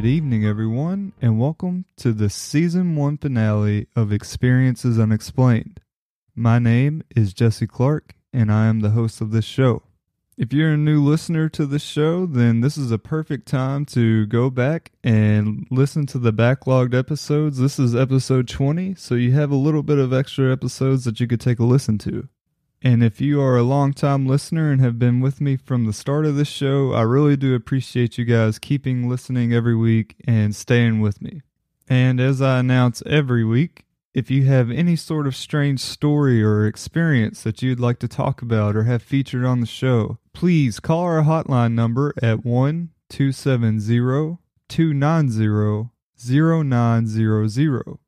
Good 0.00 0.08
evening, 0.08 0.46
everyone, 0.46 1.12
and 1.20 1.38
welcome 1.38 1.84
to 1.98 2.14
the 2.14 2.30
season 2.30 2.96
one 2.96 3.18
finale 3.18 3.86
of 3.94 4.12
Experiences 4.12 4.98
Unexplained. 4.98 5.78
My 6.34 6.58
name 6.58 7.02
is 7.14 7.34
Jesse 7.34 7.66
Clark, 7.66 8.14
and 8.32 8.50
I 8.50 8.64
am 8.64 8.80
the 8.80 8.92
host 8.92 9.20
of 9.20 9.30
this 9.30 9.44
show. 9.44 9.82
If 10.38 10.54
you're 10.54 10.72
a 10.72 10.78
new 10.78 11.04
listener 11.04 11.50
to 11.50 11.66
this 11.66 11.82
show, 11.82 12.24
then 12.24 12.62
this 12.62 12.78
is 12.78 12.90
a 12.90 12.98
perfect 12.98 13.46
time 13.46 13.84
to 13.92 14.24
go 14.24 14.48
back 14.48 14.90
and 15.04 15.66
listen 15.70 16.06
to 16.06 16.18
the 16.18 16.32
backlogged 16.32 16.98
episodes. 16.98 17.58
This 17.58 17.78
is 17.78 17.94
episode 17.94 18.48
20, 18.48 18.94
so 18.94 19.16
you 19.16 19.32
have 19.32 19.50
a 19.50 19.54
little 19.54 19.82
bit 19.82 19.98
of 19.98 20.14
extra 20.14 20.50
episodes 20.50 21.04
that 21.04 21.20
you 21.20 21.26
could 21.26 21.42
take 21.42 21.58
a 21.58 21.64
listen 21.64 21.98
to. 21.98 22.26
And 22.82 23.04
if 23.04 23.20
you 23.20 23.42
are 23.42 23.58
a 23.58 23.62
long-time 23.62 24.26
listener 24.26 24.72
and 24.72 24.80
have 24.80 24.98
been 24.98 25.20
with 25.20 25.38
me 25.40 25.56
from 25.56 25.84
the 25.84 25.92
start 25.92 26.24
of 26.24 26.36
this 26.36 26.48
show, 26.48 26.92
I 26.92 27.02
really 27.02 27.36
do 27.36 27.54
appreciate 27.54 28.16
you 28.16 28.24
guys 28.24 28.58
keeping 28.58 29.06
listening 29.06 29.52
every 29.52 29.76
week 29.76 30.16
and 30.26 30.56
staying 30.56 31.00
with 31.00 31.20
me. 31.20 31.42
And 31.88 32.20
as 32.20 32.40
I 32.40 32.60
announce 32.60 33.02
every 33.04 33.44
week, 33.44 33.84
if 34.14 34.30
you 34.30 34.44
have 34.46 34.70
any 34.70 34.96
sort 34.96 35.26
of 35.26 35.36
strange 35.36 35.80
story 35.80 36.42
or 36.42 36.66
experience 36.66 37.42
that 37.42 37.60
you'd 37.62 37.80
like 37.80 37.98
to 37.98 38.08
talk 38.08 38.40
about 38.40 38.74
or 38.74 38.84
have 38.84 39.02
featured 39.02 39.44
on 39.44 39.60
the 39.60 39.66
show, 39.66 40.18
please 40.32 40.80
call 40.80 41.02
our 41.02 41.22
hotline 41.22 41.72
number 41.72 42.14
at 42.22 42.44
1 42.46 42.90
270 43.10 44.38
290 44.68 45.90
0900. 46.16 47.98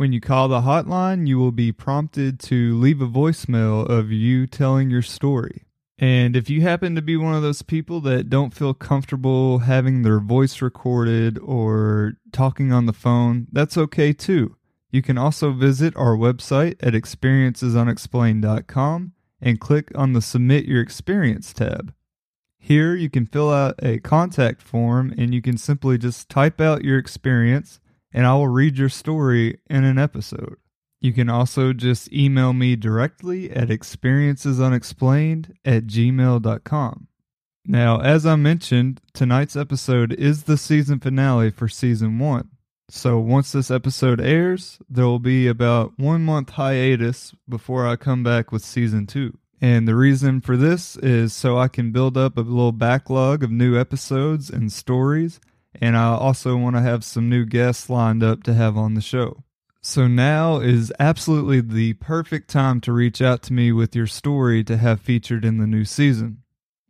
When 0.00 0.14
you 0.14 0.20
call 0.22 0.48
the 0.48 0.62
hotline, 0.62 1.28
you 1.28 1.38
will 1.38 1.52
be 1.52 1.72
prompted 1.72 2.40
to 2.40 2.74
leave 2.78 3.02
a 3.02 3.06
voicemail 3.06 3.86
of 3.86 4.10
you 4.10 4.46
telling 4.46 4.88
your 4.88 5.02
story. 5.02 5.66
And 5.98 6.34
if 6.34 6.48
you 6.48 6.62
happen 6.62 6.94
to 6.94 7.02
be 7.02 7.18
one 7.18 7.34
of 7.34 7.42
those 7.42 7.60
people 7.60 8.00
that 8.00 8.30
don't 8.30 8.54
feel 8.54 8.72
comfortable 8.72 9.58
having 9.58 10.00
their 10.00 10.18
voice 10.18 10.62
recorded 10.62 11.38
or 11.40 12.14
talking 12.32 12.72
on 12.72 12.86
the 12.86 12.94
phone, 12.94 13.48
that's 13.52 13.76
okay 13.76 14.14
too. 14.14 14.56
You 14.90 15.02
can 15.02 15.18
also 15.18 15.52
visit 15.52 15.94
our 15.96 16.16
website 16.16 16.76
at 16.80 16.94
experiencesunexplained.com 16.94 19.12
and 19.42 19.60
click 19.60 19.92
on 19.94 20.14
the 20.14 20.22
Submit 20.22 20.64
Your 20.64 20.80
Experience 20.80 21.52
tab. 21.52 21.92
Here 22.56 22.94
you 22.94 23.10
can 23.10 23.26
fill 23.26 23.52
out 23.52 23.74
a 23.82 23.98
contact 23.98 24.62
form 24.62 25.12
and 25.18 25.34
you 25.34 25.42
can 25.42 25.58
simply 25.58 25.98
just 25.98 26.30
type 26.30 26.58
out 26.58 26.84
your 26.84 26.96
experience 26.96 27.80
and 28.12 28.26
I 28.26 28.34
will 28.34 28.48
read 28.48 28.78
your 28.78 28.88
story 28.88 29.58
in 29.68 29.84
an 29.84 29.98
episode. 29.98 30.56
You 31.00 31.12
can 31.12 31.30
also 31.30 31.72
just 31.72 32.12
email 32.12 32.52
me 32.52 32.76
directly 32.76 33.50
at 33.50 33.68
experiencesunexplained 33.68 35.52
at 35.64 35.86
gmail.com. 35.86 37.06
Now, 37.66 38.00
as 38.00 38.26
I 38.26 38.36
mentioned, 38.36 39.00
tonight's 39.14 39.56
episode 39.56 40.12
is 40.12 40.44
the 40.44 40.56
season 40.56 40.98
finale 40.98 41.50
for 41.50 41.68
season 41.68 42.18
one. 42.18 42.50
So 42.90 43.18
once 43.18 43.52
this 43.52 43.70
episode 43.70 44.20
airs, 44.20 44.78
there 44.88 45.04
will 45.04 45.20
be 45.20 45.46
about 45.46 45.92
one 45.96 46.22
month 46.24 46.50
hiatus 46.50 47.32
before 47.48 47.86
I 47.86 47.96
come 47.96 48.22
back 48.22 48.50
with 48.50 48.64
season 48.64 49.06
two. 49.06 49.38
And 49.60 49.86
the 49.86 49.94
reason 49.94 50.40
for 50.40 50.56
this 50.56 50.96
is 50.96 51.32
so 51.32 51.58
I 51.58 51.68
can 51.68 51.92
build 51.92 52.16
up 52.16 52.36
a 52.36 52.40
little 52.40 52.72
backlog 52.72 53.44
of 53.44 53.50
new 53.50 53.78
episodes 53.78 54.50
and 54.50 54.72
stories 54.72 55.38
and 55.74 55.96
I 55.96 56.14
also 56.14 56.56
want 56.56 56.76
to 56.76 56.82
have 56.82 57.04
some 57.04 57.28
new 57.28 57.44
guests 57.44 57.90
lined 57.90 58.22
up 58.22 58.42
to 58.44 58.54
have 58.54 58.76
on 58.76 58.94
the 58.94 59.00
show. 59.00 59.44
So 59.82 60.06
now 60.06 60.58
is 60.58 60.92
absolutely 60.98 61.60
the 61.60 61.94
perfect 61.94 62.50
time 62.50 62.80
to 62.82 62.92
reach 62.92 63.22
out 63.22 63.42
to 63.44 63.52
me 63.52 63.72
with 63.72 63.96
your 63.96 64.06
story 64.06 64.62
to 64.64 64.76
have 64.76 65.00
featured 65.00 65.44
in 65.44 65.58
the 65.58 65.66
new 65.66 65.84
season. 65.84 66.42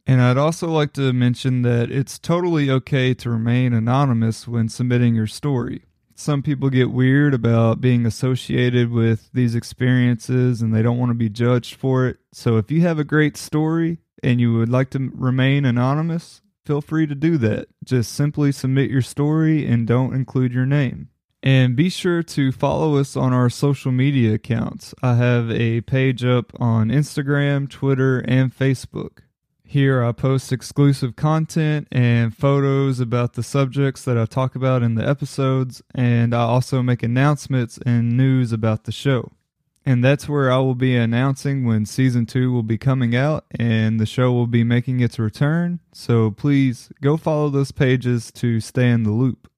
And 0.06 0.20
I'd 0.20 0.36
also 0.36 0.66
like 0.68 0.92
to 0.94 1.12
mention 1.12 1.62
that 1.62 1.90
it's 1.90 2.18
totally 2.18 2.68
okay 2.68 3.14
to 3.14 3.30
remain 3.30 3.72
anonymous 3.72 4.48
when 4.48 4.68
submitting 4.68 5.14
your 5.14 5.28
story. 5.28 5.84
Some 6.16 6.42
people 6.42 6.68
get 6.68 6.90
weird 6.90 7.32
about 7.32 7.80
being 7.80 8.04
associated 8.04 8.90
with 8.90 9.30
these 9.32 9.54
experiences 9.54 10.60
and 10.60 10.74
they 10.74 10.82
don't 10.82 10.98
want 10.98 11.10
to 11.10 11.14
be 11.14 11.30
judged 11.30 11.76
for 11.76 12.08
it. 12.08 12.18
So 12.32 12.56
if 12.56 12.70
you 12.72 12.80
have 12.82 12.98
a 12.98 13.04
great 13.04 13.36
story 13.36 13.98
and 14.22 14.40
you 14.40 14.52
would 14.54 14.68
like 14.68 14.90
to 14.90 15.10
remain 15.14 15.64
anonymous, 15.64 16.42
feel 16.70 16.80
free 16.80 17.04
to 17.04 17.16
do 17.16 17.36
that. 17.36 17.66
Just 17.82 18.12
simply 18.12 18.52
submit 18.52 18.92
your 18.92 19.02
story 19.02 19.66
and 19.66 19.88
don't 19.88 20.14
include 20.14 20.52
your 20.52 20.66
name. 20.66 21.08
And 21.42 21.74
be 21.74 21.88
sure 21.88 22.22
to 22.22 22.52
follow 22.52 22.96
us 22.96 23.16
on 23.16 23.32
our 23.32 23.50
social 23.50 23.90
media 23.90 24.34
accounts. 24.34 24.94
I 25.02 25.16
have 25.16 25.50
a 25.50 25.80
page 25.80 26.24
up 26.24 26.52
on 26.60 26.90
Instagram, 26.90 27.68
Twitter, 27.68 28.20
and 28.20 28.56
Facebook. 28.56 29.22
Here 29.64 30.04
I 30.04 30.12
post 30.12 30.52
exclusive 30.52 31.16
content 31.16 31.88
and 31.90 32.36
photos 32.36 33.00
about 33.00 33.32
the 33.32 33.42
subjects 33.42 34.04
that 34.04 34.16
I 34.16 34.24
talk 34.26 34.54
about 34.54 34.84
in 34.84 34.94
the 34.94 35.08
episodes, 35.08 35.82
and 35.92 36.32
I 36.32 36.42
also 36.42 36.82
make 36.82 37.02
announcements 37.02 37.80
and 37.84 38.16
news 38.16 38.52
about 38.52 38.84
the 38.84 38.92
show. 38.92 39.32
And 39.90 40.04
that's 40.04 40.28
where 40.28 40.52
I 40.52 40.58
will 40.58 40.76
be 40.76 40.96
announcing 40.96 41.64
when 41.64 41.84
season 41.84 42.24
two 42.24 42.52
will 42.52 42.62
be 42.62 42.78
coming 42.78 43.16
out 43.16 43.44
and 43.58 43.98
the 43.98 44.06
show 44.06 44.30
will 44.30 44.46
be 44.46 44.62
making 44.62 45.00
its 45.00 45.18
return. 45.18 45.80
So 45.92 46.30
please 46.30 46.92
go 47.02 47.16
follow 47.16 47.48
those 47.48 47.72
pages 47.72 48.30
to 48.34 48.60
stay 48.60 48.88
in 48.88 49.02
the 49.02 49.10
loop. 49.10 49.50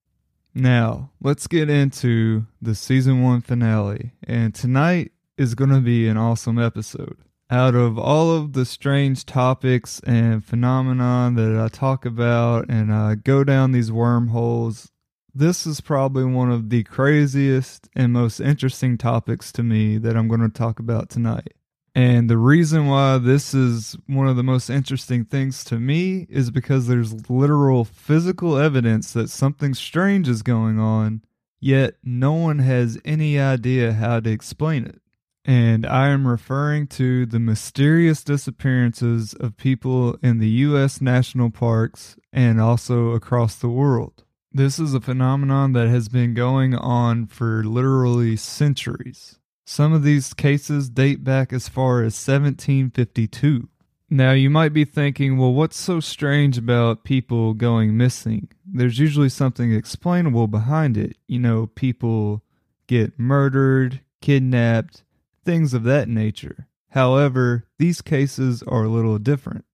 Now, 0.54 1.10
let's 1.20 1.46
get 1.46 1.68
into 1.68 2.46
the 2.62 2.74
season 2.74 3.22
one 3.22 3.42
finale. 3.42 4.12
And 4.26 4.54
tonight 4.54 5.12
is 5.36 5.54
going 5.54 5.68
to 5.68 5.80
be 5.80 6.08
an 6.08 6.16
awesome 6.16 6.58
episode. 6.58 7.18
Out 7.50 7.74
of 7.74 7.98
all 7.98 8.34
of 8.34 8.54
the 8.54 8.64
strange 8.64 9.26
topics 9.26 10.00
and 10.06 10.42
phenomenon 10.42 11.34
that 11.34 11.60
I 11.60 11.68
talk 11.68 12.06
about 12.06 12.70
and 12.70 12.90
I 12.90 13.16
go 13.16 13.44
down 13.44 13.72
these 13.72 13.92
wormholes, 13.92 14.92
this 15.34 15.66
is 15.66 15.80
probably 15.80 16.24
one 16.24 16.50
of 16.50 16.70
the 16.70 16.84
craziest 16.84 17.88
and 17.94 18.12
most 18.12 18.40
interesting 18.40 18.98
topics 18.98 19.52
to 19.52 19.62
me 19.62 19.98
that 19.98 20.16
I'm 20.16 20.28
going 20.28 20.40
to 20.40 20.48
talk 20.48 20.78
about 20.78 21.08
tonight. 21.08 21.54
And 21.94 22.30
the 22.30 22.38
reason 22.38 22.86
why 22.86 23.18
this 23.18 23.52
is 23.52 23.96
one 24.06 24.26
of 24.26 24.36
the 24.36 24.42
most 24.42 24.70
interesting 24.70 25.24
things 25.24 25.62
to 25.64 25.78
me 25.78 26.26
is 26.30 26.50
because 26.50 26.86
there's 26.86 27.28
literal 27.28 27.84
physical 27.84 28.56
evidence 28.56 29.12
that 29.12 29.28
something 29.28 29.74
strange 29.74 30.28
is 30.28 30.42
going 30.42 30.78
on, 30.78 31.22
yet 31.60 31.94
no 32.02 32.32
one 32.32 32.60
has 32.60 32.98
any 33.04 33.38
idea 33.38 33.92
how 33.92 34.20
to 34.20 34.30
explain 34.30 34.86
it. 34.86 35.00
And 35.44 35.84
I 35.84 36.08
am 36.08 36.26
referring 36.26 36.86
to 36.88 37.26
the 37.26 37.40
mysterious 37.40 38.22
disappearances 38.22 39.34
of 39.34 39.56
people 39.56 40.16
in 40.22 40.38
the 40.38 40.48
U.S. 40.48 41.00
national 41.00 41.50
parks 41.50 42.16
and 42.32 42.60
also 42.60 43.10
across 43.10 43.56
the 43.56 43.68
world. 43.68 44.24
This 44.54 44.78
is 44.78 44.92
a 44.92 45.00
phenomenon 45.00 45.72
that 45.72 45.88
has 45.88 46.10
been 46.10 46.34
going 46.34 46.74
on 46.74 47.26
for 47.26 47.64
literally 47.64 48.36
centuries. 48.36 49.38
Some 49.64 49.94
of 49.94 50.02
these 50.02 50.34
cases 50.34 50.90
date 50.90 51.24
back 51.24 51.54
as 51.54 51.70
far 51.70 52.00
as 52.00 52.12
1752. 52.14 53.70
Now, 54.10 54.32
you 54.32 54.50
might 54.50 54.74
be 54.74 54.84
thinking, 54.84 55.38
well, 55.38 55.54
what's 55.54 55.78
so 55.78 56.00
strange 56.00 56.58
about 56.58 57.02
people 57.02 57.54
going 57.54 57.96
missing? 57.96 58.48
There's 58.66 58.98
usually 58.98 59.30
something 59.30 59.72
explainable 59.72 60.48
behind 60.48 60.98
it. 60.98 61.16
You 61.26 61.38
know, 61.38 61.68
people 61.68 62.42
get 62.86 63.18
murdered, 63.18 64.02
kidnapped, 64.20 65.02
things 65.46 65.72
of 65.72 65.84
that 65.84 66.10
nature. 66.10 66.68
However, 66.90 67.64
these 67.78 68.02
cases 68.02 68.62
are 68.64 68.84
a 68.84 68.90
little 68.90 69.16
different. 69.16 69.64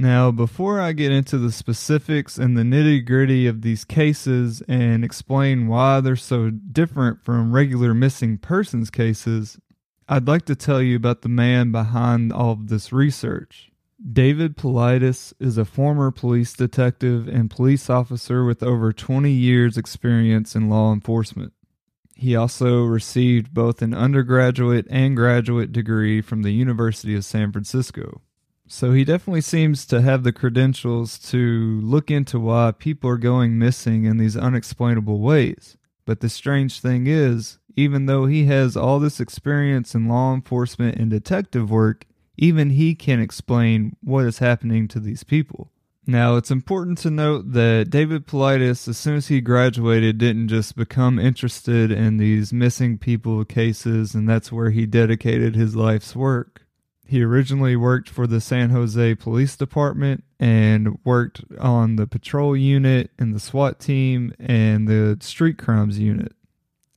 Now, 0.00 0.30
before 0.30 0.80
I 0.80 0.92
get 0.92 1.10
into 1.10 1.38
the 1.38 1.50
specifics 1.50 2.38
and 2.38 2.56
the 2.56 2.62
nitty 2.62 3.04
gritty 3.04 3.48
of 3.48 3.62
these 3.62 3.84
cases 3.84 4.62
and 4.68 5.04
explain 5.04 5.66
why 5.66 6.00
they're 6.00 6.14
so 6.14 6.50
different 6.50 7.24
from 7.24 7.50
regular 7.50 7.92
missing 7.94 8.38
persons 8.38 8.90
cases, 8.90 9.58
I'd 10.08 10.28
like 10.28 10.44
to 10.44 10.54
tell 10.54 10.80
you 10.80 10.94
about 10.94 11.22
the 11.22 11.28
man 11.28 11.72
behind 11.72 12.32
all 12.32 12.52
of 12.52 12.68
this 12.68 12.92
research. 12.92 13.72
David 14.00 14.56
Paulides 14.56 15.32
is 15.40 15.58
a 15.58 15.64
former 15.64 16.12
police 16.12 16.52
detective 16.52 17.26
and 17.26 17.50
police 17.50 17.90
officer 17.90 18.44
with 18.44 18.62
over 18.62 18.92
20 18.92 19.32
years' 19.32 19.76
experience 19.76 20.54
in 20.54 20.70
law 20.70 20.92
enforcement. 20.92 21.52
He 22.14 22.36
also 22.36 22.84
received 22.84 23.52
both 23.52 23.82
an 23.82 23.94
undergraduate 23.94 24.86
and 24.90 25.16
graduate 25.16 25.72
degree 25.72 26.20
from 26.20 26.42
the 26.42 26.52
University 26.52 27.16
of 27.16 27.24
San 27.24 27.50
Francisco. 27.50 28.22
So 28.70 28.92
he 28.92 29.02
definitely 29.02 29.40
seems 29.40 29.86
to 29.86 30.02
have 30.02 30.22
the 30.22 30.32
credentials 30.32 31.18
to 31.30 31.80
look 31.80 32.10
into 32.10 32.38
why 32.38 32.72
people 32.78 33.08
are 33.08 33.16
going 33.16 33.58
missing 33.58 34.04
in 34.04 34.18
these 34.18 34.36
unexplainable 34.36 35.20
ways. 35.20 35.78
But 36.04 36.20
the 36.20 36.28
strange 36.28 36.80
thing 36.80 37.06
is, 37.06 37.58
even 37.76 38.06
though 38.06 38.26
he 38.26 38.44
has 38.44 38.76
all 38.76 39.00
this 39.00 39.20
experience 39.20 39.94
in 39.94 40.06
law 40.06 40.34
enforcement 40.34 40.98
and 40.98 41.10
detective 41.10 41.70
work, 41.70 42.04
even 42.36 42.70
he 42.70 42.94
can't 42.94 43.22
explain 43.22 43.96
what 44.02 44.26
is 44.26 44.38
happening 44.38 44.86
to 44.88 45.00
these 45.00 45.24
people. 45.24 45.70
Now, 46.06 46.36
it's 46.36 46.50
important 46.50 46.98
to 46.98 47.10
note 47.10 47.52
that 47.52 47.90
David 47.90 48.26
Paulides, 48.26 48.88
as 48.88 48.96
soon 48.96 49.16
as 49.16 49.28
he 49.28 49.40
graduated, 49.40 50.18
didn't 50.18 50.48
just 50.48 50.76
become 50.76 51.18
interested 51.18 51.90
in 51.90 52.16
these 52.16 52.52
missing 52.52 52.96
people 52.98 53.44
cases, 53.44 54.14
and 54.14 54.28
that's 54.28 54.52
where 54.52 54.70
he 54.70 54.86
dedicated 54.86 55.54
his 55.54 55.76
life's 55.76 56.16
work. 56.16 56.62
He 57.08 57.22
originally 57.22 57.74
worked 57.74 58.10
for 58.10 58.26
the 58.26 58.38
San 58.38 58.68
Jose 58.68 59.14
Police 59.14 59.56
Department 59.56 60.24
and 60.38 60.98
worked 61.04 61.42
on 61.58 61.96
the 61.96 62.06
patrol 62.06 62.54
unit 62.54 63.10
and 63.18 63.34
the 63.34 63.40
SWAT 63.40 63.80
team 63.80 64.34
and 64.38 64.86
the 64.86 65.16
street 65.22 65.56
crimes 65.56 65.98
unit. 65.98 66.34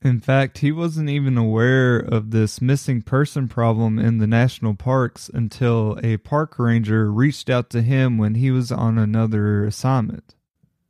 In 0.02 0.20
fact, 0.20 0.58
he 0.58 0.70
wasn't 0.70 1.08
even 1.08 1.38
aware 1.38 1.96
of 1.96 2.30
this 2.30 2.60
missing 2.60 3.00
person 3.00 3.48
problem 3.48 3.98
in 3.98 4.18
the 4.18 4.26
national 4.26 4.74
parks 4.74 5.30
until 5.32 5.98
a 6.02 6.18
park 6.18 6.58
ranger 6.58 7.10
reached 7.10 7.48
out 7.48 7.70
to 7.70 7.80
him 7.80 8.18
when 8.18 8.34
he 8.34 8.50
was 8.50 8.70
on 8.70 8.98
another 8.98 9.64
assignment. 9.64 10.34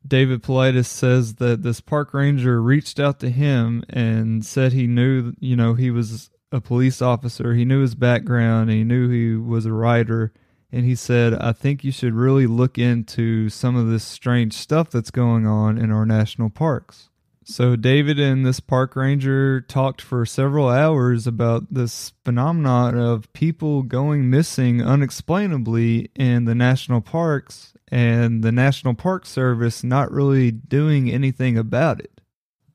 David 0.05 0.43
Paulides 0.43 0.87
says 0.87 1.37
that 1.37 1.63
this 1.63 1.81
park 1.81 2.13
ranger 2.13 2.61
reached 2.61 2.99
out 2.99 3.21
to 3.21 3.31
him 3.31 3.85
and 3.89 4.45
said 4.45 4.73
he 4.73 4.89
knew, 4.89 5.33
you 5.39 5.55
know, 5.55 5.75
he 5.75 5.93
was 5.93 6.32
a 6.53 6.61
police 6.61 7.03
officer. 7.03 7.55
He 7.55 7.65
knew 7.65 7.81
his 7.81 7.95
background. 7.95 8.71
he 8.71 8.85
knew 8.85 9.09
he 9.09 9.35
was 9.35 9.67
a 9.67 9.73
writer. 9.73 10.33
And 10.71 10.87
he 10.87 10.95
said, 10.95 11.35
I 11.35 11.53
think 11.53 11.85
you 11.85 11.93
should 11.93 12.15
really 12.15 12.47
look 12.47 12.79
into 12.79 13.49
some 13.49 13.77
of 13.77 13.89
this 13.89 14.05
strange 14.05 14.55
stuff 14.55 14.91
that's 14.91 15.11
going 15.11 15.47
on 15.47 15.77
in 15.77 15.91
our 15.91 16.07
national 16.07 16.51
parks. 16.51 17.11
So, 17.45 17.75
David 17.75 18.21
and 18.21 18.47
this 18.47 18.61
park 18.61 18.95
ranger 18.95 19.61
talked 19.61 20.01
for 20.01 20.25
several 20.25 20.69
hours 20.69 21.27
about 21.27 21.75
this 21.75 22.13
phenomenon 22.25 22.97
of 22.97 23.31
people 23.33 23.83
going 23.83 24.31
missing 24.31 24.81
unexplainably 24.81 26.13
in 26.15 26.45
the 26.45 26.55
national 26.55 27.01
parks 27.01 27.75
and 27.89 28.45
the 28.45 28.53
National 28.53 28.95
Park 28.95 29.27
Service 29.27 29.83
not 29.83 30.11
really 30.13 30.53
doing 30.53 31.11
anything 31.11 31.59
about 31.59 32.01
it 32.01 32.12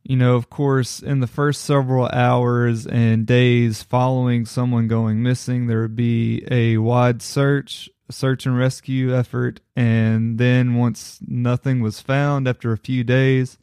you 0.08 0.16
know, 0.16 0.36
of 0.36 0.50
course, 0.50 1.02
in 1.02 1.20
the 1.20 1.28
first 1.28 1.64
several 1.64 2.08
hours 2.14 2.88
and 2.88 3.26
days 3.26 3.84
following 3.84 4.46
someone 4.46 4.88
going 4.88 5.22
missing, 5.22 5.68
there 5.68 5.82
would 5.82 5.98
be 5.98 6.48
a 6.50 6.78
wide 6.78 7.22
search, 7.22 7.90
search 8.10 8.46
and 8.46 8.58
rescue 8.58 9.14
effort. 9.14 9.60
And 9.76 10.38
then 10.38 10.76
once 10.76 11.20
nothing 11.28 11.82
was 11.82 12.00
found 12.00 12.48
after 12.48 12.72
a 12.72 12.78
few 12.78 13.04
days, 13.04 13.58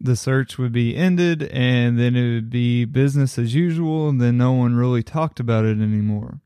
the 0.00 0.16
search 0.16 0.58
would 0.58 0.72
be 0.72 0.96
ended 0.96 1.44
and 1.44 1.96
then 1.96 2.16
it 2.16 2.34
would 2.34 2.50
be 2.50 2.84
business 2.84 3.38
as 3.38 3.54
usual. 3.54 4.08
And 4.08 4.20
then 4.20 4.36
no 4.36 4.54
one 4.54 4.74
really 4.74 5.04
talked 5.04 5.38
about 5.38 5.64
it 5.64 5.80
anymore. 5.80 6.40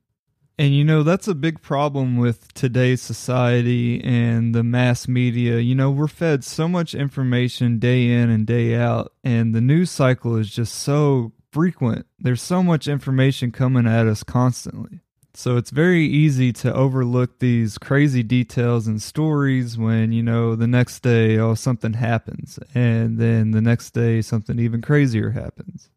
And 0.60 0.74
you 0.74 0.84
know, 0.84 1.02
that's 1.02 1.26
a 1.26 1.34
big 1.34 1.62
problem 1.62 2.18
with 2.18 2.52
today's 2.52 3.00
society 3.00 3.98
and 4.04 4.54
the 4.54 4.62
mass 4.62 5.08
media. 5.08 5.58
You 5.58 5.74
know, 5.74 5.90
we're 5.90 6.06
fed 6.06 6.44
so 6.44 6.68
much 6.68 6.94
information 6.94 7.78
day 7.78 8.10
in 8.10 8.28
and 8.28 8.46
day 8.46 8.74
out, 8.76 9.14
and 9.24 9.54
the 9.54 9.62
news 9.62 9.90
cycle 9.90 10.36
is 10.36 10.50
just 10.50 10.74
so 10.74 11.32
frequent. 11.50 12.04
There's 12.18 12.42
so 12.42 12.62
much 12.62 12.88
information 12.88 13.52
coming 13.52 13.86
at 13.86 14.06
us 14.06 14.22
constantly. 14.22 15.00
So 15.32 15.56
it's 15.56 15.70
very 15.70 16.04
easy 16.04 16.52
to 16.52 16.74
overlook 16.74 17.38
these 17.38 17.78
crazy 17.78 18.22
details 18.22 18.86
and 18.86 19.00
stories 19.00 19.78
when, 19.78 20.12
you 20.12 20.22
know, 20.22 20.56
the 20.56 20.66
next 20.66 21.00
day, 21.00 21.38
oh, 21.38 21.54
something 21.54 21.94
happens. 21.94 22.58
And 22.74 23.16
then 23.16 23.52
the 23.52 23.62
next 23.62 23.92
day, 23.92 24.20
something 24.20 24.58
even 24.58 24.82
crazier 24.82 25.30
happens. 25.30 25.88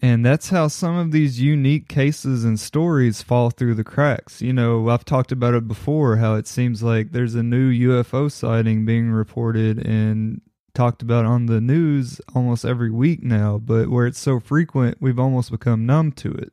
And 0.00 0.24
that's 0.24 0.50
how 0.50 0.68
some 0.68 0.96
of 0.96 1.10
these 1.10 1.40
unique 1.40 1.88
cases 1.88 2.44
and 2.44 2.58
stories 2.58 3.20
fall 3.20 3.50
through 3.50 3.74
the 3.74 3.84
cracks. 3.84 4.40
You 4.40 4.52
know, 4.52 4.88
I've 4.88 5.04
talked 5.04 5.32
about 5.32 5.54
it 5.54 5.66
before 5.66 6.16
how 6.16 6.34
it 6.34 6.46
seems 6.46 6.82
like 6.82 7.10
there's 7.10 7.34
a 7.34 7.42
new 7.42 7.70
UFO 7.70 8.30
sighting 8.30 8.84
being 8.84 9.10
reported 9.10 9.84
and 9.84 10.40
talked 10.72 11.02
about 11.02 11.24
on 11.24 11.46
the 11.46 11.60
news 11.60 12.20
almost 12.32 12.64
every 12.64 12.90
week 12.90 13.24
now, 13.24 13.58
but 13.58 13.88
where 13.88 14.06
it's 14.06 14.20
so 14.20 14.38
frequent, 14.38 14.98
we've 15.00 15.18
almost 15.18 15.50
become 15.50 15.84
numb 15.84 16.12
to 16.12 16.30
it. 16.30 16.52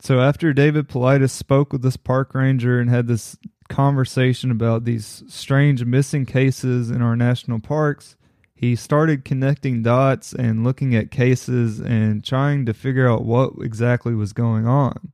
So 0.00 0.20
after 0.20 0.54
David 0.54 0.88
Paulides 0.88 1.30
spoke 1.30 1.74
with 1.74 1.82
this 1.82 1.98
park 1.98 2.34
ranger 2.34 2.80
and 2.80 2.88
had 2.88 3.06
this 3.06 3.36
conversation 3.68 4.50
about 4.50 4.84
these 4.84 5.22
strange 5.28 5.84
missing 5.84 6.24
cases 6.24 6.90
in 6.90 7.02
our 7.02 7.16
national 7.16 7.60
parks, 7.60 8.16
he 8.60 8.76
started 8.76 9.24
connecting 9.24 9.82
dots 9.82 10.34
and 10.34 10.62
looking 10.62 10.94
at 10.94 11.10
cases 11.10 11.80
and 11.80 12.22
trying 12.22 12.66
to 12.66 12.74
figure 12.74 13.08
out 13.08 13.24
what 13.24 13.54
exactly 13.62 14.14
was 14.14 14.34
going 14.34 14.66
on. 14.66 15.12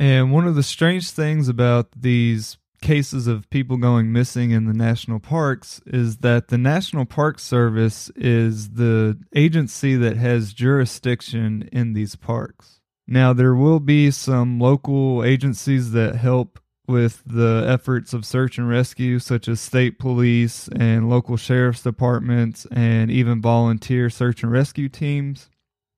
And 0.00 0.32
one 0.32 0.48
of 0.48 0.56
the 0.56 0.64
strange 0.64 1.12
things 1.12 1.48
about 1.48 1.92
these 1.94 2.58
cases 2.80 3.28
of 3.28 3.48
people 3.50 3.76
going 3.76 4.12
missing 4.12 4.50
in 4.50 4.64
the 4.64 4.74
national 4.74 5.20
parks 5.20 5.80
is 5.86 6.16
that 6.18 6.48
the 6.48 6.58
National 6.58 7.04
Park 7.04 7.38
Service 7.38 8.10
is 8.16 8.70
the 8.70 9.16
agency 9.32 9.94
that 9.94 10.16
has 10.16 10.52
jurisdiction 10.52 11.68
in 11.70 11.92
these 11.92 12.16
parks. 12.16 12.80
Now, 13.06 13.32
there 13.32 13.54
will 13.54 13.78
be 13.78 14.10
some 14.10 14.58
local 14.58 15.22
agencies 15.22 15.92
that 15.92 16.16
help 16.16 16.58
with 16.86 17.22
the 17.24 17.64
efforts 17.68 18.12
of 18.12 18.26
search 18.26 18.58
and 18.58 18.68
rescue, 18.68 19.18
such 19.18 19.48
as 19.48 19.60
state 19.60 19.98
police 19.98 20.68
and 20.68 21.08
local 21.08 21.36
sheriff's 21.36 21.82
departments, 21.82 22.66
and 22.70 23.10
even 23.10 23.40
volunteer 23.40 24.10
search 24.10 24.42
and 24.42 24.52
rescue 24.52 24.88
teams. 24.88 25.48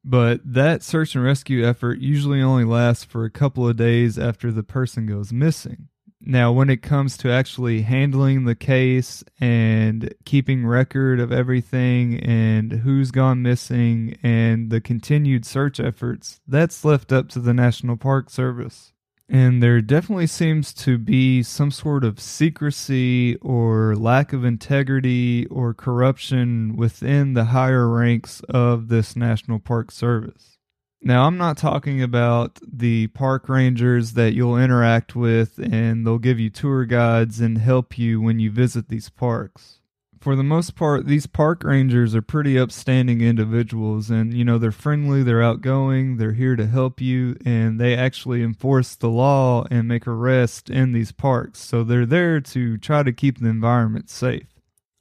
But 0.05 0.41
that 0.45 0.83
search 0.83 1.15
and 1.15 1.25
rescue 1.25 1.67
effort 1.67 1.99
usually 1.99 2.43
only 2.43 2.65
lasts 2.65 3.05
for 3.05 3.25
a 3.25 3.31
couple 3.31 3.67
of 3.67 3.77
days 3.77 4.19
after 4.19 4.53
the 4.53 4.63
person 4.63 5.07
goes 5.07 5.33
missing. 5.33 5.89
Now, 6.27 6.53
when 6.53 6.71
it 6.71 6.81
comes 6.81 7.19
to 7.19 7.31
actually 7.31 7.83
handling 7.83 8.45
the 8.45 8.55
case 8.55 9.23
and 9.41 10.15
keeping 10.25 10.67
record 10.67 11.21
of 11.21 11.31
everything 11.31 12.19
and 12.21 12.73
who's 12.73 13.11
gone 13.11 13.43
missing 13.43 14.17
and 14.23 14.71
the 14.71 14.81
continued 14.81 15.45
search 15.45 15.79
efforts, 15.79 16.41
that's 16.49 16.85
left 16.85 17.13
up 17.13 17.29
to 17.31 17.41
the 17.41 17.53
National 17.53 17.99
Park 17.99 18.31
Service. 18.31 18.94
And 19.29 19.63
there 19.63 19.81
definitely 19.81 20.27
seems 20.27 20.75
to 20.75 20.99
be 20.99 21.43
some 21.43 21.71
sort 21.71 22.05
of 22.05 22.21
secrecy 22.21 23.37
or 23.37 23.97
lack 23.97 24.33
of 24.33 24.45
integrity 24.45 25.47
or 25.47 25.73
corruption 25.73 26.77
within 26.77 27.33
the 27.33 27.47
higher 27.47 27.89
ranks 27.89 28.43
of 28.51 28.89
this 28.89 29.17
National 29.17 29.59
Park 29.59 29.91
Service. 29.91 30.59
Now, 31.01 31.25
I'm 31.25 31.37
not 31.37 31.59
talking 31.59 32.03
about 32.03 32.59
the 32.67 33.09
park 33.09 33.49
rangers 33.49 34.13
that 34.13 34.33
you'll 34.33 34.57
interact 34.59 35.15
with 35.15 35.59
and 35.59 36.07
they'll 36.07 36.19
give 36.19 36.39
you 36.41 36.49
tour 36.51 36.85
guides 36.85 37.41
and 37.41 37.59
help 37.59 37.99
you 37.99 38.21
when 38.21 38.39
you 38.39 38.51
visit 38.51 38.89
these 38.89 39.11
parks. 39.11 39.81
For 40.25 40.37
the 40.37 40.43
most 40.43 40.75
part, 40.75 41.05
these 41.05 41.27
park 41.27 41.63
rangers 41.65 42.15
are 42.15 42.23
pretty 42.23 42.59
upstanding 42.59 43.21
individuals 43.21 44.09
and, 44.09 44.33
you 44.33 44.43
know, 44.43 44.57
they're 44.57 44.73
friendly, 44.73 45.23
they're 45.23 45.43
outgoing, 45.43 46.17
they're 46.17 46.33
here 46.33 46.57
to 46.57 46.67
help 46.67 46.99
you, 46.99 47.37
and 47.45 47.79
they 47.79 47.95
actually 47.95 48.43
enforce 48.43 48.95
the 48.95 49.11
law 49.11 49.67
and 49.71 49.87
make 49.87 50.07
arrests 50.07 50.71
in 50.71 50.93
these 50.93 51.13
parks. 51.13 51.59
So 51.59 51.85
they're 51.85 52.07
there 52.07 52.41
to 52.41 52.79
try 52.79 53.03
to 53.03 53.13
keep 53.13 53.39
the 53.39 53.51
environment 53.51 54.09
safe. 54.09 54.54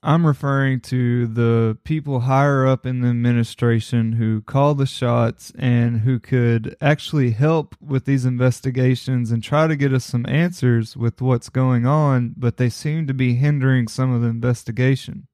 I'm 0.05 0.27
referring 0.27 0.81
to 0.81 1.27
the 1.27 1.77
people 1.85 2.21
higher 2.21 2.67
up 2.67 2.85
in 2.85 2.99
the 2.99 3.07
administration 3.07 4.13
who 4.13 4.41
call 4.41 4.75
the 4.75 4.85
shots 4.85 5.53
and 5.57 6.01
who 6.01 6.19
could 6.19 6.75
actually 6.81 7.31
help 7.31 7.77
with 7.79 8.03
these 8.03 8.25
investigations 8.25 9.31
and 9.31 9.41
try 9.41 9.65
to 9.65 9.77
get 9.77 9.93
us 9.93 10.03
some 10.03 10.25
answers 10.27 10.97
with 10.97 11.21
what's 11.21 11.47
going 11.47 11.85
on, 11.85 12.35
but 12.35 12.57
they 12.57 12.67
seem 12.67 13.07
to 13.07 13.13
be 13.13 13.35
hindering 13.35 13.87
some 13.87 14.11
of 14.11 14.21
the 14.21 14.27
investigation. 14.27 15.27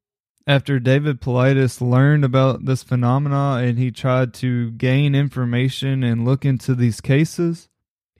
After 0.45 0.79
David 0.79 1.19
Paulides 1.19 1.81
learned 1.81 2.23
about 2.23 2.65
this 2.65 2.83
phenomena 2.83 3.63
and 3.65 3.79
he 3.79 3.89
tried 3.89 4.35
to 4.35 4.69
gain 4.71 5.15
information 5.15 6.03
and 6.03 6.25
look 6.25 6.45
into 6.45 6.75
these 6.75 7.01
cases, 7.01 7.69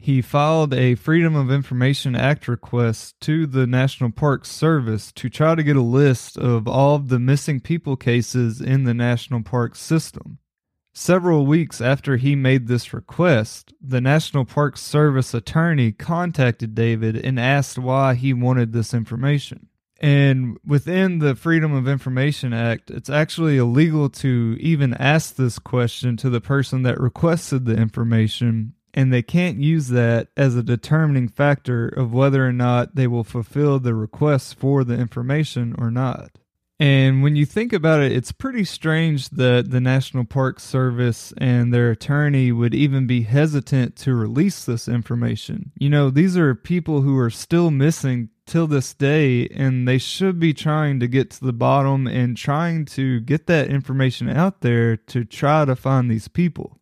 he 0.02 0.22
filed 0.22 0.74
a 0.74 0.96
Freedom 0.96 1.36
of 1.36 1.52
Information 1.52 2.16
Act 2.16 2.48
request 2.48 3.20
to 3.20 3.46
the 3.46 3.68
National 3.68 4.10
Park 4.10 4.46
Service 4.46 5.12
to 5.12 5.30
try 5.30 5.56
to 5.56 5.64
get 5.64 5.76
a 5.76 5.82
list 5.82 6.38
of 6.38 6.70
all 6.70 6.96
of 6.96 7.10
the 7.10 7.20
missing 7.20 7.60
people 7.60 7.98
cases 7.98 8.62
in 8.62 8.86
the 8.86 8.94
national 8.94 9.44
park 9.44 9.76
system. 9.76 10.38
Several 10.94 11.46
weeks 11.46 11.82
after 11.82 12.16
he 12.16 12.34
made 12.34 12.68
this 12.68 12.94
request, 12.94 13.74
the 13.82 14.00
National 14.00 14.46
Park 14.46 14.78
Service 14.78 15.34
attorney 15.34 15.92
contacted 15.92 16.74
David 16.74 17.18
and 17.18 17.38
asked 17.38 17.78
why 17.78 18.16
he 18.16 18.34
wanted 18.34 18.72
this 18.72 18.94
information. 18.94 19.68
And 20.00 20.58
within 20.66 21.20
the 21.20 21.36
Freedom 21.36 21.74
of 21.74 21.90
Information 21.90 22.54
Act, 22.54 22.90
it's 22.90 23.10
actually 23.10 23.58
illegal 23.58 24.10
to 24.12 24.56
even 24.62 24.94
ask 24.94 25.36
this 25.36 25.60
question 25.60 26.16
to 26.18 26.30
the 26.30 26.40
person 26.40 26.84
that 26.84 27.02
requested 27.02 27.66
the 27.66 27.76
information 27.76 28.76
and 28.94 29.12
they 29.12 29.22
can't 29.22 29.60
use 29.60 29.90
that 29.90 30.30
as 30.36 30.56
a 30.56 30.64
determining 30.64 31.28
factor 31.28 31.88
of 31.88 32.14
whether 32.14 32.46
or 32.46 32.54
not 32.54 32.96
they 32.96 33.08
will 33.08 33.24
fulfill 33.24 33.80
the 33.80 33.94
requests 33.94 34.54
for 34.54 34.84
the 34.84 34.96
information 34.96 35.76
or 35.78 35.92
not. 35.92 36.32
And 36.82 37.22
when 37.22 37.36
you 37.36 37.46
think 37.46 37.74
about 37.74 38.00
it, 38.00 38.14
it's 38.14 38.32
pretty 38.32 38.64
strange 38.64 39.30
that 39.32 39.70
the 39.70 39.82
National 39.82 40.24
Park 40.24 40.62
Service 40.62 41.34
and 41.38 41.74
their 41.74 41.92
attorney 41.92 42.54
would 42.54 42.74
even 42.74 43.06
be 43.06 43.24
hesitant 43.24 43.98
to 43.98 44.16
release 44.16 44.64
this 44.64 44.88
information. 44.88 45.74
You 45.78 45.90
know, 45.90 46.10
these 46.10 46.38
are 46.38 46.56
people 46.56 47.02
who 47.02 47.18
are 47.18 47.30
still 47.30 47.70
missing 47.70 48.30
till 48.46 48.66
this 48.66 48.94
day, 48.94 49.50
and 49.50 49.90
they 49.90 49.98
should 49.98 50.40
be 50.40 50.54
trying 50.54 51.02
to 51.02 51.08
get 51.08 51.32
to 51.32 51.46
the 51.46 51.54
bottom 51.54 52.08
and 52.08 52.38
trying 52.38 52.86
to 52.86 53.20
get 53.20 53.48
that 53.48 53.68
information 53.68 54.30
out 54.30 54.62
there 54.62 54.96
to 54.96 55.26
try 55.26 55.66
to 55.66 55.76
find 55.76 56.10
these 56.10 56.30
people 56.30 56.79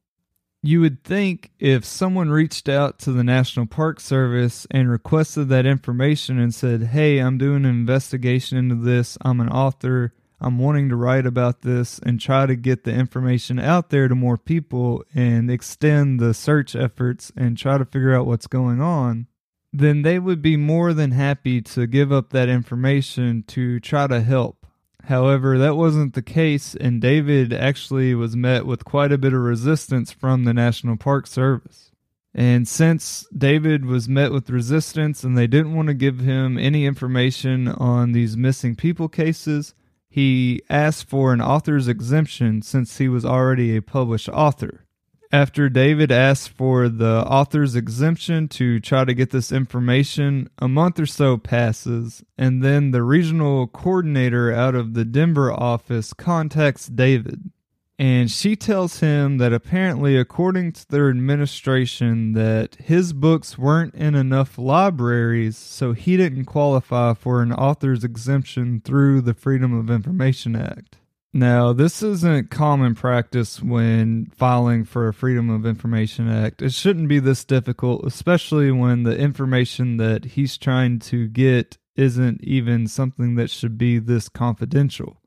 you 0.67 0.81
would 0.81 1.01
think 1.01 1.49
if 1.59 1.85
someone 1.85 2.29
reached 2.29 2.67
out 2.67 2.99
to 2.99 3.13
the 3.13 3.23
National 3.23 3.65
Park 3.65 4.01
Service 4.01 4.67
and 4.69 4.91
requested 4.91 5.47
that 5.47 5.65
information 5.65 6.37
and 6.37 6.53
said, 6.53 6.83
Hey, 6.83 7.19
I'm 7.19 7.37
doing 7.37 7.63
an 7.63 7.71
investigation 7.71 8.57
into 8.57 8.75
this, 8.75 9.17
I'm 9.21 9.39
an 9.39 9.47
author, 9.47 10.13
I'm 10.41 10.59
wanting 10.59 10.89
to 10.89 10.97
write 10.97 11.25
about 11.25 11.61
this, 11.61 11.99
and 11.99 12.19
try 12.19 12.45
to 12.45 12.57
get 12.57 12.83
the 12.83 12.91
information 12.91 13.59
out 13.59 13.91
there 13.91 14.09
to 14.09 14.13
more 14.13 14.35
people 14.35 15.05
and 15.15 15.49
extend 15.49 16.19
the 16.19 16.33
search 16.33 16.75
efforts 16.75 17.31
and 17.37 17.57
try 17.57 17.77
to 17.77 17.85
figure 17.85 18.13
out 18.13 18.25
what's 18.25 18.47
going 18.47 18.81
on, 18.81 19.27
then 19.71 20.01
they 20.01 20.19
would 20.19 20.41
be 20.41 20.57
more 20.57 20.91
than 20.91 21.11
happy 21.11 21.61
to 21.61 21.87
give 21.87 22.11
up 22.11 22.31
that 22.31 22.49
information 22.49 23.45
to 23.47 23.79
try 23.79 24.05
to 24.05 24.19
help. 24.19 24.66
However, 25.07 25.57
that 25.57 25.77
wasn't 25.77 26.15
the 26.15 26.21
case, 26.21 26.75
and 26.75 26.99
David 26.99 27.53
actually 27.53 28.13
was 28.13 28.35
met 28.35 28.65
with 28.65 28.83
quite 28.83 29.13
a 29.13 29.17
bit 29.17 29.31
of 29.31 29.39
resistance 29.39 30.11
from 30.11 30.43
the 30.43 30.53
National 30.53 30.97
Park 30.97 31.27
Service. 31.27 31.91
And 32.35 32.67
since 32.67 33.25
David 33.35 33.85
was 33.85 34.09
met 34.09 34.33
with 34.33 34.49
resistance 34.49 35.23
and 35.23 35.37
they 35.37 35.47
didn't 35.47 35.75
want 35.75 35.87
to 35.87 35.93
give 35.93 36.19
him 36.19 36.57
any 36.57 36.85
information 36.85 37.69
on 37.69 38.11
these 38.11 38.35
missing 38.35 38.75
people 38.75 39.07
cases, 39.07 39.73
he 40.09 40.61
asked 40.69 41.07
for 41.07 41.31
an 41.31 41.39
author's 41.39 41.87
exemption 41.87 42.61
since 42.61 42.97
he 42.97 43.07
was 43.07 43.23
already 43.23 43.77
a 43.77 43.81
published 43.81 44.27
author. 44.27 44.86
After 45.31 45.67
David 45.67 46.09
asked 46.09 46.49
for 46.49 46.87
the 46.87 47.25
author's 47.27 47.75
exemption 47.75 48.47
to 48.49 48.79
try 48.79 49.03
to 49.03 49.13
get 49.13 49.31
this 49.31 49.51
information, 49.51 50.49
a 50.57 50.69
month 50.69 50.99
or 51.01 51.05
so 51.05 51.37
passes, 51.37 52.23
and 52.37 52.63
then 52.63 52.91
the 52.91 53.03
regional 53.03 53.67
coordinator 53.67 54.53
out 54.53 54.73
of 54.73 54.93
the 54.93 55.03
Denver 55.03 55.51
office 55.51 56.13
contacts 56.13 56.87
David. 56.87 57.51
And 57.99 58.29
she 58.31 58.55
tells 58.55 58.99
him 58.99 59.37
that 59.39 59.51
apparently, 59.51 60.15
according 60.15 60.73
to 60.73 60.87
their 60.87 61.09
administration, 61.09 62.33
that 62.33 62.75
his 62.75 63.11
books 63.11 63.57
weren't 63.57 63.95
in 63.95 64.15
enough 64.15 64.57
libraries, 64.57 65.57
so 65.57 65.93
he 65.93 66.15
didn't 66.15 66.45
qualify 66.45 67.15
for 67.15 67.41
an 67.41 67.51
author's 67.51 68.03
exemption 68.03 68.81
through 68.85 69.21
the 69.21 69.33
Freedom 69.33 69.73
of 69.73 69.89
Information 69.89 70.55
Act. 70.55 70.99
Now, 71.33 71.73
this 71.73 72.01
isn't 72.01 72.49
common 72.49 72.95
practice 72.95 73.61
when 73.61 74.31
filing 74.35 74.85
for 74.85 75.07
a 75.07 75.13
Freedom 75.13 75.49
of 75.49 75.65
Information 75.65 76.29
Act. 76.29 76.61
It 76.61 76.73
shouldn't 76.73 77.09
be 77.09 77.19
this 77.19 77.43
difficult, 77.43 78.05
especially 78.05 78.71
when 78.71 79.03
the 79.03 79.17
information 79.17 79.97
that 79.97 80.25
he's 80.25 80.57
trying 80.57 80.99
to 80.99 81.27
get 81.27 81.77
isn't 81.95 82.43
even 82.43 82.87
something 82.87 83.35
that 83.35 83.49
should 83.49 83.77
be 83.77 83.99
this 83.99 84.29
confidential. 84.29 85.21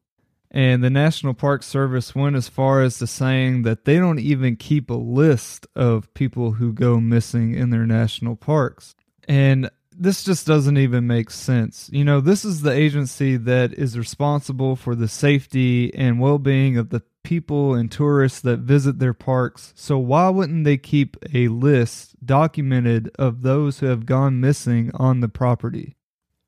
And 0.50 0.82
the 0.82 0.90
National 0.90 1.34
Park 1.34 1.62
Service 1.62 2.14
went 2.14 2.34
as 2.34 2.48
far 2.48 2.82
as 2.82 2.98
to 2.98 3.06
saying 3.06 3.62
that 3.62 3.84
they 3.84 3.98
don't 3.98 4.18
even 4.18 4.56
keep 4.56 4.90
a 4.90 4.94
list 4.94 5.66
of 5.76 6.12
people 6.14 6.52
who 6.52 6.72
go 6.72 6.98
missing 6.98 7.54
in 7.54 7.70
their 7.70 7.86
national 7.86 8.34
parks. 8.34 8.94
And 9.28 9.70
this 9.96 10.24
just 10.24 10.46
doesn't 10.46 10.78
even 10.78 11.06
make 11.06 11.30
sense. 11.30 11.90
You 11.92 12.04
know, 12.04 12.20
this 12.20 12.44
is 12.44 12.62
the 12.62 12.72
agency 12.72 13.36
that 13.36 13.72
is 13.74 13.98
responsible 13.98 14.76
for 14.76 14.94
the 14.94 15.08
safety 15.08 15.94
and 15.94 16.20
well 16.20 16.38
being 16.38 16.76
of 16.76 16.90
the 16.90 17.02
people 17.22 17.74
and 17.74 17.90
tourists 17.90 18.40
that 18.40 18.60
visit 18.60 18.98
their 18.98 19.14
parks. 19.14 19.72
So, 19.76 19.98
why 19.98 20.28
wouldn't 20.28 20.64
they 20.64 20.76
keep 20.76 21.16
a 21.34 21.48
list 21.48 22.14
documented 22.24 23.10
of 23.18 23.42
those 23.42 23.80
who 23.80 23.86
have 23.86 24.06
gone 24.06 24.40
missing 24.40 24.90
on 24.94 25.20
the 25.20 25.28
property? 25.28 25.96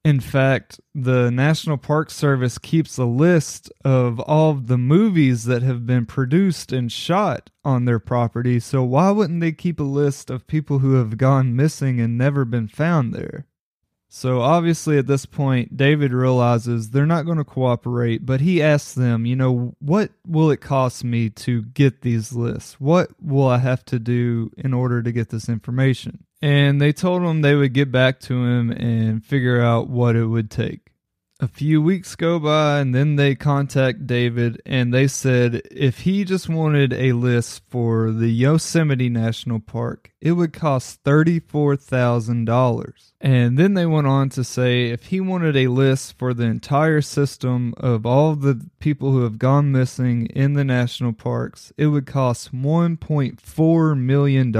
In 0.04 0.18
fact, 0.18 0.80
the 0.96 1.30
National 1.30 1.76
Park 1.76 2.10
Service 2.10 2.58
keeps 2.58 2.98
a 2.98 3.04
list 3.04 3.70
of 3.84 4.18
all 4.18 4.50
of 4.50 4.66
the 4.66 4.78
movies 4.78 5.44
that 5.44 5.62
have 5.62 5.86
been 5.86 6.06
produced 6.06 6.72
and 6.72 6.90
shot 6.90 7.50
on 7.64 7.84
their 7.84 8.00
property. 8.00 8.58
So, 8.58 8.82
why 8.82 9.12
wouldn't 9.12 9.40
they 9.40 9.52
keep 9.52 9.78
a 9.78 9.84
list 9.84 10.28
of 10.28 10.48
people 10.48 10.80
who 10.80 10.94
have 10.94 11.18
gone 11.18 11.54
missing 11.54 12.00
and 12.00 12.18
never 12.18 12.44
been 12.44 12.66
found 12.66 13.14
there? 13.14 13.46
So 14.14 14.42
obviously 14.42 14.98
at 14.98 15.06
this 15.06 15.24
point, 15.24 15.74
David 15.74 16.12
realizes 16.12 16.90
they're 16.90 17.06
not 17.06 17.24
going 17.24 17.38
to 17.38 17.44
cooperate, 17.44 18.26
but 18.26 18.42
he 18.42 18.62
asks 18.62 18.92
them, 18.92 19.24
you 19.24 19.34
know, 19.34 19.74
what 19.78 20.10
will 20.26 20.50
it 20.50 20.60
cost 20.60 21.02
me 21.02 21.30
to 21.30 21.62
get 21.62 22.02
these 22.02 22.34
lists? 22.34 22.78
What 22.78 23.10
will 23.22 23.48
I 23.48 23.56
have 23.56 23.86
to 23.86 23.98
do 23.98 24.52
in 24.58 24.74
order 24.74 25.02
to 25.02 25.12
get 25.12 25.30
this 25.30 25.48
information? 25.48 26.24
And 26.42 26.78
they 26.78 26.92
told 26.92 27.22
him 27.22 27.40
they 27.40 27.54
would 27.54 27.72
get 27.72 27.90
back 27.90 28.20
to 28.20 28.34
him 28.34 28.70
and 28.70 29.24
figure 29.24 29.62
out 29.62 29.88
what 29.88 30.14
it 30.14 30.26
would 30.26 30.50
take 30.50 30.81
a 31.42 31.48
few 31.48 31.82
weeks 31.82 32.14
go 32.14 32.38
by 32.38 32.78
and 32.78 32.94
then 32.94 33.16
they 33.16 33.34
contact 33.34 34.06
David 34.06 34.62
and 34.64 34.94
they 34.94 35.08
said 35.08 35.60
if 35.72 36.00
he 36.00 36.24
just 36.24 36.48
wanted 36.48 36.92
a 36.92 37.12
list 37.12 37.62
for 37.68 38.12
the 38.12 38.28
Yosemite 38.28 39.08
National 39.08 39.58
Park, 39.58 40.12
it 40.20 40.32
would 40.32 40.52
cost 40.52 41.02
$34,000. 41.02 43.12
And 43.20 43.58
then 43.58 43.74
they 43.74 43.86
went 43.86 44.06
on 44.06 44.28
to 44.30 44.44
say 44.44 44.90
if 44.90 45.06
he 45.06 45.20
wanted 45.20 45.56
a 45.56 45.66
list 45.66 46.16
for 46.16 46.32
the 46.32 46.44
entire 46.44 47.00
system 47.00 47.74
of 47.76 48.06
all 48.06 48.36
the 48.36 48.64
people 48.78 49.10
who 49.10 49.24
have 49.24 49.40
gone 49.40 49.72
missing 49.72 50.26
in 50.26 50.52
the 50.52 50.64
national 50.64 51.12
parks, 51.12 51.72
it 51.76 51.88
would 51.88 52.06
cost 52.06 52.54
$1.4 52.54 53.98
million 53.98 54.52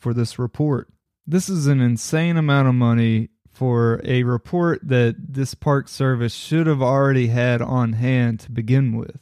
for 0.00 0.12
this 0.12 0.40
report. 0.40 0.88
This 1.24 1.48
is 1.48 1.68
an 1.68 1.80
insane 1.80 2.36
amount 2.36 2.68
of 2.68 2.74
money 2.74 3.28
for 3.56 4.02
a 4.04 4.22
report 4.22 4.80
that 4.82 5.16
this 5.18 5.54
park 5.54 5.88
service 5.88 6.34
should 6.34 6.66
have 6.66 6.82
already 6.82 7.28
had 7.28 7.62
on 7.62 7.94
hand 7.94 8.38
to 8.40 8.50
begin 8.50 8.94
with. 8.94 9.18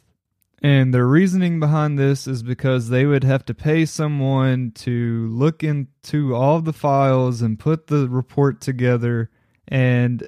And 0.61 0.93
the 0.93 1.05
reasoning 1.05 1.61
behind 1.61 1.97
this 1.97 2.27
is 2.27 2.43
because 2.43 2.89
they 2.89 3.05
would 3.05 3.23
have 3.23 3.45
to 3.45 3.53
pay 3.53 3.85
someone 3.85 4.71
to 4.75 5.29
look 5.31 5.63
into 5.63 6.35
all 6.35 6.59
the 6.59 6.73
files 6.73 7.41
and 7.41 7.57
put 7.57 7.87
the 7.87 8.09
report 8.09 8.59
together. 8.59 9.29
And 9.69 10.27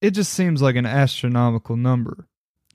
it 0.00 0.10
just 0.10 0.32
seems 0.32 0.60
like 0.60 0.74
an 0.74 0.86
astronomical 0.86 1.76
number. 1.76 2.26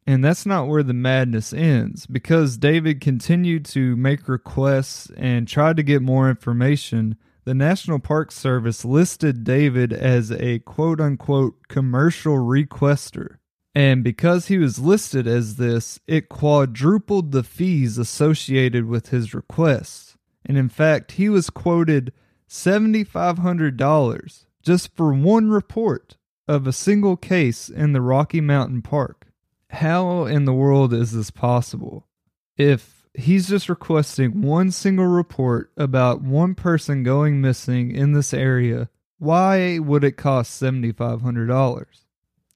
And 0.08 0.24
that's 0.24 0.46
not 0.46 0.68
where 0.68 0.84
the 0.84 0.94
madness 0.94 1.52
ends. 1.52 2.06
Because 2.06 2.58
David 2.58 3.02
continued 3.02 3.66
to 3.66 3.98
make 3.98 4.30
requests 4.30 5.12
and 5.18 5.46
tried 5.46 5.76
to 5.76 5.84
get 5.84 6.02
more 6.02 6.30
information, 6.30 7.18
the 7.50 7.56
National 7.56 7.98
Park 7.98 8.32
Service 8.32 8.86
listed 8.86 9.44
David 9.44 9.92
as 9.92 10.32
a 10.32 10.60
quote 10.60 11.02
unquote 11.02 11.68
commercial 11.68 12.36
requester. 12.36 13.38
And 13.74 14.04
because 14.04 14.50
he 14.50 14.60
was 14.60 14.78
listed 14.78 15.26
as 15.26 15.56
this, 15.56 16.00
it 16.06 16.30
quadrupled 16.30 17.32
the 17.32 17.42
fees 17.42 17.98
associated 17.98 18.86
with 18.86 19.10
his 19.10 19.34
requests. 19.34 20.16
And 20.46 20.60
in 20.60 20.70
fact, 20.70 21.14
he 21.14 21.28
was 21.28 21.50
quoted 21.50 22.14
$7,500 22.48 24.46
just 24.62 24.96
for 24.96 25.12
one 25.12 25.50
report 25.50 26.18
of 26.48 26.68
a 26.68 26.72
single 26.72 27.18
case 27.18 27.68
in 27.68 27.94
the 27.94 28.02
Rocky 28.02 28.42
Mountain 28.42 28.84
Park. 28.84 29.26
How 29.72 30.26
in 30.26 30.46
the 30.46 30.54
world 30.54 30.94
is 30.94 31.14
this 31.14 31.32
possible? 31.32 32.06
If 32.58 32.99
he's 33.14 33.50
just 33.50 33.70
requesting 33.70 34.42
one 34.42 34.72
single 34.72 35.08
report 35.08 35.72
about 35.78 36.22
one 36.22 36.56
person 36.56 37.04
going 37.04 37.42
missing 37.42 37.92
in 37.96 38.14
this 38.14 38.34
area, 38.34 38.90
why 39.18 39.80
would 39.80 40.04
it 40.04 40.14
cost 40.14 40.62
$7,500? 40.62 41.86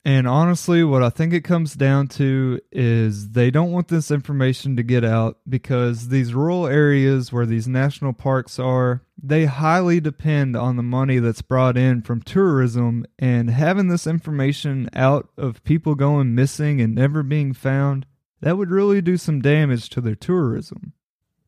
And 0.05 0.27
honestly, 0.27 0.83
what 0.83 1.01
I 1.01 1.09
think 1.09 1.33
it 1.33 1.45
comes 1.45 1.75
down 1.75 2.09
to 2.09 2.59
is 2.73 3.31
they 3.31 3.49
don't 3.49 3.71
want 3.71 3.87
this 3.87 4.11
information 4.11 4.75
to 4.75 4.83
get 4.83 5.05
out 5.05 5.37
because 5.47 6.09
these 6.09 6.33
rural 6.33 6.67
areas 6.67 7.31
where 7.31 7.45
these 7.45 7.69
national 7.69 8.11
parks 8.11 8.59
are, 8.59 9.01
they 9.21 9.45
highly 9.45 10.01
depend 10.01 10.57
on 10.57 10.75
the 10.75 10.83
money 10.83 11.19
that's 11.19 11.41
brought 11.41 11.77
in 11.77 12.01
from 12.01 12.21
tourism. 12.21 13.05
And 13.17 13.49
having 13.49 13.87
this 13.87 14.05
information 14.05 14.89
out 14.93 15.29
of 15.37 15.63
people 15.63 15.95
going 15.95 16.35
missing 16.35 16.81
and 16.81 16.93
never 16.93 17.23
being 17.23 17.53
found, 17.53 18.05
that 18.43 18.57
would 18.57 18.71
really 18.71 19.01
do 19.01 19.15
some 19.15 19.41
damage 19.41 19.89
to 19.89 20.01
their 20.01 20.15
tourism. 20.15 20.93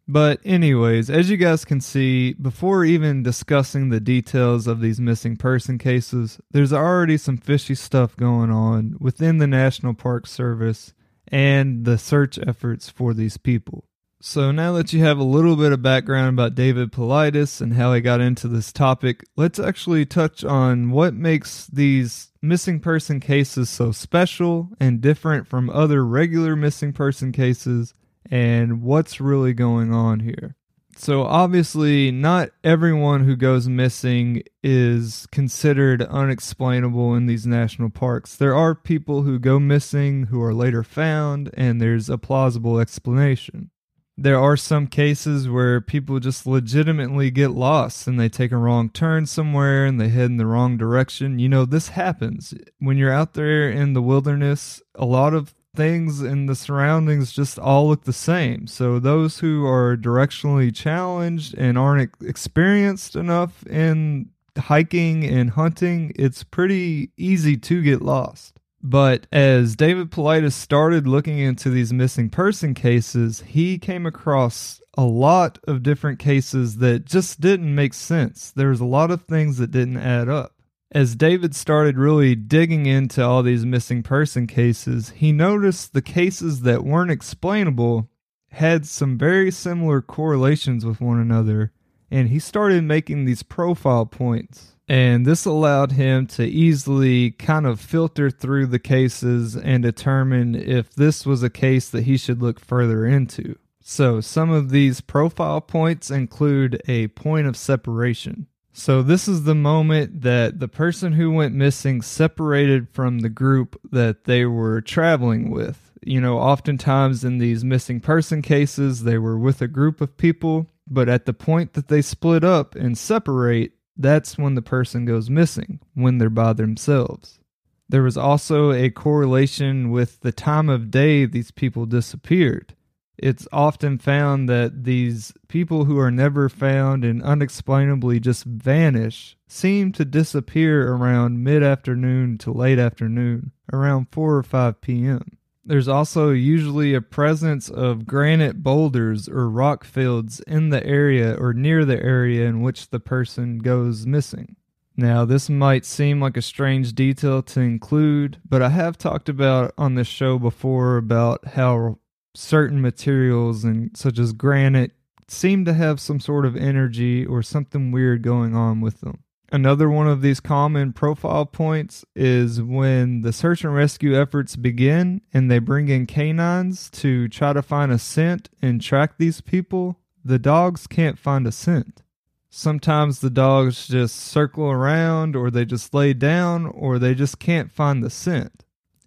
But, 0.08 0.40
anyways, 0.46 1.10
as 1.10 1.30
you 1.30 1.38
guys 1.38 1.66
can 1.66 1.82
see, 1.82 2.34
before 2.34 2.86
even 2.86 3.24
discussing 3.24 3.90
the 3.90 4.00
details 4.00 4.66
of 4.68 4.80
these 4.80 5.02
missing 5.02 5.36
person 5.36 5.78
cases, 5.78 6.40
there's 6.52 6.72
already 6.72 7.18
some 7.18 7.38
fishy 7.38 7.76
stuff 7.76 8.16
going 8.16 8.52
on 8.52 8.96
within 9.00 9.40
the 9.40 9.48
National 9.48 9.94
Park 9.94 10.26
Service 10.26 10.94
and 11.28 11.86
the 11.86 11.98
search 11.98 12.40
efforts 12.40 12.88
for 12.88 13.14
these 13.14 13.38
people. 13.38 13.90
So, 14.28 14.52
now 14.52 14.72
that 14.74 14.92
you 14.92 15.04
have 15.04 15.20
a 15.20 15.24
little 15.24 15.56
bit 15.56 15.72
of 15.72 15.84
background 15.84 16.30
about 16.30 16.56
David 16.56 16.92
Paulides 16.92 17.62
and 17.62 17.76
how 17.76 17.94
he 17.94 18.02
got 18.02 18.22
into 18.22 18.48
this 18.48 18.74
topic, 18.74 19.24
let's 19.36 19.60
actually 19.60 20.04
touch 20.08 20.44
on 20.44 20.90
what 20.90 21.14
makes 21.14 21.68
these 21.68 22.32
missing 22.42 22.80
person 22.80 23.20
cases 23.20 23.70
so 23.70 23.92
special 23.92 24.70
and 24.80 25.00
different 25.00 25.48
from 25.48 25.70
other 25.70 26.04
regular 26.04 26.56
missing 26.56 26.92
person 26.92 27.32
cases 27.32 27.94
and 28.26 28.82
what's 28.82 29.22
really 29.22 29.54
going 29.54 29.94
on 29.94 30.22
here. 30.22 30.56
So, 30.98 31.22
obviously, 31.22 32.10
not 32.10 32.50
everyone 32.64 33.26
who 33.26 33.36
goes 33.36 33.70
missing 33.70 34.42
is 34.64 35.28
considered 35.32 36.02
unexplainable 36.02 37.14
in 37.14 37.28
these 37.28 37.46
national 37.46 37.92
parks. 37.92 38.36
There 38.36 38.56
are 38.56 38.74
people 38.74 39.22
who 39.22 39.38
go 39.38 39.60
missing 39.60 40.24
who 40.26 40.42
are 40.42 40.54
later 40.54 40.82
found, 40.82 41.52
and 41.54 41.80
there's 41.80 42.10
a 42.10 42.18
plausible 42.18 42.80
explanation. 42.80 43.70
There 44.18 44.40
are 44.40 44.56
some 44.56 44.88
cases 44.88 45.50
where 45.50 45.82
people 45.82 46.20
just 46.20 46.48
legitimately 46.48 47.32
get 47.32 47.52
lost 47.52 48.08
and 48.08 48.18
they 48.18 48.30
take 48.30 48.54
a 48.54 48.58
wrong 48.58 48.90
turn 48.90 49.26
somewhere 49.26 49.86
and 49.86 50.00
they 50.00 50.08
head 50.08 50.28
in 50.28 50.38
the 50.38 50.46
wrong 50.46 50.78
direction. 50.78 51.38
You 51.38 51.50
know, 51.50 51.66
this 51.66 51.90
happens. 51.90 52.54
When 52.80 52.98
you're 52.98 53.12
out 53.12 53.34
there 53.34 53.70
in 53.70 53.92
the 53.94 54.02
wilderness, 54.02 54.82
a 54.96 55.06
lot 55.06 55.34
of 55.34 55.54
things 55.76 56.22
in 56.22 56.46
the 56.46 56.56
surroundings 56.56 57.34
just 57.34 57.60
all 57.60 57.90
look 57.90 58.06
the 58.06 58.14
same. 58.14 58.68
So 58.68 59.00
those 59.00 59.40
who 59.40 59.66
are 59.66 59.98
directionally 59.98 60.74
challenged 60.74 61.54
and 61.58 61.78
aren't 61.78 62.12
experienced 62.22 63.18
enough 63.18 63.68
in 63.68 64.30
hiking 64.58 65.26
and 65.26 65.52
hunting, 65.52 66.14
it's 66.16 66.44
pretty 66.44 67.12
easy 67.18 67.58
to 67.58 67.82
get 67.82 68.02
lost. 68.02 68.55
But 68.88 69.26
as 69.32 69.76
David 69.76 70.12
Paulides 70.12 70.54
started 70.54 71.08
looking 71.08 71.40
into 71.40 71.72
these 71.72 71.92
missing 71.92 72.30
person 72.30 72.76
cases, 72.76 73.42
he 73.48 73.80
came 73.80 74.06
across 74.06 74.80
a 74.96 75.04
lot 75.04 75.58
of 75.68 75.82
different 75.82 76.20
cases 76.20 76.78
that 76.78 77.04
just 77.04 77.42
didn't 77.42 77.74
make 77.74 77.96
sense. 77.96 78.52
There 78.52 78.70
was 78.70 78.82
a 78.82 78.86
lot 78.86 79.10
of 79.10 79.24
things 79.24 79.58
that 79.58 79.72
didn't 79.72 79.98
add 79.98 80.30
up. 80.30 80.54
As 80.92 81.16
David 81.16 81.56
started 81.56 81.98
really 81.98 82.36
digging 82.36 82.86
into 82.86 83.24
all 83.26 83.42
these 83.42 83.66
missing 83.66 84.04
person 84.04 84.46
cases, 84.46 85.10
he 85.16 85.32
noticed 85.32 85.94
the 85.94 86.04
cases 86.04 86.62
that 86.62 86.86
weren't 86.86 87.10
explainable 87.10 88.08
had 88.52 88.86
some 88.86 89.18
very 89.18 89.50
similar 89.50 90.00
correlations 90.00 90.86
with 90.86 91.02
one 91.02 91.20
another, 91.20 91.72
and 92.12 92.30
he 92.30 92.38
started 92.38 92.84
making 92.84 93.26
these 93.26 93.42
profile 93.42 94.06
points. 94.06 94.75
And 94.88 95.26
this 95.26 95.46
allowed 95.46 95.94
him 95.94 96.28
to 96.28 96.46
easily 96.46 97.32
kind 97.32 97.66
of 97.66 97.80
filter 97.80 98.30
through 98.30 98.68
the 98.68 98.80
cases 98.80 99.56
and 99.56 99.82
determine 99.82 100.54
if 100.56 100.94
this 100.94 101.26
was 101.26 101.42
a 101.42 101.50
case 101.50 101.90
that 101.90 102.04
he 102.04 102.18
should 102.18 102.42
look 102.42 102.60
further 102.60 103.06
into. 103.06 103.58
So, 103.88 104.20
some 104.20 104.50
of 104.50 104.72
these 104.72 105.00
profile 105.00 105.62
points 105.62 106.10
include 106.10 106.82
a 106.88 107.08
point 107.10 107.46
of 107.46 107.56
separation. 107.56 108.48
So, 108.74 109.04
this 109.04 109.28
is 109.28 109.44
the 109.44 109.56
moment 109.56 110.22
that 110.22 110.60
the 110.60 110.68
person 110.68 111.14
who 111.14 111.32
went 111.32 111.54
missing 111.54 112.02
separated 112.02 112.90
from 112.90 113.20
the 113.20 113.30
group 113.30 113.80
that 113.92 114.24
they 114.24 114.46
were 114.46 114.82
traveling 114.82 115.52
with. 115.52 115.92
You 116.02 116.20
know, 116.20 116.40
oftentimes 116.40 117.24
in 117.24 117.38
these 117.38 117.64
missing 117.64 118.00
person 118.00 118.42
cases, 118.42 119.04
they 119.04 119.20
were 119.20 119.38
with 119.38 119.62
a 119.62 119.68
group 119.68 120.02
of 120.02 120.18
people, 120.18 120.68
but 120.88 121.08
at 121.08 121.26
the 121.26 121.34
point 121.34 121.74
that 121.74 121.88
they 121.88 122.02
split 122.02 122.44
up 122.44 122.74
and 122.74 122.98
separate, 122.98 123.75
that's 123.98 124.38
when 124.38 124.56
the 124.56 124.62
person 124.62 125.06
goes 125.06 125.30
missing, 125.30 125.80
when 125.94 126.18
they're 126.18 126.30
by 126.30 126.54
themselves. 126.54 127.40
There 127.88 128.04
was 128.04 128.18
also 128.18 128.72
a 128.72 128.90
correlation 128.90 129.92
with 129.92 130.22
the 130.22 130.32
time 130.32 130.70
of 130.70 130.92
day 130.92 131.26
these 131.26 131.52
people 131.52 131.86
disappeared 131.86 132.76
it's 133.18 133.48
often 133.52 133.98
found 133.98 134.50
that 134.50 134.84
these 134.84 135.34
people 135.48 135.86
who 135.86 135.98
are 135.98 136.12
never 136.12 136.50
found 136.50 137.06
and 137.06 137.24
unexplainably 137.24 138.20
just 138.20 138.44
vanish 138.44 139.38
seem 139.48 139.92
to 139.94 140.04
disappear 140.04 140.92
around 140.94 141.44
mid 141.44 141.64
afternoon 141.64 142.38
to 142.40 142.52
late 142.52 142.80
afternoon, 142.80 143.52
around 143.72 144.08
4 144.12 144.36
or 144.36 144.44
5 144.44 144.82
p.m. 144.82 145.38
There's 145.68 145.88
also 145.88 146.30
usually 146.30 146.94
a 146.94 147.02
presence 147.02 147.70
of 147.70 148.06
granite 148.06 148.62
boulders 148.62 149.28
or 149.28 149.50
rock 149.50 149.84
fields 149.84 150.40
in 150.42 150.70
the 150.70 150.86
area 150.86 151.34
or 151.34 151.54
near 151.54 151.86
the 151.86 152.00
area 152.00 152.48
in 152.48 152.62
which 152.62 152.92
the 152.92 153.00
person 153.00 153.58
goes 153.58 154.06
missing. 154.06 154.58
Now, 154.96 155.26
this 155.26 155.50
might 155.50 155.84
seem 155.84 156.22
like 156.22 156.38
a 156.38 156.42
strange 156.42 156.94
detail 156.94 157.42
to 157.44 157.60
include, 157.62 158.38
but 158.48 158.62
I 158.62 158.70
have 158.70 158.98
talked 158.98 159.28
about 159.28 159.74
on 159.76 159.96
this 159.96 160.08
show 160.08 160.38
before 160.38 160.98
about 160.98 161.46
how 161.48 161.98
certain 162.36 162.80
materials 162.80 163.64
and 163.64 163.96
such 163.98 164.20
as 164.20 164.34
granite 164.34 164.92
seem 165.28 165.66
to 165.66 165.74
have 165.74 166.00
some 166.00 166.20
sort 166.20 166.46
of 166.46 166.56
energy 166.56 167.26
or 167.26 167.42
something 167.42 167.92
weird 167.92 168.22
going 168.22 168.56
on 168.56 168.82
with 168.82 169.02
them. 169.02 169.24
Another 169.52 169.90
one 169.90 170.08
of 170.08 170.22
these 170.22 170.40
common 170.40 170.92
profile 170.92 171.46
points 171.46 172.04
is 172.16 172.62
when 172.62 173.22
the 173.22 173.32
search 173.32 173.64
and 173.64 173.76
rescue 173.76 174.20
efforts 174.20 174.56
begin 174.56 175.22
and 175.34 175.50
they 175.50 175.60
bring 175.60 175.88
in 175.88 176.08
canines 176.08 176.90
to 176.90 177.28
try 177.28 177.54
to 177.54 177.62
find 177.62 177.92
a 177.92 178.00
scent 178.00 178.50
and 178.62 178.82
track 178.82 179.18
these 179.18 179.42
people, 179.42 180.00
the 180.24 180.40
dogs 180.40 180.88
can't 180.88 181.20
find 181.20 181.46
a 181.46 181.52
scent. 181.52 182.02
Sometimes 182.50 183.20
the 183.20 183.30
dogs 183.30 183.88
just 183.88 184.16
circle 184.16 184.66
around 184.66 185.36
or 185.36 185.52
they 185.52 185.66
just 185.66 185.94
lay 185.94 186.14
down 186.14 186.66
or 186.66 186.98
they 186.98 187.14
just 187.14 187.38
can't 187.38 187.72
find 187.72 188.04
the 188.04 188.10
scent. 188.10 188.64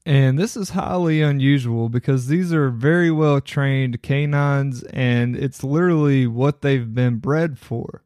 And 0.06 0.38
this 0.38 0.56
is 0.56 0.70
highly 0.70 1.20
unusual 1.20 1.88
because 1.88 2.28
these 2.28 2.52
are 2.52 2.70
very 2.70 3.10
well 3.10 3.40
trained 3.40 4.02
canines 4.02 4.82
and 4.84 5.34
it's 5.34 5.64
literally 5.64 6.26
what 6.26 6.62
they've 6.62 6.94
been 6.94 7.16
bred 7.16 7.58
for. 7.58 8.04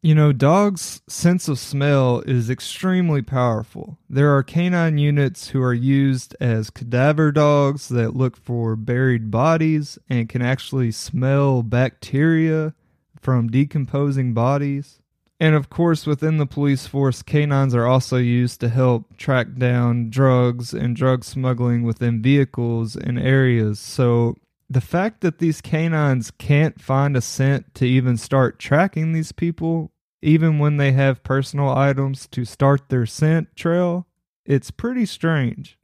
You 0.00 0.14
know, 0.14 0.32
dogs' 0.32 1.02
sense 1.08 1.48
of 1.48 1.58
smell 1.58 2.20
is 2.20 2.48
extremely 2.48 3.20
powerful. 3.20 3.98
There 4.08 4.32
are 4.36 4.44
canine 4.44 4.96
units 4.96 5.48
who 5.48 5.60
are 5.60 5.74
used 5.74 6.36
as 6.38 6.70
cadaver 6.70 7.32
dogs 7.32 7.88
that 7.88 8.14
look 8.14 8.36
for 8.36 8.76
buried 8.76 9.32
bodies 9.32 9.98
and 10.08 10.28
can 10.28 10.40
actually 10.40 10.92
smell 10.92 11.64
bacteria 11.64 12.74
from 13.20 13.48
decomposing 13.48 14.34
bodies. 14.34 15.00
And 15.40 15.56
of 15.56 15.68
course, 15.68 16.06
within 16.06 16.36
the 16.36 16.46
police 16.46 16.86
force, 16.86 17.22
canines 17.22 17.74
are 17.74 17.86
also 17.86 18.18
used 18.18 18.60
to 18.60 18.68
help 18.68 19.16
track 19.16 19.56
down 19.56 20.10
drugs 20.10 20.72
and 20.72 20.94
drug 20.94 21.24
smuggling 21.24 21.82
within 21.82 22.22
vehicles 22.22 22.94
and 22.94 23.18
areas. 23.18 23.80
So 23.80 24.36
the 24.70 24.80
fact 24.80 25.22
that 25.22 25.38
these 25.38 25.60
canines 25.60 26.30
can't 26.30 26.80
find 26.80 27.16
a 27.16 27.20
scent 27.20 27.74
to 27.74 27.86
even 27.86 28.16
start 28.16 28.58
tracking 28.58 29.12
these 29.12 29.32
people, 29.32 29.92
even 30.20 30.58
when 30.58 30.76
they 30.76 30.92
have 30.92 31.22
personal 31.22 31.70
items 31.70 32.26
to 32.28 32.44
start 32.44 32.88
their 32.88 33.06
scent 33.06 33.54
trail, 33.56 34.06
it's 34.44 34.70
pretty 34.70 35.06
strange. 35.06 35.78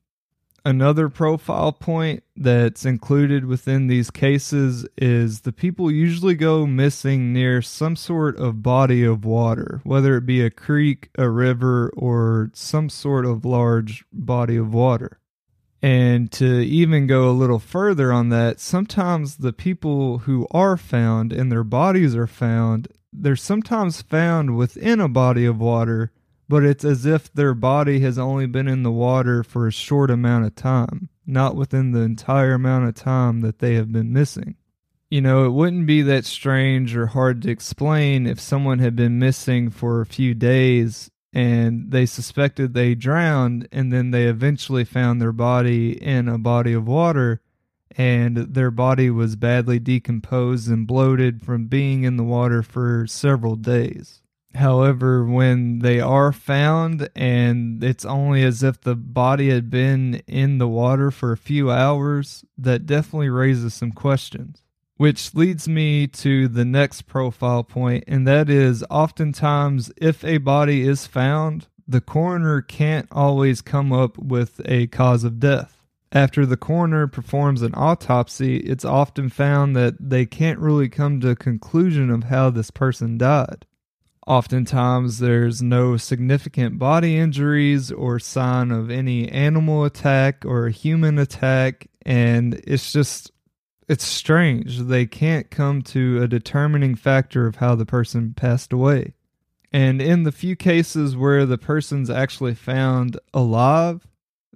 Another 0.66 1.10
profile 1.10 1.72
point 1.72 2.22
that's 2.36 2.86
included 2.86 3.44
within 3.44 3.86
these 3.86 4.10
cases 4.10 4.86
is 4.96 5.42
the 5.42 5.52
people 5.52 5.90
usually 5.90 6.34
go 6.34 6.66
missing 6.66 7.34
near 7.34 7.60
some 7.60 7.96
sort 7.96 8.38
of 8.38 8.62
body 8.62 9.04
of 9.04 9.26
water, 9.26 9.82
whether 9.84 10.16
it 10.16 10.24
be 10.24 10.40
a 10.40 10.48
creek, 10.48 11.10
a 11.18 11.28
river, 11.28 11.92
or 11.94 12.50
some 12.54 12.88
sort 12.88 13.26
of 13.26 13.44
large 13.44 14.06
body 14.10 14.56
of 14.56 14.72
water. 14.72 15.20
And 15.84 16.32
to 16.32 16.60
even 16.60 17.06
go 17.06 17.28
a 17.28 17.32
little 17.32 17.58
further 17.58 18.10
on 18.12 18.30
that, 18.30 18.58
sometimes 18.58 19.36
the 19.36 19.52
people 19.52 20.18
who 20.18 20.46
are 20.50 20.76
found 20.78 21.32
and 21.32 21.52
their 21.52 21.64
bodies 21.64 22.16
are 22.16 22.26
found, 22.26 22.88
they're 23.12 23.36
sometimes 23.36 24.00
found 24.00 24.56
within 24.56 24.98
a 24.98 25.08
body 25.08 25.44
of 25.44 25.60
water 25.60 26.10
but 26.48 26.64
it's 26.64 26.84
as 26.84 27.06
if 27.06 27.32
their 27.32 27.54
body 27.54 28.00
has 28.00 28.18
only 28.18 28.46
been 28.46 28.68
in 28.68 28.82
the 28.82 28.92
water 28.92 29.42
for 29.42 29.66
a 29.66 29.72
short 29.72 30.10
amount 30.10 30.44
of 30.44 30.54
time, 30.54 31.08
not 31.26 31.56
within 31.56 31.92
the 31.92 32.00
entire 32.00 32.54
amount 32.54 32.86
of 32.86 32.94
time 32.94 33.40
that 33.40 33.60
they 33.60 33.74
have 33.74 33.90
been 33.92 34.12
missing. 34.12 34.56
You 35.10 35.20
know, 35.20 35.44
it 35.46 35.50
wouldn't 35.50 35.86
be 35.86 36.02
that 36.02 36.24
strange 36.24 36.96
or 36.96 37.06
hard 37.06 37.42
to 37.42 37.50
explain 37.50 38.26
if 38.26 38.40
someone 38.40 38.78
had 38.78 38.96
been 38.96 39.18
missing 39.18 39.70
for 39.70 40.00
a 40.00 40.06
few 40.06 40.34
days 40.34 41.10
and 41.34 41.90
they 41.90 42.06
suspected 42.06 42.72
they 42.72 42.94
drowned 42.94 43.68
and 43.72 43.92
then 43.92 44.12
they 44.12 44.24
eventually 44.24 44.84
found 44.84 45.20
their 45.20 45.32
body 45.32 46.00
in 46.00 46.28
a 46.28 46.38
body 46.38 46.72
of 46.72 46.86
water 46.86 47.40
and 47.96 48.36
their 48.36 48.70
body 48.70 49.10
was 49.10 49.36
badly 49.36 49.78
decomposed 49.78 50.68
and 50.68 50.86
bloated 50.86 51.42
from 51.42 51.66
being 51.66 52.04
in 52.04 52.16
the 52.16 52.24
water 52.24 52.62
for 52.62 53.06
several 53.06 53.56
days. 53.56 54.22
However, 54.54 55.24
when 55.24 55.80
they 55.80 56.00
are 56.00 56.32
found 56.32 57.08
and 57.16 57.82
it's 57.82 58.04
only 58.04 58.44
as 58.44 58.62
if 58.62 58.80
the 58.80 58.94
body 58.94 59.50
had 59.50 59.70
been 59.70 60.22
in 60.26 60.58
the 60.58 60.68
water 60.68 61.10
for 61.10 61.32
a 61.32 61.36
few 61.36 61.70
hours, 61.70 62.44
that 62.56 62.86
definitely 62.86 63.30
raises 63.30 63.74
some 63.74 63.92
questions. 63.92 64.63
Which 64.96 65.34
leads 65.34 65.68
me 65.68 66.06
to 66.06 66.46
the 66.46 66.64
next 66.64 67.02
profile 67.02 67.64
point, 67.64 68.04
and 68.06 68.26
that 68.28 68.48
is 68.48 68.84
oftentimes 68.88 69.92
if 69.96 70.24
a 70.24 70.38
body 70.38 70.82
is 70.86 71.06
found, 71.06 71.66
the 71.86 72.00
coroner 72.00 72.62
can't 72.62 73.08
always 73.10 73.60
come 73.60 73.92
up 73.92 74.16
with 74.18 74.60
a 74.64 74.86
cause 74.86 75.24
of 75.24 75.40
death. 75.40 75.82
After 76.12 76.46
the 76.46 76.56
coroner 76.56 77.08
performs 77.08 77.62
an 77.62 77.74
autopsy, 77.74 78.58
it's 78.58 78.84
often 78.84 79.30
found 79.30 79.74
that 79.74 79.96
they 79.98 80.26
can't 80.26 80.60
really 80.60 80.88
come 80.88 81.20
to 81.20 81.30
a 81.30 81.36
conclusion 81.36 82.08
of 82.08 82.24
how 82.24 82.50
this 82.50 82.70
person 82.70 83.18
died. 83.18 83.66
Oftentimes, 84.26 85.18
there's 85.18 85.60
no 85.60 85.96
significant 85.96 86.78
body 86.78 87.18
injuries 87.18 87.90
or 87.90 88.20
sign 88.20 88.70
of 88.70 88.90
any 88.90 89.28
animal 89.28 89.84
attack 89.84 90.44
or 90.46 90.68
human 90.68 91.18
attack, 91.18 91.88
and 92.06 92.54
it's 92.64 92.92
just 92.92 93.32
it's 93.88 94.04
strange. 94.04 94.78
They 94.80 95.06
can't 95.06 95.50
come 95.50 95.82
to 95.82 96.22
a 96.22 96.28
determining 96.28 96.94
factor 96.94 97.46
of 97.46 97.56
how 97.56 97.74
the 97.74 97.86
person 97.86 98.34
passed 98.34 98.72
away. 98.72 99.14
And 99.72 100.00
in 100.00 100.22
the 100.22 100.32
few 100.32 100.54
cases 100.56 101.16
where 101.16 101.44
the 101.44 101.58
person's 101.58 102.08
actually 102.08 102.54
found 102.54 103.18
alive, 103.32 104.06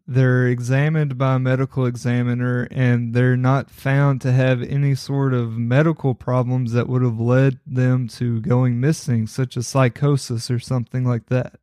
they're 0.07 0.47
examined 0.47 1.19
by 1.19 1.35
a 1.35 1.39
medical 1.39 1.85
examiner 1.85 2.67
and 2.71 3.13
they're 3.13 3.37
not 3.37 3.71
found 3.71 4.21
to 4.23 4.33
have 4.33 4.63
any 4.63 4.95
sort 4.95 5.35
of 5.35 5.59
medical 5.59 6.15
problems 6.15 6.73
that 6.73 6.89
would 6.89 7.03
have 7.03 7.21
led 7.21 7.59
them 7.67 8.09
to 8.09 8.41
going 8.41 8.81
missing, 8.81 9.27
such 9.27 9.57
as 9.57 9.67
psychosis 9.67 10.51
or 10.51 10.59
something 10.59 11.05
like 11.05 11.27
that. 11.27 11.61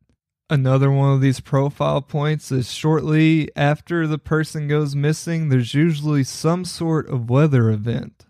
Another 0.48 0.92
one 0.92 1.12
of 1.12 1.20
these 1.20 1.40
profile 1.40 2.00
points 2.00 2.52
is 2.52 2.72
shortly 2.72 3.50
after 3.56 4.06
the 4.06 4.18
person 4.18 4.68
goes 4.68 4.94
missing, 4.94 5.48
there's 5.48 5.74
usually 5.74 6.22
some 6.22 6.64
sort 6.64 7.08
of 7.08 7.28
weather 7.28 7.68
event. 7.68 8.26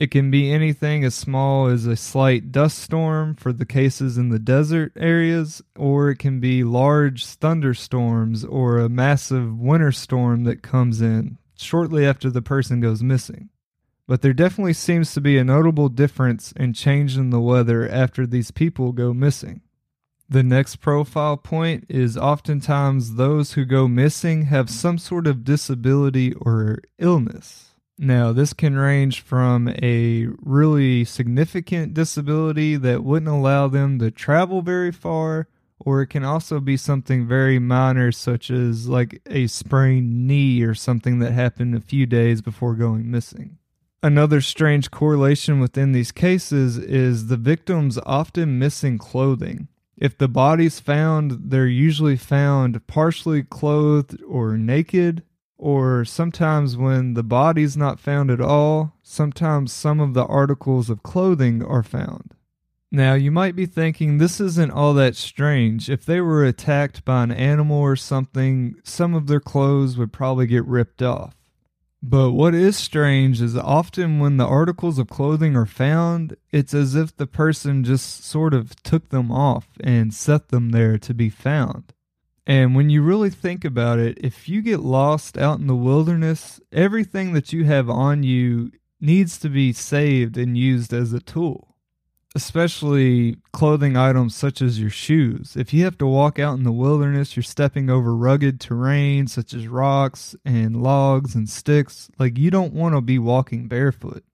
It 0.00 0.10
can 0.10 0.32
be 0.32 0.50
anything 0.50 1.04
as 1.04 1.14
small 1.14 1.66
as 1.66 1.86
a 1.86 1.94
slight 1.94 2.50
dust 2.50 2.78
storm 2.78 3.36
for 3.36 3.52
the 3.52 3.66
cases 3.66 4.18
in 4.18 4.30
the 4.30 4.40
desert 4.40 4.92
areas, 4.96 5.62
or 5.76 6.10
it 6.10 6.16
can 6.16 6.40
be 6.40 6.64
large 6.64 7.24
thunderstorms 7.26 8.44
or 8.44 8.78
a 8.78 8.88
massive 8.88 9.56
winter 9.56 9.92
storm 9.92 10.42
that 10.44 10.62
comes 10.62 11.00
in 11.00 11.38
shortly 11.56 12.04
after 12.04 12.30
the 12.30 12.42
person 12.42 12.80
goes 12.80 13.02
missing. 13.02 13.48
But 14.08 14.22
there 14.22 14.32
definitely 14.32 14.72
seems 14.72 15.14
to 15.14 15.20
be 15.20 15.38
a 15.38 15.44
notable 15.44 15.88
difference 15.88 16.50
in 16.52 16.72
change 16.72 17.16
in 17.16 17.30
the 17.30 17.40
weather 17.40 17.88
after 17.88 18.26
these 18.26 18.50
people 18.50 18.90
go 18.90 19.14
missing. 19.14 19.60
The 20.32 20.44
next 20.44 20.76
profile 20.76 21.36
point 21.36 21.86
is 21.88 22.16
oftentimes 22.16 23.16
those 23.16 23.54
who 23.54 23.64
go 23.64 23.88
missing 23.88 24.42
have 24.42 24.70
some 24.70 24.96
sort 24.96 25.26
of 25.26 25.42
disability 25.42 26.34
or 26.34 26.78
illness. 27.00 27.74
Now, 27.98 28.32
this 28.32 28.52
can 28.52 28.76
range 28.76 29.22
from 29.22 29.74
a 29.82 30.28
really 30.40 31.04
significant 31.04 31.94
disability 31.94 32.76
that 32.76 33.02
wouldn't 33.02 33.28
allow 33.28 33.66
them 33.66 33.98
to 33.98 34.12
travel 34.12 34.62
very 34.62 34.92
far, 34.92 35.48
or 35.80 36.02
it 36.02 36.06
can 36.06 36.24
also 36.24 36.60
be 36.60 36.76
something 36.76 37.26
very 37.26 37.58
minor, 37.58 38.12
such 38.12 38.52
as 38.52 38.88
like 38.88 39.20
a 39.26 39.48
sprained 39.48 40.28
knee 40.28 40.62
or 40.62 40.74
something 40.76 41.18
that 41.18 41.32
happened 41.32 41.74
a 41.74 41.80
few 41.80 42.06
days 42.06 42.40
before 42.40 42.74
going 42.74 43.10
missing. 43.10 43.58
Another 44.00 44.40
strange 44.40 44.92
correlation 44.92 45.58
within 45.58 45.90
these 45.90 46.12
cases 46.12 46.78
is 46.78 47.26
the 47.26 47.36
victims 47.36 47.98
often 48.06 48.60
missing 48.60 48.96
clothing. 48.96 49.66
If 50.00 50.16
the 50.16 50.28
body's 50.28 50.80
found, 50.80 51.50
they're 51.50 51.66
usually 51.66 52.16
found 52.16 52.86
partially 52.86 53.42
clothed 53.42 54.20
or 54.26 54.56
naked, 54.56 55.22
or 55.58 56.06
sometimes 56.06 56.74
when 56.74 57.12
the 57.12 57.22
body's 57.22 57.76
not 57.76 58.00
found 58.00 58.30
at 58.30 58.40
all, 58.40 58.94
sometimes 59.02 59.72
some 59.72 60.00
of 60.00 60.14
the 60.14 60.24
articles 60.24 60.88
of 60.88 61.02
clothing 61.02 61.62
are 61.62 61.82
found. 61.82 62.34
Now, 62.90 63.12
you 63.12 63.30
might 63.30 63.54
be 63.54 63.66
thinking 63.66 64.16
this 64.16 64.40
isn't 64.40 64.72
all 64.72 64.94
that 64.94 65.16
strange. 65.16 65.90
If 65.90 66.06
they 66.06 66.20
were 66.22 66.44
attacked 66.44 67.04
by 67.04 67.22
an 67.22 67.30
animal 67.30 67.76
or 67.76 67.94
something, 67.94 68.76
some 68.82 69.14
of 69.14 69.26
their 69.26 69.38
clothes 69.38 69.98
would 69.98 70.14
probably 70.14 70.46
get 70.46 70.64
ripped 70.64 71.02
off. 71.02 71.36
But 72.02 72.30
what 72.30 72.54
is 72.54 72.78
strange 72.78 73.42
is 73.42 73.56
often 73.56 74.20
when 74.20 74.38
the 74.38 74.46
articles 74.46 74.98
of 74.98 75.08
clothing 75.08 75.54
are 75.54 75.66
found, 75.66 76.36
it's 76.50 76.72
as 76.72 76.94
if 76.94 77.14
the 77.14 77.26
person 77.26 77.84
just 77.84 78.24
sort 78.24 78.54
of 78.54 78.74
took 78.82 79.10
them 79.10 79.30
off 79.30 79.68
and 79.80 80.14
set 80.14 80.48
them 80.48 80.70
there 80.70 80.96
to 80.98 81.12
be 81.12 81.28
found. 81.28 81.92
And 82.46 82.74
when 82.74 82.88
you 82.88 83.02
really 83.02 83.30
think 83.30 83.64
about 83.64 83.98
it, 83.98 84.18
if 84.18 84.48
you 84.48 84.62
get 84.62 84.80
lost 84.80 85.36
out 85.36 85.60
in 85.60 85.66
the 85.66 85.76
wilderness, 85.76 86.58
everything 86.72 87.34
that 87.34 87.52
you 87.52 87.64
have 87.64 87.90
on 87.90 88.22
you 88.22 88.72
needs 88.98 89.38
to 89.38 89.50
be 89.50 89.72
saved 89.72 90.38
and 90.38 90.56
used 90.56 90.92
as 90.94 91.12
a 91.12 91.20
tool, 91.20 91.69
especially 92.34 93.36
clothing 93.52 93.96
items 93.96 94.34
such 94.36 94.62
as 94.62 94.80
your 94.80 94.90
shoes. 94.90 95.56
If 95.56 95.74
you 95.74 95.84
have 95.84 95.98
to 95.98 96.06
walk 96.06 96.38
out 96.38 96.56
in 96.56 96.64
the 96.64 96.72
wilderness, 96.72 97.36
you're 97.36 97.42
stepping 97.42 97.90
over 97.90 98.14
rugged 98.14 98.60
terrain 98.60 99.26
such 99.26 99.52
as 99.52 99.66
rocks 99.66 100.36
and 100.44 100.82
logs 100.82 101.34
and 101.34 101.48
sticks, 101.48 102.10
like 102.18 102.38
you 102.38 102.50
don't 102.50 102.72
want 102.72 102.94
to 102.94 103.00
be 103.00 103.18
walking 103.18 103.66
barefoot. 103.66 104.24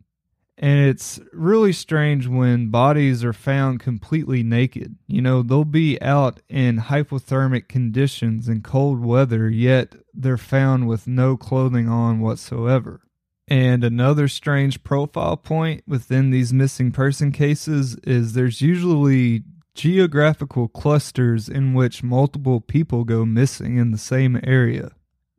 And 0.58 0.88
it's 0.88 1.20
really 1.32 1.72
strange 1.72 2.26
when 2.26 2.70
bodies 2.70 3.22
are 3.22 3.34
found 3.34 3.80
completely 3.80 4.42
naked. 4.42 4.96
You 5.06 5.20
know, 5.20 5.42
they'll 5.42 5.64
be 5.64 6.00
out 6.00 6.40
in 6.48 6.78
hypothermic 6.78 7.68
conditions 7.68 8.48
in 8.48 8.62
cold 8.62 9.04
weather, 9.04 9.50
yet 9.50 9.94
they're 10.14 10.38
found 10.38 10.88
with 10.88 11.06
no 11.06 11.36
clothing 11.36 11.88
on 11.88 12.20
whatsoever. 12.20 13.02
And 13.48 13.84
another 13.84 14.26
strange 14.26 14.82
profile 14.82 15.36
point 15.36 15.84
within 15.86 16.30
these 16.30 16.52
missing 16.52 16.90
person 16.90 17.30
cases 17.30 17.94
is 18.02 18.32
there's 18.32 18.60
usually 18.60 19.44
geographical 19.74 20.68
clusters 20.68 21.48
in 21.48 21.74
which 21.74 22.02
multiple 22.02 22.60
people 22.60 23.04
go 23.04 23.24
missing 23.24 23.76
in 23.76 23.92
the 23.92 23.98
same 23.98 24.40
area. 24.42 24.90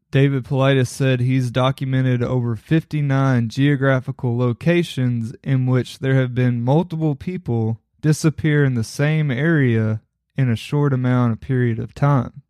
David 0.10 0.46
Paulides 0.46 0.88
said 0.88 1.20
he's 1.20 1.52
documented 1.52 2.24
over 2.24 2.56
59 2.56 3.50
geographical 3.50 4.38
locations 4.38 5.34
in 5.43 5.65
which 5.65 6.00
there 6.00 6.15
have 6.15 6.34
been 6.34 6.62
multiple 6.62 7.15
people 7.15 7.82
disappear 8.00 8.63
in 8.63 8.76
the 8.76 8.86
same 8.86 9.30
area 9.30 10.02
in 10.38 10.50
a 10.50 10.56
short 10.56 10.93
amount 10.93 11.34
of 11.34 11.41
period 11.41 11.78
of 11.78 11.93
time. 11.93 12.43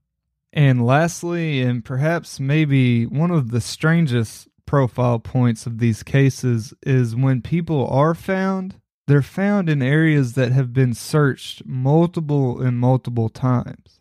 And 0.54 0.86
lastly, 0.86 1.62
and 1.62 1.84
perhaps 1.84 2.39
maybe 2.39 3.08
one 3.08 3.32
of 3.32 3.50
the 3.50 3.62
strangest 3.62 4.48
profile 4.68 5.18
points 5.18 5.66
of 5.66 5.80
these 5.80 6.04
cases 6.04 6.76
is 6.84 7.16
when 7.16 7.42
people 7.42 7.88
are 7.88 8.14
found, 8.14 8.76
they're 9.08 9.24
found 9.24 9.70
in 9.70 9.82
areas 9.82 10.34
that 10.34 10.52
have 10.52 10.74
been 10.74 10.94
searched 10.94 11.66
multiple 11.66 12.62
and 12.62 12.78
multiple 12.78 13.30
times. 13.30 14.00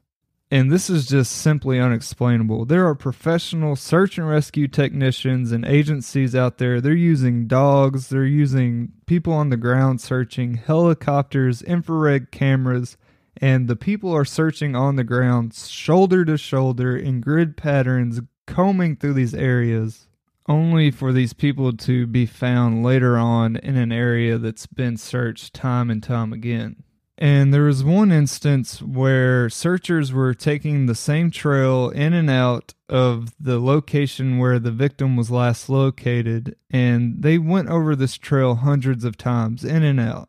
And 0.51 0.71
this 0.71 0.89
is 0.89 1.07
just 1.07 1.33
simply 1.33 1.81
unexplainable. 1.81 2.67
There 2.67 2.87
are 2.87 2.95
professional 2.95 3.75
search 3.75 4.17
and 4.17 4.29
rescue 4.29 4.69
technicians 4.69 5.51
and 5.51 5.65
agencies 5.65 6.37
out 6.37 6.59
there. 6.59 6.81
They're 6.81 6.93
using 6.93 7.49
dogs, 7.49 8.09
they're 8.09 8.25
using 8.25 8.93
people 9.07 9.33
on 9.33 9.49
the 9.49 9.57
ground 9.57 10.01
searching, 10.01 10.55
helicopters, 10.55 11.63
infrared 11.63 12.31
cameras, 12.31 12.97
and 13.39 13.67
the 13.67 13.77
people 13.77 14.15
are 14.15 14.25
searching 14.25 14.77
on 14.77 14.97
the 14.97 15.05
ground 15.05 15.53
shoulder 15.55 16.25
to 16.25 16.39
shoulder 16.39 16.97
in 16.97 17.21
grid 17.21 17.57
patterns, 17.57 18.21
combing 18.47 18.97
through 18.97 19.15
these 19.15 19.35
areas 19.35 20.07
only 20.49 20.91
for 20.91 21.13
these 21.13 21.33
people 21.33 21.73
to 21.73 22.07
be 22.07 22.27
found 22.27 22.83
later 22.83 23.17
on 23.17 23.57
in 23.57 23.77
an 23.77 23.93
area 23.93 24.39
that's 24.39 24.67
been 24.67 24.97
searched 24.97 25.55
time 25.55 25.91
and 25.91 26.03
time 26.03 26.33
again. 26.33 26.83
And 27.19 27.53
there 27.53 27.63
was 27.63 27.83
one 27.83 28.13
instance 28.13 28.83
where 28.83 29.49
searchers 29.49 30.13
were 30.13 30.35
taking 30.35 30.85
the 30.85 30.95
same 30.95 31.31
trail 31.31 31.89
in 31.89 32.13
and 32.13 32.29
out 32.29 32.75
of 32.91 33.33
the 33.41 33.59
location 33.59 34.39
where 34.39 34.59
the 34.59 34.71
victim 34.71 35.17
was 35.17 35.31
last 35.31 35.71
located, 35.71 36.57
and 36.71 37.23
they 37.23 37.39
went 37.39 37.69
over 37.69 37.97
this 37.97 38.19
trail 38.19 38.57
hundreds 38.57 39.03
of 39.03 39.17
times 39.17 39.65
in 39.65 39.83
and 39.83 39.99
out. 39.99 40.29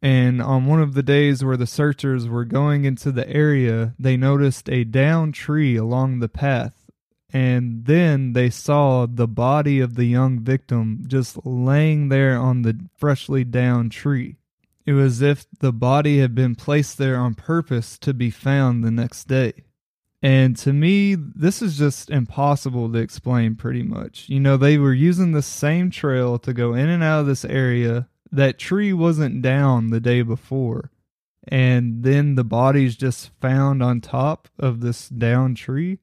And 0.00 0.40
on 0.40 0.66
one 0.66 0.80
of 0.80 0.94
the 0.94 1.02
days 1.02 1.44
where 1.44 1.56
the 1.56 1.66
searchers 1.66 2.28
were 2.28 2.44
going 2.44 2.84
into 2.84 3.10
the 3.10 3.28
area, 3.28 3.94
they 3.98 4.16
noticed 4.16 4.70
a 4.70 4.84
down 4.84 5.32
tree 5.32 5.74
along 5.74 6.20
the 6.20 6.28
path. 6.28 6.77
And 7.32 7.84
then 7.84 8.32
they 8.32 8.48
saw 8.48 9.06
the 9.06 9.28
body 9.28 9.80
of 9.80 9.96
the 9.96 10.06
young 10.06 10.40
victim 10.40 11.04
just 11.06 11.44
laying 11.44 12.08
there 12.08 12.38
on 12.38 12.62
the 12.62 12.78
freshly 12.96 13.44
down 13.44 13.90
tree. 13.90 14.36
It 14.86 14.94
was 14.94 15.20
as 15.20 15.22
if 15.22 15.46
the 15.60 15.72
body 15.72 16.18
had 16.18 16.34
been 16.34 16.54
placed 16.54 16.96
there 16.96 17.18
on 17.18 17.34
purpose 17.34 17.98
to 17.98 18.14
be 18.14 18.30
found 18.30 18.82
the 18.82 18.90
next 18.90 19.28
day. 19.28 19.52
And 20.22 20.56
to 20.58 20.72
me, 20.72 21.14
this 21.14 21.60
is 21.60 21.78
just 21.78 22.10
impossible 22.10 22.90
to 22.90 22.98
explain 22.98 23.54
pretty 23.54 23.82
much. 23.82 24.28
You 24.28 24.40
know, 24.40 24.56
they 24.56 24.78
were 24.78 24.94
using 24.94 25.32
the 25.32 25.42
same 25.42 25.90
trail 25.90 26.38
to 26.38 26.54
go 26.54 26.72
in 26.72 26.88
and 26.88 27.02
out 27.02 27.20
of 27.20 27.26
this 27.26 27.44
area. 27.44 28.08
That 28.32 28.58
tree 28.58 28.92
wasn't 28.92 29.42
down 29.42 29.90
the 29.90 30.00
day 30.00 30.22
before. 30.22 30.90
And 31.46 32.02
then 32.02 32.34
the 32.34 32.44
body's 32.44 32.96
just 32.96 33.30
found 33.40 33.82
on 33.82 34.00
top 34.00 34.48
of 34.58 34.80
this 34.80 35.08
down 35.08 35.54
tree. 35.54 35.98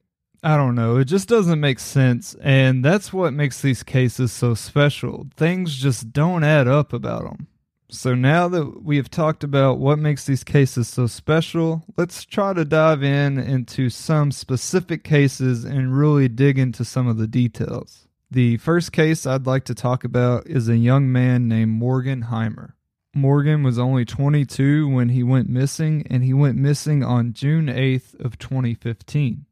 I 0.46 0.56
don't 0.56 0.76
know. 0.76 0.98
It 0.98 1.06
just 1.06 1.28
doesn't 1.28 1.58
make 1.58 1.80
sense. 1.80 2.36
And 2.40 2.84
that's 2.84 3.12
what 3.12 3.32
makes 3.32 3.60
these 3.60 3.82
cases 3.82 4.30
so 4.30 4.54
special. 4.54 5.26
Things 5.36 5.74
just 5.74 6.12
don't 6.12 6.44
add 6.44 6.68
up 6.68 6.92
about 6.92 7.24
them. 7.24 7.48
So 7.88 8.14
now 8.14 8.46
that 8.50 8.84
we 8.84 8.96
have 8.96 9.10
talked 9.10 9.42
about 9.42 9.80
what 9.80 9.98
makes 9.98 10.24
these 10.24 10.44
cases 10.44 10.86
so 10.86 11.08
special, 11.08 11.82
let's 11.96 12.24
try 12.24 12.52
to 12.52 12.64
dive 12.64 13.02
in 13.02 13.38
into 13.38 13.90
some 13.90 14.30
specific 14.30 15.02
cases 15.02 15.64
and 15.64 15.98
really 15.98 16.28
dig 16.28 16.60
into 16.60 16.84
some 16.84 17.08
of 17.08 17.18
the 17.18 17.26
details. 17.26 18.06
The 18.30 18.58
first 18.58 18.92
case 18.92 19.26
I'd 19.26 19.48
like 19.48 19.64
to 19.64 19.74
talk 19.74 20.04
about 20.04 20.46
is 20.46 20.68
a 20.68 20.76
young 20.76 21.10
man 21.10 21.48
named 21.48 21.72
Morgan 21.72 22.26
Heimer. 22.30 22.74
Morgan 23.16 23.64
was 23.64 23.80
only 23.80 24.04
22 24.04 24.88
when 24.88 25.08
he 25.08 25.24
went 25.24 25.48
missing 25.48 26.06
and 26.08 26.22
he 26.22 26.32
went 26.32 26.56
missing 26.56 27.02
on 27.02 27.32
June 27.32 27.66
8th 27.66 28.14
of 28.24 28.38
2015. 28.38 29.45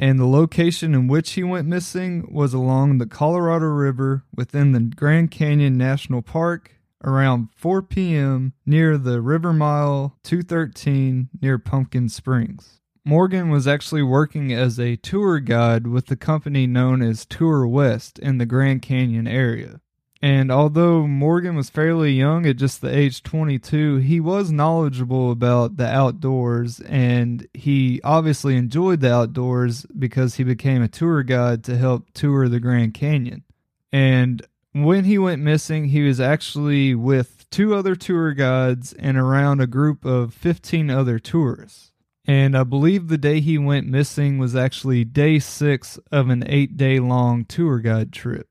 And 0.00 0.18
the 0.18 0.24
location 0.24 0.94
in 0.94 1.08
which 1.08 1.32
he 1.32 1.42
went 1.42 1.68
missing 1.68 2.26
was 2.32 2.54
along 2.54 2.96
the 2.96 3.06
Colorado 3.06 3.66
River 3.66 4.24
within 4.34 4.72
the 4.72 4.80
Grand 4.80 5.30
Canyon 5.30 5.76
National 5.76 6.22
Park 6.22 6.76
around 7.04 7.48
4 7.54 7.82
p.m. 7.82 8.54
near 8.64 8.96
the 8.96 9.20
River 9.20 9.52
Mile 9.52 10.16
213 10.22 11.28
near 11.42 11.58
Pumpkin 11.58 12.08
Springs. 12.08 12.80
Morgan 13.04 13.50
was 13.50 13.68
actually 13.68 14.02
working 14.02 14.54
as 14.54 14.80
a 14.80 14.96
tour 14.96 15.38
guide 15.38 15.86
with 15.86 16.06
the 16.06 16.16
company 16.16 16.66
known 16.66 17.02
as 17.02 17.26
Tour 17.26 17.66
West 17.66 18.18
in 18.20 18.38
the 18.38 18.46
Grand 18.46 18.80
Canyon 18.80 19.26
area. 19.26 19.82
And 20.22 20.52
although 20.52 21.06
Morgan 21.06 21.56
was 21.56 21.70
fairly 21.70 22.12
young 22.12 22.44
at 22.44 22.56
just 22.56 22.82
the 22.82 22.94
age 22.94 23.22
22, 23.22 23.96
he 23.96 24.20
was 24.20 24.50
knowledgeable 24.50 25.30
about 25.30 25.78
the 25.78 25.86
outdoors 25.86 26.80
and 26.80 27.48
he 27.54 28.02
obviously 28.04 28.56
enjoyed 28.56 29.00
the 29.00 29.12
outdoors 29.12 29.86
because 29.98 30.34
he 30.34 30.44
became 30.44 30.82
a 30.82 30.88
tour 30.88 31.22
guide 31.22 31.64
to 31.64 31.78
help 31.78 32.10
tour 32.12 32.48
the 32.48 32.60
Grand 32.60 32.92
Canyon. 32.92 33.44
And 33.90 34.46
when 34.72 35.04
he 35.04 35.16
went 35.16 35.40
missing, 35.40 35.86
he 35.86 36.02
was 36.02 36.20
actually 36.20 36.94
with 36.94 37.48
two 37.48 37.74
other 37.74 37.96
tour 37.96 38.34
guides 38.34 38.92
and 38.92 39.16
around 39.16 39.62
a 39.62 39.66
group 39.66 40.04
of 40.04 40.34
15 40.34 40.90
other 40.90 41.18
tourists. 41.18 41.92
And 42.26 42.56
I 42.56 42.64
believe 42.64 43.08
the 43.08 43.16
day 43.16 43.40
he 43.40 43.56
went 43.56 43.86
missing 43.86 44.36
was 44.36 44.54
actually 44.54 45.04
day 45.04 45.38
six 45.38 45.98
of 46.12 46.28
an 46.28 46.44
eight 46.46 46.76
day 46.76 47.00
long 47.00 47.46
tour 47.46 47.78
guide 47.78 48.12
trip. 48.12 48.49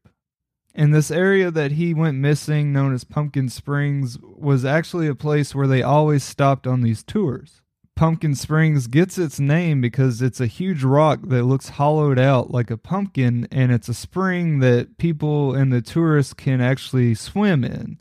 And 0.80 0.94
this 0.94 1.12
area 1.12 1.52
that 1.52 1.74
he 1.74 1.94
went 1.94 2.20
missing, 2.20 2.72
known 2.72 2.94
as 2.94 3.04
Pumpkin 3.04 3.50
Springs, 3.50 4.18
was 4.22 4.64
actually 4.64 5.08
a 5.08 5.14
place 5.14 5.54
where 5.54 5.68
they 5.68 5.84
always 5.84 6.24
stopped 6.24 6.66
on 6.66 6.80
these 6.80 7.04
tours. 7.04 7.62
Pumpkin 7.98 8.34
Springs 8.34 8.88
gets 8.88 9.18
its 9.18 9.42
name 9.42 9.82
because 9.82 10.22
it's 10.22 10.40
a 10.40 10.48
huge 10.48 10.82
rock 10.82 11.20
that 11.24 11.44
looks 11.44 11.68
hollowed 11.68 12.18
out 12.18 12.52
like 12.52 12.72
a 12.72 12.78
pumpkin, 12.78 13.46
and 13.52 13.74
it's 13.74 13.90
a 13.90 13.94
spring 13.94 14.60
that 14.60 14.98
people 14.98 15.54
and 15.54 15.74
the 15.74 15.82
tourists 15.82 16.34
can 16.34 16.62
actually 16.62 17.14
swim 17.14 17.66
in. 17.66 18.00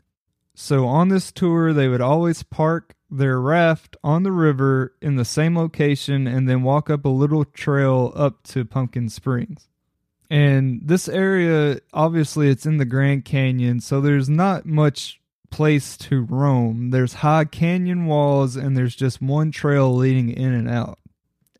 So 0.55 0.87
on 0.87 1.09
this 1.09 1.33
tour, 1.33 1.73
they 1.73 1.89
would 1.89 1.99
always 1.99 2.43
park 2.43 2.95
their 3.11 3.41
raft 3.41 3.97
on 4.05 4.23
the 4.23 4.31
river 4.31 4.93
in 5.01 5.17
the 5.17 5.25
same 5.25 5.57
location 5.57 6.27
and 6.27 6.47
then 6.47 6.63
walk 6.63 6.89
up 6.89 7.03
a 7.03 7.09
little 7.09 7.43
trail 7.43 8.13
up 8.15 8.41
to 8.43 8.63
Pumpkin 8.63 9.09
Springs. 9.09 9.68
And 10.29 10.81
this 10.83 11.09
area, 11.09 11.79
obviously, 11.93 12.49
it's 12.49 12.65
in 12.65 12.77
the 12.77 12.85
Grand 12.85 13.25
Canyon, 13.25 13.79
so 13.79 13.99
there's 13.99 14.29
not 14.29 14.65
much 14.65 15.19
place 15.49 15.97
to 15.97 16.21
roam. 16.21 16.91
There's 16.91 17.13
high 17.13 17.45
canyon 17.45 18.05
walls 18.05 18.55
and 18.55 18.77
there's 18.77 18.95
just 18.95 19.21
one 19.21 19.51
trail 19.51 19.95
leading 19.95 20.29
in 20.29 20.53
and 20.53 20.69
out. 20.69 20.99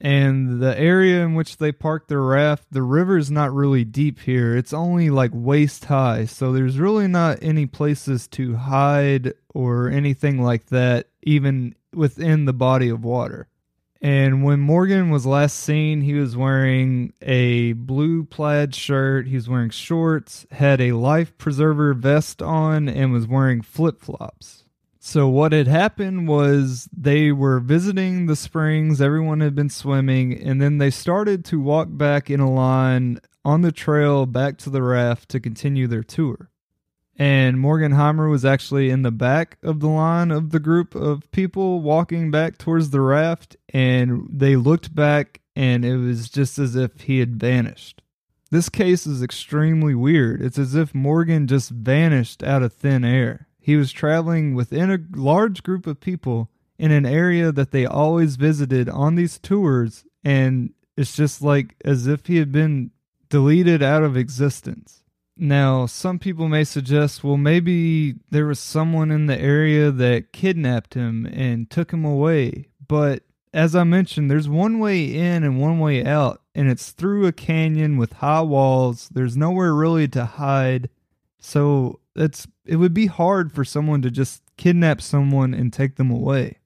And 0.01 0.61
the 0.61 0.79
area 0.79 1.23
in 1.23 1.35
which 1.35 1.57
they 1.57 1.73
park 1.73 2.07
their 2.07 2.21
raft, 2.21 2.67
the 2.71 2.83
river 2.83 3.17
is 3.17 3.29
not 3.29 3.53
really 3.53 3.83
deep 3.83 4.19
here. 4.19 4.55
It's 4.55 4.71
only 4.71 5.09
like 5.09 5.31
waist 5.33 5.85
high. 5.85 6.25
So 6.25 6.53
there's 6.53 6.79
really 6.79 7.07
not 7.07 7.39
any 7.41 7.65
places 7.65 8.27
to 8.29 8.55
hide 8.55 9.33
or 9.53 9.89
anything 9.89 10.41
like 10.41 10.67
that, 10.67 11.07
even 11.23 11.75
within 11.93 12.45
the 12.45 12.53
body 12.53 12.87
of 12.87 13.03
water. 13.03 13.48
And 14.01 14.43
when 14.43 14.61
Morgan 14.61 15.09
was 15.09 15.25
last 15.25 15.59
seen, 15.59 16.01
he 16.01 16.13
was 16.13 16.37
wearing 16.37 17.11
a 17.21 17.73
blue 17.73 18.23
plaid 18.23 18.73
shirt. 18.73 19.27
He 19.27 19.35
was 19.35 19.49
wearing 19.49 19.71
shorts, 19.71 20.45
had 20.51 20.79
a 20.79 20.93
life 20.93 21.37
preserver 21.37 21.93
vest 21.93 22.41
on, 22.41 22.87
and 22.87 23.11
was 23.11 23.27
wearing 23.27 23.61
flip 23.61 23.99
flops. 23.99 24.63
So, 25.01 25.27
what 25.27 25.51
had 25.51 25.67
happened 25.67 26.27
was 26.27 26.87
they 26.95 27.31
were 27.31 27.59
visiting 27.59 28.25
the 28.25 28.35
springs, 28.35 29.01
everyone 29.01 29.39
had 29.41 29.55
been 29.55 29.69
swimming, 29.69 30.33
and 30.33 30.61
then 30.61 30.77
they 30.77 30.91
started 30.91 31.43
to 31.45 31.59
walk 31.59 31.87
back 31.91 32.29
in 32.29 32.39
a 32.39 32.51
line 32.51 33.19
on 33.43 33.61
the 33.61 33.71
trail 33.71 34.25
back 34.25 34.57
to 34.59 34.69
the 34.69 34.83
raft 34.83 35.29
to 35.29 35.39
continue 35.39 35.87
their 35.87 36.03
tour 36.03 36.49
and 37.19 37.59
Morgan 37.59 37.91
Heimer 37.91 38.31
was 38.31 38.45
actually 38.45 38.89
in 38.89 39.01
the 39.01 39.11
back 39.11 39.57
of 39.61 39.81
the 39.81 39.89
line 39.89 40.31
of 40.31 40.51
the 40.51 40.59
group 40.59 40.95
of 40.95 41.29
people 41.31 41.81
walking 41.81 42.31
back 42.31 42.57
towards 42.57 42.91
the 42.91 43.01
raft, 43.01 43.57
and 43.73 44.27
they 44.31 44.55
looked 44.55 44.93
back, 44.93 45.41
and 45.55 45.83
it 45.85 45.97
was 45.97 46.29
just 46.29 46.59
as 46.59 46.75
if 46.75 47.01
he 47.01 47.19
had 47.19 47.39
vanished. 47.39 48.01
This 48.51 48.69
case 48.69 49.05
is 49.05 49.21
extremely 49.21 49.93
weird. 49.93 50.41
It's 50.41 50.57
as 50.57 50.73
if 50.73 50.95
Morgan 50.95 51.47
just 51.47 51.69
vanished 51.69 52.43
out 52.43 52.63
of 52.63 52.73
thin 52.73 53.05
air. 53.05 53.47
He 53.59 53.75
was 53.75 53.91
traveling 53.91 54.55
within 54.55 54.89
a 54.89 54.99
large 55.15 55.61
group 55.61 55.85
of 55.85 55.99
people 55.99 56.49
in 56.79 56.91
an 56.91 57.05
area 57.05 57.51
that 57.51 57.71
they 57.71 57.85
always 57.85 58.37
visited 58.37 58.89
on 58.89 59.15
these 59.15 59.37
tours, 59.37 60.05
and 60.23 60.73
it's 60.97 61.15
just 61.15 61.41
like 61.41 61.75
as 61.85 62.07
if 62.07 62.25
he 62.25 62.37
had 62.37 62.51
been 62.51 62.91
deleted 63.29 63.83
out 63.83 64.03
of 64.03 64.17
existence. 64.17 65.03
Now, 65.37 65.85
some 65.85 66.19
people 66.19 66.49
may 66.49 66.63
suggest, 66.63 67.23
well, 67.23 67.37
maybe 67.37 68.15
there 68.29 68.47
was 68.47 68.59
someone 68.59 69.11
in 69.11 69.27
the 69.27 69.39
area 69.39 69.91
that 69.91 70.33
kidnapped 70.33 70.95
him 70.95 71.25
and 71.25 71.69
took 71.69 71.93
him 71.93 72.03
away. 72.03 72.67
But 72.85 73.23
as 73.53 73.75
I 73.75 73.83
mentioned, 73.83 74.29
there's 74.29 74.47
one 74.47 74.79
way 74.79 75.05
in 75.05 75.43
and 75.43 75.59
one 75.59 75.79
way 75.79 76.05
out, 76.05 76.41
and 76.53 76.69
it's 76.69 76.91
through 76.91 77.25
a 77.25 77.31
canyon 77.31 77.97
with 77.97 78.13
high 78.13 78.41
walls. 78.41 79.09
There's 79.11 79.35
nowhere 79.35 79.73
really 79.73 80.07
to 80.09 80.25
hide. 80.25 80.89
So 81.39 81.99
it's 82.15 82.47
it 82.65 82.75
would 82.75 82.93
be 82.93 83.07
hard 83.07 83.51
for 83.51 83.65
someone 83.65 84.01
to 84.03 84.11
just 84.11 84.43
kidnap 84.57 85.01
someone 85.01 85.53
and 85.53 85.73
take 85.73 85.95
them 85.95 86.11
away. 86.11 86.57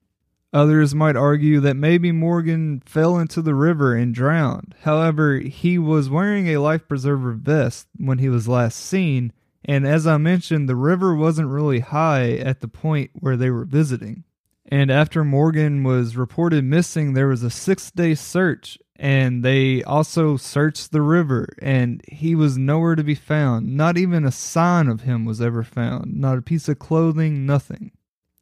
Others 0.52 0.94
might 0.94 1.16
argue 1.16 1.60
that 1.62 1.76
maybe 1.76 2.12
Morgan 2.12 2.82
fell 2.86 3.18
into 3.18 3.42
the 3.42 3.56
river 3.56 3.96
and 3.96 4.14
drowned. 4.14 4.76
However, 4.82 5.40
he 5.40 5.80
was 5.80 6.12
wearing 6.12 6.48
a 6.48 6.58
life 6.58 6.88
preserver 6.88 7.32
vest 7.32 7.88
when 7.98 8.20
he 8.20 8.30
was 8.30 8.48
last 8.48 8.80
seen, 8.80 9.34
and 9.66 9.88
as 9.88 10.06
I 10.06 10.18
mentioned, 10.18 10.70
the 10.70 10.76
river 10.76 11.16
wasn't 11.16 11.48
really 11.48 11.80
high 11.80 12.34
at 12.34 12.60
the 12.60 12.68
point 12.68 13.12
where 13.14 13.38
they 13.38 13.50
were 13.50 13.66
visiting. 13.66 14.26
And 14.74 14.90
after 14.90 15.24
Morgan 15.24 15.84
was 15.84 16.18
reported 16.18 16.64
missing, 16.64 17.14
there 17.14 17.28
was 17.28 17.44
a 17.44 17.52
six 17.52 17.92
day 17.92 18.16
search, 18.16 18.80
and 18.96 19.46
they 19.46 19.84
also 19.84 20.36
searched 20.36 20.92
the 20.92 21.04
river, 21.04 21.48
and 21.62 22.02
he 22.08 22.34
was 22.34 22.58
nowhere 22.58 22.96
to 22.96 23.04
be 23.04 23.14
found. 23.14 23.78
Not 23.78 24.00
even 24.00 24.26
a 24.26 24.32
sign 24.32 24.88
of 24.88 25.02
him 25.02 25.26
was 25.26 25.40
ever 25.40 25.62
found, 25.62 26.16
not 26.20 26.40
a 26.40 26.42
piece 26.42 26.68
of 26.68 26.80
clothing, 26.80 27.46
nothing. 27.46 27.92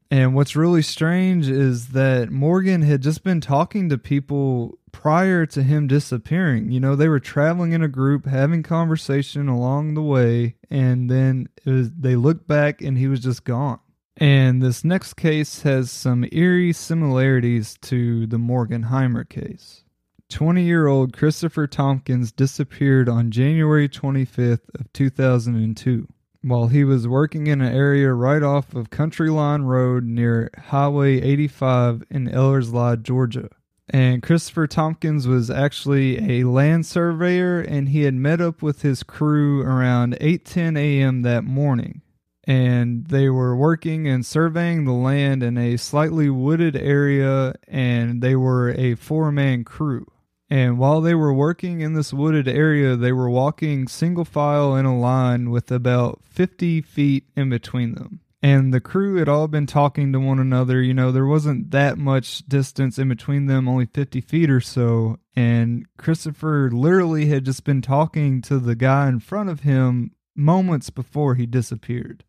And 0.10 0.34
what's 0.34 0.56
really 0.56 0.82
strange 0.82 1.50
is 1.50 1.90
that 1.90 2.32
Morgan 2.32 2.82
had 2.82 3.02
just 3.02 3.26
been 3.26 3.42
talking 3.42 3.90
to 3.90 3.98
people 3.98 4.80
prior 4.94 5.46
to 5.48 5.64
him 5.64 5.88
disappearing. 5.88 6.72
You 6.72 6.80
know, 6.80 6.96
they 6.96 7.10
were 7.10 7.20
traveling 7.20 7.74
in 7.74 7.84
a 7.84 7.90
group, 7.90 8.26
having 8.26 8.64
conversation 8.64 9.50
along 9.50 9.96
the 9.96 10.02
way, 10.02 10.56
and 10.70 11.10
then 11.10 11.50
was, 11.66 11.92
they 11.92 12.16
looked 12.16 12.48
back 12.48 12.82
and 12.82 12.98
he 12.98 13.10
was 13.10 13.20
just 13.20 13.44
gone. 13.44 13.82
And 14.22 14.62
this 14.62 14.84
next 14.84 15.16
case 15.16 15.64
has 15.64 15.90
some 15.90 16.28
eerie 16.32 16.74
similarities 16.74 17.76
to 17.82 18.28
the 18.28 18.38
Morgan 18.38 18.84
Heimer 18.84 19.28
case. 19.28 19.84
20 20.30 20.62
year 20.62 20.86
old 20.86 21.12
Christopher 21.12 21.66
Tompkins 21.66 22.32
disappeared 22.32 23.10
on 23.10 23.32
January 23.32 23.90
25th 23.90 24.70
of 24.80 24.94
2002 24.94 26.08
while 26.44 26.68
he 26.68 26.84
was 26.84 27.08
working 27.08 27.48
in 27.48 27.62
an 27.62 27.74
area 27.74 28.14
right 28.14 28.44
off 28.44 28.76
of 28.76 28.92
County 28.92 29.30
Line 29.30 29.64
Road 29.64 30.04
near 30.04 30.52
Highway 30.68 31.20
85 31.20 32.04
in 32.12 32.28
Ellerslie, 32.28 32.98
Georgia. 32.98 33.50
And 33.90 34.22
Christopher 34.22 34.68
Tompkins 34.68 35.28
was 35.28 35.50
actually 35.50 36.40
a 36.40 36.48
land 36.48 36.86
surveyor 36.86 37.60
and 37.60 37.90
he 37.90 38.04
had 38.04 38.14
met 38.14 38.40
up 38.40 38.62
with 38.62 38.84
his 38.84 39.02
crew 39.02 39.64
around 39.64 40.16
8:10 40.22 40.78
a.m. 40.78 41.24
that 41.24 41.44
morning. 41.44 42.04
And 42.52 43.08
they 43.08 43.30
were 43.30 43.56
working 43.56 44.10
and 44.10 44.26
surveying 44.26 44.84
the 44.84 44.92
land 44.92 45.42
in 45.42 45.58
a 45.58 45.78
slightly 45.78 46.30
wooded 46.30 46.76
area 46.76 47.56
and 47.66 48.22
they 48.22 48.36
were 48.36 48.72
a 48.72 48.96
four-man 48.96 49.64
crew. 49.64 50.06
And 50.50 50.78
while 50.78 51.00
they 51.00 51.16
were 51.16 51.34
working 51.34 51.80
in 51.80 51.94
this 51.94 52.12
wooded 52.12 52.50
area, 52.50 52.98
they 52.98 53.14
were 53.14 53.30
walking 53.30 53.88
single 53.88 54.26
file 54.26 54.76
in 54.76 54.86
a 54.86 55.00
line 55.00 55.50
with 55.50 55.72
about 55.72 56.24
50 56.26 56.82
feet 56.82 57.24
in 57.38 57.50
between 57.50 57.96
them. 57.96 58.20
And 58.44 58.74
the 58.74 58.82
crew 58.82 59.16
had 59.16 59.30
all 59.30 59.48
been 59.48 59.66
talking 59.66 60.12
to 60.12 60.20
one 60.20 60.38
another. 60.40 60.82
You 60.82 60.94
know, 60.94 61.14
there 61.14 61.26
wasn't 61.26 61.72
that 61.72 61.98
much 61.98 62.40
distance 62.50 63.00
in 63.00 63.08
between 63.08 63.46
them, 63.46 63.70
only 63.70 63.86
50 63.86 64.20
feet 64.20 64.50
or 64.50 64.60
so. 64.60 65.20
And 65.38 65.86
Christopher 65.98 66.70
literally 66.70 67.28
had 67.28 67.46
just 67.46 67.64
been 67.64 67.82
talking 67.82 68.42
to 68.42 68.60
the 68.60 68.76
guy 68.76 69.08
in 69.08 69.22
front 69.22 69.50
of 69.50 69.62
him 69.62 70.12
moments 70.36 70.90
before 70.90 71.36
he 71.36 71.46
disappeared 71.46 72.26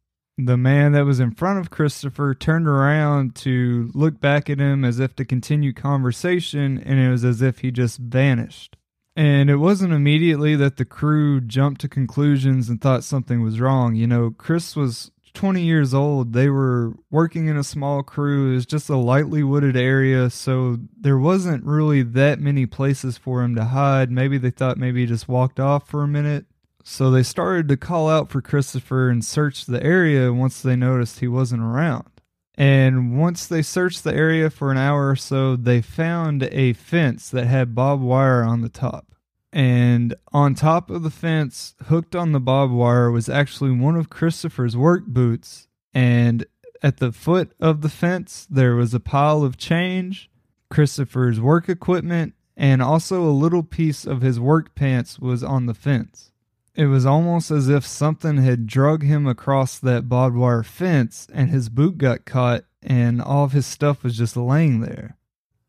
the 0.46 0.56
man 0.56 0.92
that 0.92 1.04
was 1.04 1.20
in 1.20 1.32
front 1.32 1.58
of 1.58 1.70
Christopher 1.70 2.34
turned 2.34 2.66
around 2.66 3.34
to 3.36 3.90
look 3.94 4.20
back 4.20 4.48
at 4.48 4.58
him 4.58 4.84
as 4.84 4.98
if 4.98 5.14
to 5.16 5.24
continue 5.24 5.72
conversation, 5.72 6.78
and 6.78 6.98
it 6.98 7.10
was 7.10 7.24
as 7.24 7.42
if 7.42 7.60
he 7.60 7.70
just 7.70 7.98
vanished. 7.98 8.76
And 9.14 9.50
it 9.50 9.56
wasn't 9.56 9.92
immediately 9.92 10.56
that 10.56 10.76
the 10.76 10.84
crew 10.84 11.40
jumped 11.40 11.82
to 11.82 11.88
conclusions 11.88 12.68
and 12.68 12.80
thought 12.80 13.04
something 13.04 13.42
was 13.42 13.60
wrong. 13.60 13.94
You 13.94 14.06
know, 14.06 14.30
Chris 14.30 14.74
was 14.74 15.10
20 15.34 15.62
years 15.62 15.92
old. 15.92 16.32
They 16.32 16.48
were 16.48 16.94
working 17.10 17.48
in 17.48 17.56
a 17.56 17.64
small 17.64 18.02
crew. 18.02 18.52
It 18.52 18.54
was 18.54 18.66
just 18.66 18.88
a 18.88 18.96
lightly 18.96 19.42
wooded 19.42 19.76
area, 19.76 20.30
so 20.30 20.78
there 20.98 21.18
wasn't 21.18 21.64
really 21.64 22.02
that 22.02 22.40
many 22.40 22.66
places 22.66 23.18
for 23.18 23.42
him 23.42 23.54
to 23.56 23.66
hide. 23.66 24.10
Maybe 24.10 24.38
they 24.38 24.50
thought 24.50 24.78
maybe 24.78 25.00
he 25.00 25.06
just 25.06 25.28
walked 25.28 25.60
off 25.60 25.88
for 25.88 26.02
a 26.02 26.08
minute. 26.08 26.46
So 26.84 27.10
they 27.10 27.22
started 27.22 27.68
to 27.68 27.76
call 27.76 28.08
out 28.08 28.30
for 28.30 28.42
Christopher 28.42 29.08
and 29.08 29.24
search 29.24 29.66
the 29.66 29.82
area 29.82 30.32
once 30.32 30.60
they 30.60 30.76
noticed 30.76 31.20
he 31.20 31.28
wasn't 31.28 31.62
around. 31.62 32.08
And 32.54 33.18
once 33.18 33.46
they 33.46 33.62
searched 33.62 34.04
the 34.04 34.14
area 34.14 34.50
for 34.50 34.70
an 34.70 34.78
hour 34.78 35.08
or 35.08 35.16
so, 35.16 35.56
they 35.56 35.80
found 35.80 36.42
a 36.44 36.74
fence 36.74 37.30
that 37.30 37.46
had 37.46 37.74
barbed 37.74 38.02
wire 38.02 38.42
on 38.42 38.60
the 38.60 38.68
top. 38.68 39.14
And 39.52 40.14
on 40.32 40.54
top 40.54 40.90
of 40.90 41.02
the 41.02 41.10
fence, 41.10 41.74
hooked 41.86 42.16
on 42.16 42.32
the 42.32 42.40
barbed 42.40 42.72
wire, 42.72 43.10
was 43.10 43.28
actually 43.28 43.70
one 43.70 43.96
of 43.96 44.10
Christopher's 44.10 44.76
work 44.76 45.06
boots. 45.06 45.68
And 45.94 46.46
at 46.82 46.98
the 46.98 47.12
foot 47.12 47.52
of 47.60 47.80
the 47.80 47.88
fence, 47.88 48.46
there 48.50 48.74
was 48.74 48.92
a 48.92 49.00
pile 49.00 49.44
of 49.44 49.56
change, 49.56 50.30
Christopher's 50.70 51.40
work 51.40 51.68
equipment, 51.68 52.34
and 52.56 52.82
also 52.82 53.22
a 53.22 53.30
little 53.30 53.62
piece 53.62 54.04
of 54.06 54.20
his 54.20 54.40
work 54.40 54.74
pants 54.74 55.18
was 55.18 55.42
on 55.42 55.66
the 55.66 55.74
fence. 55.74 56.31
It 56.74 56.86
was 56.86 57.04
almost 57.04 57.50
as 57.50 57.68
if 57.68 57.84
something 57.84 58.38
had 58.38 58.66
drug 58.66 59.02
him 59.02 59.26
across 59.26 59.78
that 59.78 60.08
barbed 60.08 60.36
wire 60.36 60.62
fence 60.62 61.28
and 61.32 61.50
his 61.50 61.68
boot 61.68 61.98
got 61.98 62.24
caught 62.24 62.64
and 62.82 63.20
all 63.20 63.44
of 63.44 63.52
his 63.52 63.66
stuff 63.66 64.02
was 64.02 64.16
just 64.16 64.36
laying 64.36 64.80
there. 64.80 65.16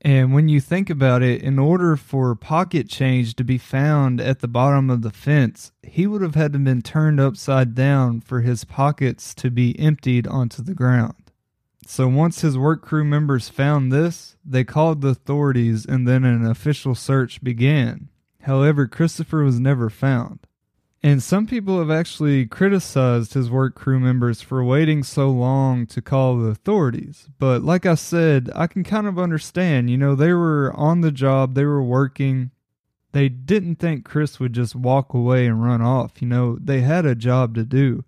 And 0.02 0.34
when 0.34 0.50
you 0.50 0.60
think 0.60 0.90
about 0.90 1.22
it, 1.22 1.42
in 1.42 1.60
order 1.60 1.96
for 1.96 2.36
pocket 2.36 2.90
change 2.90 3.36
to 3.36 3.44
be 3.44 3.58
found 3.58 4.20
at 4.20 4.40
the 4.40 4.48
bottom 4.48 4.90
of 4.90 5.02
the 5.02 5.12
fence, 5.12 5.72
he 5.82 6.08
would 6.08 6.22
have 6.22 6.36
had 6.36 6.52
to 6.54 6.60
been 6.60 6.82
turned 6.82 7.20
upside 7.20 7.74
down 7.76 8.20
for 8.20 8.42
his 8.42 8.66
pockets 8.66 9.34
to 9.36 9.50
be 9.50 9.78
emptied 9.80 10.28
onto 10.28 10.62
the 10.62 10.74
ground. 10.74 11.32
So 11.86 12.08
once 12.08 12.42
his 12.42 12.58
work 12.58 12.82
crew 12.82 13.04
members 13.04 13.50
found 13.50 13.92
this, 13.92 14.36
they 14.44 14.64
called 14.64 15.02
the 15.02 15.10
authorities 15.10 15.86
and 15.86 16.08
then 16.08 16.24
an 16.24 16.46
official 16.46 16.96
search 16.96 17.44
began. 17.44 18.10
However, 18.42 18.88
Christopher 18.88 19.44
was 19.44 19.60
never 19.60 19.90
found. 19.90 20.40
And 21.06 21.22
some 21.22 21.46
people 21.46 21.80
have 21.80 21.92
actually 21.92 22.46
criticized 22.46 23.34
his 23.34 23.52
work 23.52 23.76
crew 23.76 24.00
members 24.00 24.42
for 24.42 24.64
waiting 24.64 25.04
so 25.04 25.30
long 25.30 25.86
to 25.88 26.02
call 26.02 26.38
the 26.38 26.48
authorities. 26.48 27.28
But 27.38 27.62
like 27.62 27.86
I 27.86 27.96
said, 27.96 28.50
I 28.56 28.68
can 28.68 28.86
kind 28.86 29.06
of 29.06 29.20
understand. 29.20 29.90
You 29.90 29.98
know, 29.98 30.16
they 30.16 30.32
were 30.32 30.72
on 30.78 31.02
the 31.02 31.12
job, 31.12 31.56
they 31.56 31.66
were 31.66 31.84
working. 31.84 32.52
They 33.12 33.28
didn't 33.28 33.76
think 33.76 34.06
Chris 34.06 34.40
would 34.40 34.54
just 34.54 34.76
walk 34.76 35.14
away 35.14 35.46
and 35.46 35.62
run 35.62 35.82
off. 35.82 36.22
You 36.22 36.28
know, 36.28 36.58
they 36.60 36.82
had 36.82 37.06
a 37.06 37.16
job 37.16 37.54
to 37.56 37.64
do. 37.64 38.06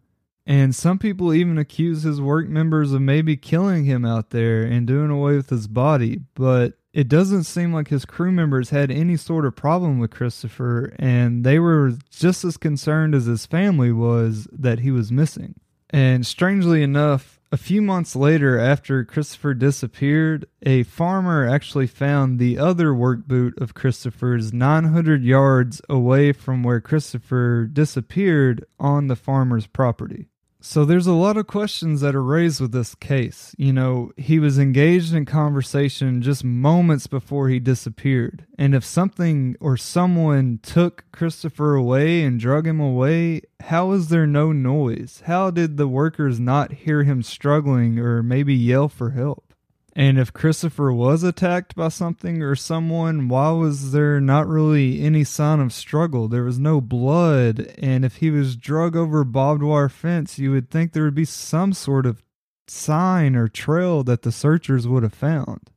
And 0.47 0.73
some 0.73 0.97
people 0.97 1.33
even 1.33 1.57
accuse 1.57 2.03
his 2.03 2.21
work 2.21 2.47
members 2.47 2.93
of 2.93 3.01
maybe 3.01 3.35
killing 3.35 3.83
him 3.83 4.05
out 4.05 4.29
there 4.29 4.63
and 4.63 4.87
doing 4.87 5.11
away 5.11 5.35
with 5.35 5.49
his 5.49 5.67
body. 5.67 6.21
But 6.33 6.75
it 6.95 7.09
doesn't 7.09 7.43
seem 7.43 7.73
like 7.73 7.89
his 7.89 8.05
crew 8.05 8.31
members 8.31 8.69
had 8.69 8.89
any 8.89 9.17
sort 9.17 9.45
of 9.45 9.53
problem 9.53 9.99
with 9.99 10.11
Christopher, 10.11 10.95
and 10.97 11.43
they 11.43 11.59
were 11.59 11.91
just 12.09 12.45
as 12.45 12.55
concerned 12.55 13.13
as 13.13 13.25
his 13.25 13.45
family 13.45 13.91
was 13.91 14.47
that 14.49 14.79
he 14.79 14.91
was 14.91 15.11
missing. 15.11 15.55
And 15.89 16.25
strangely 16.25 16.81
enough, 16.81 17.41
a 17.51 17.57
few 17.57 17.81
months 17.81 18.15
later, 18.15 18.57
after 18.57 19.03
Christopher 19.03 19.53
disappeared, 19.53 20.45
a 20.61 20.83
farmer 20.83 21.45
actually 21.45 21.87
found 21.87 22.39
the 22.39 22.57
other 22.57 22.95
work 22.95 23.27
boot 23.27 23.59
of 23.59 23.73
Christopher's 23.73 24.53
900 24.53 25.21
yards 25.21 25.81
away 25.89 26.31
from 26.31 26.63
where 26.63 26.79
Christopher 26.79 27.65
disappeared 27.65 28.63
on 28.79 29.07
the 29.07 29.17
farmer's 29.17 29.67
property. 29.67 30.29
So 30.67 30.83
there's 30.83 31.05
a 31.05 31.13
lot 31.13 31.37
of 31.37 31.45
questions 31.45 32.01
that 32.01 32.15
are 32.15 32.23
raised 32.23 32.59
with 32.59 32.71
this 32.71 32.95
case. 32.95 33.53
You 33.55 33.71
know, 33.71 34.11
he 34.17 34.39
was 34.39 34.57
engaged 34.57 35.13
in 35.13 35.25
conversation 35.25 36.23
just 36.23 36.43
moments 36.43 37.05
before 37.05 37.49
he 37.49 37.59
disappeared. 37.59 38.47
And 38.57 38.73
if 38.73 38.83
something 38.83 39.55
or 39.59 39.77
someone 39.77 40.59
took 40.63 41.05
Christopher 41.11 41.75
away 41.75 42.23
and 42.23 42.39
drug 42.39 42.65
him 42.65 42.79
away, 42.79 43.43
how 43.59 43.91
is 43.91 44.09
there 44.09 44.25
no 44.25 44.51
noise? 44.51 45.21
How 45.27 45.51
did 45.51 45.77
the 45.77 45.87
workers 45.87 46.39
not 46.39 46.73
hear 46.73 47.03
him 47.03 47.21
struggling 47.21 47.99
or 47.99 48.23
maybe 48.23 48.55
yell 48.55 48.89
for 48.89 49.11
help? 49.11 49.53
And 49.97 50.19
if 50.19 50.33
Christopher 50.33 50.91
was 50.91 51.23
attacked 51.23 51.73
by 51.73 51.87
something 51.87 52.43
or 52.43 52.55
someone, 52.55 53.29
why 53.29 53.51
was 53.51 53.93
there 53.93 54.19
not 54.19 54.45
really 54.45 55.01
any 55.01 55.23
sign 55.23 55.61
of 55.61 55.71
struggle? 55.71 56.27
There 56.27 56.43
was 56.43 56.59
no 56.59 56.81
blood. 56.81 57.73
And 57.77 58.03
if 58.03 58.17
he 58.17 58.29
was 58.29 58.57
drug 58.57 58.97
over 58.97 59.23
barbed 59.23 59.63
wire 59.63 59.87
fence, 59.87 60.37
you 60.37 60.51
would 60.51 60.69
think 60.69 60.91
there 60.91 61.05
would 61.05 61.15
be 61.15 61.23
some 61.23 61.71
sort 61.71 62.05
of 62.05 62.21
sign 62.67 63.37
or 63.37 63.47
trail 63.47 64.03
that 64.03 64.23
the 64.23 64.33
searchers 64.33 64.85
would 64.85 65.03
have 65.03 65.13
found. 65.13 65.69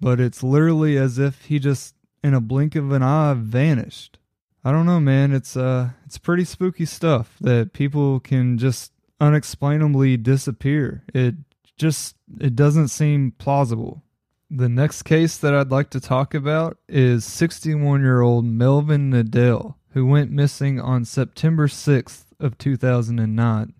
But 0.00 0.18
it's 0.18 0.42
literally 0.42 0.96
as 0.98 1.20
if 1.20 1.44
he 1.44 1.60
just, 1.60 1.94
in 2.24 2.34
a 2.34 2.40
blink 2.40 2.74
of 2.74 2.90
an 2.90 3.04
eye, 3.04 3.34
vanished. 3.38 4.18
I 4.64 4.72
don't 4.72 4.86
know, 4.86 4.98
man. 4.98 5.32
It's 5.32 5.56
uh, 5.56 5.90
it's 6.06 6.18
pretty 6.18 6.44
spooky 6.44 6.84
stuff 6.84 7.36
that 7.40 7.72
people 7.72 8.20
can 8.20 8.58
just 8.58 8.92
unexplainably 9.20 10.16
disappear. 10.16 11.04
It 11.12 11.34
just 11.82 12.16
it 12.40 12.54
doesn't 12.54 12.88
seem 12.88 13.32
plausible. 13.32 14.02
The 14.48 14.68
next 14.68 15.02
case 15.02 15.36
that 15.38 15.52
I'd 15.52 15.72
like 15.72 15.90
to 15.90 16.00
talk 16.00 16.32
about 16.32 16.78
is 16.88 17.24
61-year-old 17.24 18.44
Melvin 18.44 19.10
Nadell, 19.10 19.74
who 19.90 20.06
went 20.06 20.30
missing 20.30 20.80
on 20.80 21.04
September 21.04 21.66
6th 21.66 22.26
of 22.38 22.56
2009. 22.58 23.74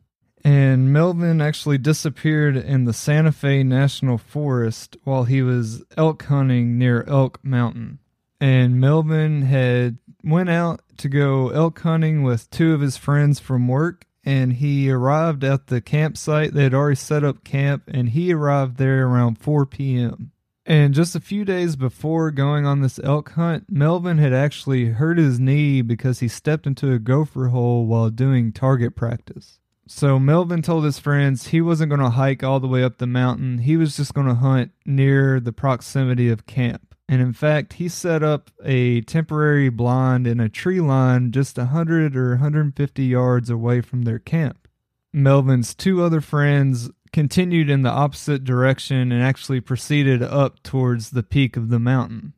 And 0.45 0.93
Melvin 0.93 1.41
actually 1.41 1.79
disappeared 1.79 2.57
in 2.57 2.85
the 2.85 2.93
Santa 2.93 3.31
Fe 3.31 3.62
National 3.62 4.19
Forest 4.19 4.96
while 5.05 5.25
he 5.25 5.40
was 5.40 5.85
elk 5.96 6.25
hunting 6.25 6.77
near 6.77 7.05
Elk 7.07 7.38
Mountain. 7.44 8.00
And 8.40 8.81
Melvin 8.81 9.42
had 9.42 9.98
went 10.25 10.50
out 10.50 10.81
to 10.96 11.09
go 11.09 11.50
elk 11.50 11.79
hunting 11.81 12.25
with 12.25 12.50
two 12.50 12.75
of 12.75 12.81
his 12.81 12.96
friends 12.96 13.38
from 13.38 13.69
work 13.69 14.07
and 14.25 14.54
he 14.54 14.90
arrived 14.90 15.44
at 15.44 15.66
the 15.66 15.81
campsite. 15.81 16.54
They 16.54 16.64
had 16.64 16.75
already 16.75 16.96
set 16.96 17.25
up 17.25 17.44
camp, 17.44 17.85
and 17.88 18.10
he 18.10 18.33
arrived 18.33 18.77
there 18.77 19.06
around 19.06 19.38
4 19.38 19.66
p.m. 19.66 20.33
And 20.64 20.94
just 20.94 21.16
a 21.16 21.20
few 21.20 21.44
days 21.44 21.75
before 21.75 22.31
going 22.31 22.66
on 22.66 22.81
this 22.81 23.00
elk 23.02 23.33
hunt, 23.33 23.66
Melvin 23.68 24.18
had 24.18 24.33
actually 24.33 24.87
hurt 24.87 25.18
his 25.18 25.40
knee 25.40 25.83
because 25.83 26.20
he 26.20 26.29
stepped 26.29 26.66
into 26.66 26.92
a 26.92 27.00
gopher 27.00 27.48
hole 27.48 27.87
while 27.87 28.10
doing 28.10 28.52
target 28.52 28.94
practice. 28.94 29.58
So 29.88 30.20
Melvin 30.20 30.62
told 30.62 30.85
his 30.85 31.00
friends 31.00 31.48
he 31.48 31.60
wasn't 31.60 31.90
going 31.90 32.00
to 32.00 32.10
hike 32.10 32.44
all 32.44 32.60
the 32.60 32.68
way 32.68 32.85
up 32.85 32.98
the 32.98 33.06
mountain. 33.08 33.58
He 33.58 33.77
was 33.77 33.96
just 33.96 34.14
going 34.14 34.29
to 34.29 34.37
hunt 34.37 34.70
near 34.87 35.40
the 35.40 35.52
proximity 35.52 36.29
of 36.29 36.46
camp. 36.46 36.92
And 37.09 37.21
in 37.21 37.33
fact, 37.33 37.75
he 37.75 37.88
set 37.88 38.23
up 38.23 38.50
a 38.65 39.03
temporary 39.03 39.69
blind 39.69 40.27
in 40.27 40.40
a 40.40 40.48
tree 40.48 40.81
line 40.81 41.31
just 41.33 41.59
100 41.59 42.17
or 42.17 42.31
150 42.31 43.05
yards 43.05 43.50
away 43.50 43.81
from 43.81 44.03
their 44.03 44.19
camp. 44.19 44.69
Melvin's 45.13 45.75
two 45.75 46.03
other 46.03 46.21
friends 46.21 46.90
continued 47.13 47.69
in 47.69 47.83
the 47.83 47.90
opposite 47.90 48.44
direction 48.44 49.13
and 49.13 49.23
actually 49.23 49.61
proceeded 49.61 50.23
up 50.23 50.63
towards 50.63 51.11
the 51.11 51.23
peak 51.23 51.57
of 51.57 51.69
the 51.69 51.79
mountain. 51.79 52.33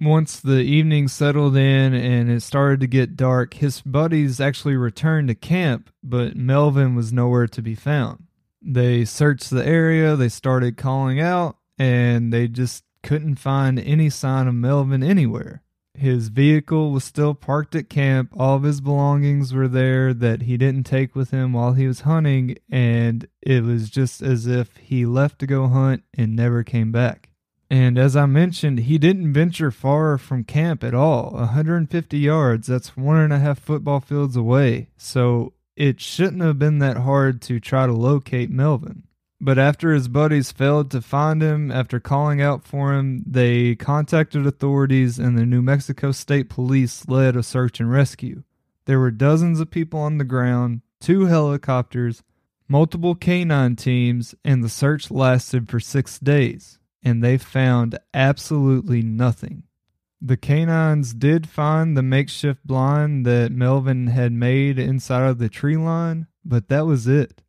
Once 0.00 0.40
the 0.40 0.60
evening 0.60 1.06
settled 1.06 1.56
in 1.56 1.94
and 1.94 2.30
it 2.30 2.42
started 2.42 2.80
to 2.80 2.86
get 2.86 3.16
dark, 3.16 3.54
his 3.54 3.80
buddies 3.82 4.40
actually 4.40 4.76
returned 4.76 5.28
to 5.28 5.34
camp, 5.34 5.90
but 6.02 6.36
Melvin 6.36 6.94
was 6.94 7.12
nowhere 7.12 7.46
to 7.46 7.62
be 7.62 7.74
found. 7.74 8.24
They 8.60 9.04
searched 9.04 9.50
the 9.50 9.66
area, 9.66 10.16
they 10.16 10.28
started 10.28 10.76
calling 10.76 11.20
out, 11.20 11.56
and 11.78 12.32
they 12.32 12.48
just 12.48 12.84
couldn't 13.02 13.36
find 13.36 13.78
any 13.78 14.10
sign 14.10 14.48
of 14.48 14.54
Melvin 14.54 15.02
anywhere. 15.02 15.62
His 15.94 16.28
vehicle 16.28 16.90
was 16.90 17.04
still 17.04 17.34
parked 17.34 17.74
at 17.74 17.90
camp. 17.90 18.32
All 18.36 18.56
of 18.56 18.62
his 18.62 18.80
belongings 18.80 19.52
were 19.52 19.68
there 19.68 20.14
that 20.14 20.42
he 20.42 20.56
didn't 20.56 20.84
take 20.84 21.14
with 21.14 21.30
him 21.30 21.52
while 21.52 21.74
he 21.74 21.86
was 21.86 22.00
hunting, 22.00 22.56
and 22.70 23.28
it 23.42 23.62
was 23.62 23.90
just 23.90 24.22
as 24.22 24.46
if 24.46 24.76
he 24.78 25.04
left 25.04 25.38
to 25.40 25.46
go 25.46 25.68
hunt 25.68 26.02
and 26.16 26.34
never 26.34 26.62
came 26.62 26.92
back. 26.92 27.28
And 27.68 27.98
as 27.98 28.16
I 28.16 28.26
mentioned, 28.26 28.80
he 28.80 28.98
didn't 28.98 29.32
venture 29.32 29.70
far 29.70 30.18
from 30.18 30.44
camp 30.44 30.84
at 30.84 30.94
all 30.94 31.30
150 31.32 32.18
yards, 32.18 32.66
that's 32.66 32.96
one 32.96 33.16
and 33.16 33.32
a 33.32 33.38
half 33.38 33.58
football 33.58 34.00
fields 34.00 34.36
away. 34.36 34.88
So 34.96 35.54
it 35.76 36.00
shouldn't 36.00 36.42
have 36.42 36.58
been 36.58 36.80
that 36.80 36.98
hard 36.98 37.40
to 37.42 37.60
try 37.60 37.86
to 37.86 37.92
locate 37.92 38.50
Melvin. 38.50 39.04
But 39.44 39.58
after 39.58 39.92
his 39.92 40.06
buddies 40.06 40.52
failed 40.52 40.88
to 40.92 41.02
find 41.02 41.42
him 41.42 41.72
after 41.72 41.98
calling 41.98 42.40
out 42.40 42.64
for 42.64 42.94
him, 42.94 43.24
they 43.26 43.74
contacted 43.74 44.46
authorities 44.46 45.18
and 45.18 45.36
the 45.36 45.44
New 45.44 45.62
Mexico 45.62 46.12
State 46.12 46.48
Police 46.48 47.08
led 47.08 47.34
a 47.34 47.42
search 47.42 47.80
and 47.80 47.90
rescue. 47.90 48.44
There 48.84 49.00
were 49.00 49.10
dozens 49.10 49.58
of 49.58 49.68
people 49.68 49.98
on 49.98 50.18
the 50.18 50.24
ground, 50.24 50.82
two 51.00 51.24
helicopters, 51.24 52.22
multiple 52.68 53.16
canine 53.16 53.74
teams, 53.74 54.36
and 54.44 54.62
the 54.62 54.68
search 54.68 55.10
lasted 55.10 55.68
for 55.68 55.80
six 55.80 56.20
days, 56.20 56.78
and 57.02 57.22
they 57.22 57.36
found 57.36 57.98
absolutely 58.14 59.02
nothing. 59.02 59.64
The 60.20 60.36
canines 60.36 61.14
did 61.14 61.48
find 61.48 61.96
the 61.96 62.02
makeshift 62.04 62.64
blind 62.64 63.26
that 63.26 63.50
Melvin 63.50 64.06
had 64.06 64.32
made 64.32 64.78
inside 64.78 65.28
of 65.28 65.38
the 65.38 65.48
tree 65.48 65.76
line, 65.76 66.28
but 66.44 66.68
that 66.68 66.86
was 66.86 67.08
it. 67.08 67.41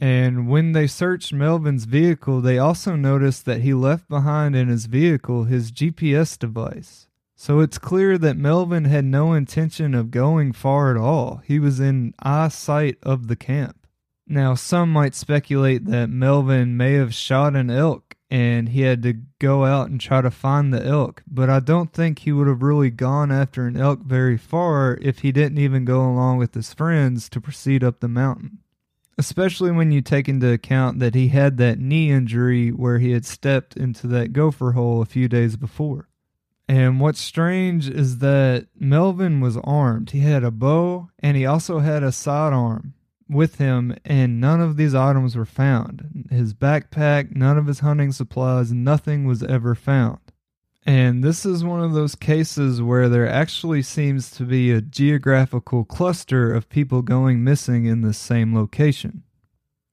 And 0.00 0.48
when 0.48 0.72
they 0.72 0.86
searched 0.86 1.30
Melvin's 1.30 1.84
vehicle, 1.84 2.40
they 2.40 2.58
also 2.58 2.96
noticed 2.96 3.44
that 3.44 3.60
he 3.60 3.74
left 3.74 4.08
behind 4.08 4.56
in 4.56 4.68
his 4.68 4.86
vehicle 4.86 5.44
his 5.44 5.70
GPS 5.70 6.38
device. 6.38 7.06
So 7.36 7.60
it's 7.60 7.76
clear 7.76 8.16
that 8.16 8.36
Melvin 8.36 8.86
had 8.86 9.04
no 9.04 9.34
intention 9.34 9.94
of 9.94 10.10
going 10.10 10.52
far 10.52 10.90
at 10.90 10.96
all. 10.96 11.42
He 11.44 11.58
was 11.58 11.80
in 11.80 12.14
eyesight 12.18 12.96
of 13.02 13.28
the 13.28 13.36
camp. 13.36 13.86
Now, 14.26 14.54
some 14.54 14.90
might 14.90 15.14
speculate 15.14 15.84
that 15.86 16.08
Melvin 16.08 16.78
may 16.78 16.94
have 16.94 17.14
shot 17.14 17.54
an 17.54 17.68
elk 17.68 18.16
and 18.30 18.70
he 18.70 18.82
had 18.82 19.02
to 19.02 19.14
go 19.38 19.64
out 19.64 19.90
and 19.90 20.00
try 20.00 20.22
to 20.22 20.30
find 20.30 20.72
the 20.72 20.86
elk, 20.86 21.22
but 21.26 21.50
I 21.50 21.58
don't 21.58 21.92
think 21.92 22.20
he 22.20 22.30
would 22.30 22.46
have 22.46 22.62
really 22.62 22.90
gone 22.90 23.32
after 23.32 23.66
an 23.66 23.76
elk 23.76 24.00
very 24.02 24.36
far 24.36 24.96
if 25.02 25.18
he 25.18 25.32
didn't 25.32 25.58
even 25.58 25.84
go 25.84 26.08
along 26.08 26.38
with 26.38 26.54
his 26.54 26.72
friends 26.72 27.28
to 27.30 27.40
proceed 27.40 27.82
up 27.82 27.98
the 27.98 28.08
mountain 28.08 28.59
especially 29.20 29.70
when 29.70 29.92
you 29.92 30.00
take 30.00 30.30
into 30.30 30.50
account 30.50 30.98
that 30.98 31.14
he 31.14 31.28
had 31.28 31.58
that 31.58 31.78
knee 31.78 32.10
injury 32.10 32.70
where 32.70 32.98
he 32.98 33.10
had 33.10 33.26
stepped 33.26 33.76
into 33.76 34.06
that 34.06 34.32
gopher 34.32 34.72
hole 34.72 35.02
a 35.02 35.04
few 35.04 35.28
days 35.28 35.56
before. 35.56 36.08
And 36.66 37.00
what's 37.00 37.20
strange 37.20 37.86
is 37.86 38.18
that 38.18 38.68
Melvin 38.74 39.42
was 39.42 39.58
armed. 39.58 40.12
He 40.12 40.20
had 40.20 40.42
a 40.42 40.50
bow 40.50 41.10
and 41.18 41.36
he 41.36 41.44
also 41.44 41.80
had 41.80 42.02
a 42.02 42.12
sidearm 42.12 42.94
with 43.28 43.56
him, 43.58 43.94
and 44.06 44.40
none 44.40 44.62
of 44.62 44.76
these 44.78 44.94
items 44.94 45.36
were 45.36 45.44
found. 45.44 46.26
His 46.30 46.54
backpack, 46.54 47.36
none 47.36 47.58
of 47.58 47.66
his 47.66 47.80
hunting 47.80 48.12
supplies, 48.12 48.72
nothing 48.72 49.26
was 49.26 49.42
ever 49.42 49.74
found. 49.74 50.18
And 50.86 51.22
this 51.22 51.44
is 51.44 51.62
one 51.62 51.82
of 51.82 51.92
those 51.92 52.14
cases 52.14 52.80
where 52.80 53.08
there 53.08 53.28
actually 53.28 53.82
seems 53.82 54.30
to 54.32 54.44
be 54.44 54.72
a 54.72 54.80
geographical 54.80 55.84
cluster 55.84 56.52
of 56.54 56.70
people 56.70 57.02
going 57.02 57.44
missing 57.44 57.84
in 57.84 58.00
the 58.00 58.14
same 58.14 58.54
location. 58.54 59.22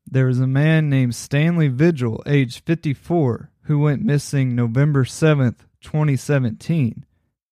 There 0.09 0.29
is 0.29 0.39
a 0.39 0.47
man 0.47 0.89
named 0.89 1.15
Stanley 1.15 1.67
Vigil, 1.67 2.23
age 2.25 2.63
54, 2.63 3.51
who 3.63 3.79
went 3.79 4.05
missing 4.05 4.55
November 4.55 5.03
7th, 5.03 5.65
2017, 5.81 7.05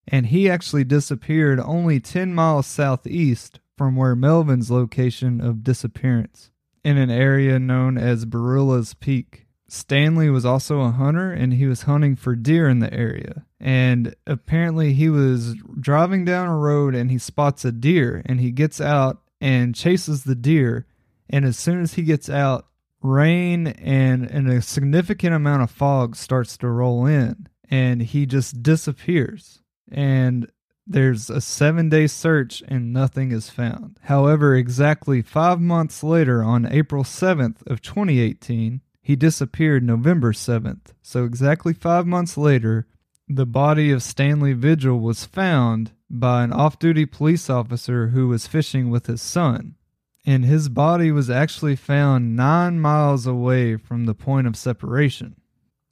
and 0.07 0.27
he 0.27 0.49
actually 0.49 0.85
disappeared 0.85 1.59
only 1.59 1.99
10 1.99 2.33
miles 2.33 2.65
southeast 2.65 3.59
from 3.77 3.97
where 3.97 4.15
Melvin's 4.15 4.71
location 4.71 5.41
of 5.41 5.63
disappearance, 5.63 6.51
in 6.85 6.97
an 6.97 7.11
area 7.11 7.59
known 7.59 7.97
as 7.97 8.25
Barilla's 8.25 8.93
Peak. 8.93 9.44
Stanley 9.67 10.29
was 10.29 10.45
also 10.45 10.81
a 10.81 10.91
hunter 10.91 11.31
and 11.31 11.53
he 11.53 11.65
was 11.65 11.83
hunting 11.83 12.15
for 12.15 12.35
deer 12.35 12.69
in 12.69 12.79
the 12.79 12.93
area. 12.93 13.45
And 13.59 14.15
apparently, 14.27 14.93
he 14.93 15.09
was 15.09 15.55
driving 15.79 16.23
down 16.23 16.47
a 16.47 16.57
road 16.57 16.93
and 16.93 17.09
he 17.09 17.17
spots 17.17 17.65
a 17.65 17.71
deer 17.71 18.21
and 18.25 18.39
he 18.39 18.51
gets 18.51 18.79
out 18.79 19.21
and 19.41 19.73
chases 19.73 20.23
the 20.23 20.35
deer. 20.35 20.85
And 21.29 21.45
as 21.45 21.57
soon 21.57 21.81
as 21.81 21.95
he 21.95 22.03
gets 22.03 22.29
out, 22.29 22.67
rain 23.01 23.67
and, 23.67 24.29
and 24.29 24.49
a 24.49 24.61
significant 24.61 25.33
amount 25.33 25.63
of 25.63 25.71
fog 25.71 26.15
starts 26.15 26.57
to 26.57 26.67
roll 26.67 27.05
in 27.05 27.47
and 27.69 28.01
he 28.01 28.25
just 28.25 28.61
disappears. 28.61 29.61
And 29.91 30.49
there's 30.87 31.29
a 31.29 31.41
seven 31.41 31.89
day 31.89 32.07
search 32.07 32.63
and 32.67 32.93
nothing 32.93 33.31
is 33.31 33.49
found. 33.49 33.97
However, 34.03 34.55
exactly 34.55 35.21
five 35.21 35.59
months 35.59 36.03
later, 36.03 36.43
on 36.43 36.65
April 36.65 37.03
7th 37.03 37.65
of 37.65 37.81
2018, 37.81 38.81
he 39.05 39.15
disappeared 39.15 39.83
November 39.83 40.33
7th, 40.33 40.87
so 41.03 41.25
exactly 41.25 41.73
five 41.73 42.07
months 42.07 42.39
later, 42.39 42.87
the 43.27 43.45
body 43.45 43.91
of 43.91 44.01
Stanley 44.01 44.53
Vigil 44.53 44.99
was 44.99 45.25
found 45.25 45.91
by 46.09 46.43
an 46.43 46.51
off 46.51 46.79
duty 46.79 47.05
police 47.05 47.47
officer 47.47 48.07
who 48.07 48.27
was 48.27 48.47
fishing 48.47 48.89
with 48.89 49.05
his 49.05 49.21
son. 49.21 49.75
And 50.25 50.43
his 50.43 50.69
body 50.69 51.11
was 51.11 51.29
actually 51.29 51.75
found 51.75 52.35
nine 52.35 52.79
miles 52.79 53.27
away 53.27 53.77
from 53.77 54.05
the 54.05 54.15
point 54.15 54.47
of 54.47 54.57
separation. 54.57 55.35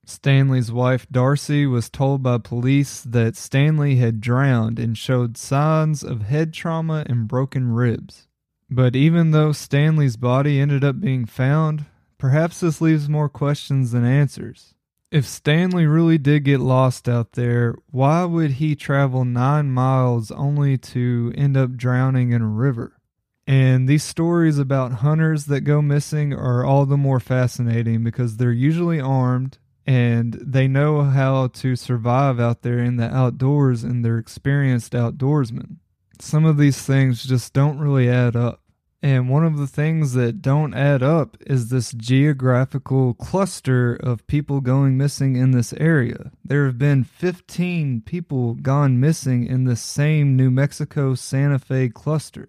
Stanley's 0.03 0.72
wife 0.72 1.05
Darcy 1.11 1.68
was 1.68 1.91
told 1.91 2.24
by 2.24 2.39
police 2.39 3.01
that 3.01 3.36
Stanley 3.36 3.97
had 3.97 4.22
drowned 4.22 4.80
and 4.80 4.97
showed 4.97 5.38
signs 5.38 6.03
of 6.03 6.24
head 6.24 6.51
trauma 6.51 7.03
and 7.05 7.28
broken 7.28 7.74
ribs. 7.74 8.28
But 8.72 8.95
even 8.95 9.30
though 9.30 9.51
Stanley's 9.51 10.18
body 10.18 10.59
ended 10.59 10.84
up 10.84 10.99
being 10.99 11.28
found, 11.28 11.86
Perhaps 12.24 12.62
this 12.62 12.80
leaves 12.80 13.10
more 13.10 13.28
questions 13.28 13.92
than 13.92 14.06
answers. 14.06 14.76
If 15.12 15.26
Stanley 15.26 15.86
really 15.86 16.18
did 16.18 16.46
get 16.46 16.62
lost 16.62 17.10
out 17.10 17.34
there, 17.34 17.76
why 17.92 18.24
would 18.24 18.52
he 18.52 18.78
travel 18.78 19.26
nine 19.26 19.72
miles 19.72 20.32
only 20.32 20.78
to 20.78 21.34
end 21.36 21.58
up 21.58 21.76
drowning 21.76 22.32
in 22.32 22.42
a 22.42 22.48
river? 22.48 22.98
And 23.46 23.90
these 23.90 24.06
stories 24.06 24.58
about 24.58 25.02
hunters 25.04 25.48
that 25.48 25.66
go 25.66 25.82
missing 25.82 26.32
are 26.32 26.64
all 26.64 26.86
the 26.86 26.96
more 26.96 27.20
fascinating 27.20 28.06
because 28.06 28.38
they're 28.38 28.54
usually 28.54 29.02
armed 29.02 29.58
and 29.86 30.36
they 30.36 30.70
know 30.70 31.02
how 31.02 31.48
to 31.48 31.76
survive 31.76 32.40
out 32.40 32.62
there 32.62 32.80
in 32.80 32.96
the 32.96 33.14
outdoors 33.14 33.84
and 33.84 34.06
they're 34.06 34.18
experienced 34.18 34.94
outdoorsmen. 34.94 35.76
Some 36.22 36.46
of 36.46 36.56
these 36.56 36.82
things 36.82 37.26
just 37.26 37.52
don't 37.52 37.80
really 37.80 38.08
add 38.08 38.38
up. 38.38 38.62
And 39.04 39.28
one 39.28 39.45
of 39.45 39.58
the 39.58 39.68
things 39.68 40.14
that 40.14 40.41
don't 40.41 40.74
add 40.74 41.04
up 41.04 41.36
is 41.45 41.68
this 41.68 41.91
geographical 41.91 43.14
cluster 43.14 43.95
of 43.95 44.26
people 44.28 44.62
going 44.62 44.95
missing 44.95 45.36
in 45.36 45.51
this 45.51 45.74
area. 45.74 46.32
There 46.45 46.66
have 46.66 46.78
been 46.78 47.04
15 47.04 48.04
people 48.06 48.54
gone 48.54 49.01
missing 49.01 49.45
in 49.45 49.66
the 49.66 49.76
same 49.76 50.38
New 50.38 50.49
Mexico 50.49 51.16
Santa 51.16 51.60
Fe 51.60 51.89
cluster. 51.89 52.47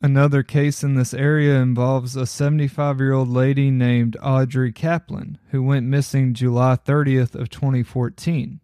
Another 0.00 0.44
case 0.44 0.84
in 0.84 0.94
this 0.94 1.12
area 1.12 1.60
involves 1.60 2.14
a 2.14 2.24
75 2.24 3.00
year 3.00 3.12
old 3.12 3.28
lady 3.28 3.72
named 3.72 4.16
Audrey 4.22 4.70
Kaplan 4.70 5.38
who 5.48 5.60
went 5.60 5.86
missing 5.86 6.34
July 6.34 6.76
30th 6.76 7.34
of 7.34 7.50
2014 7.50 8.60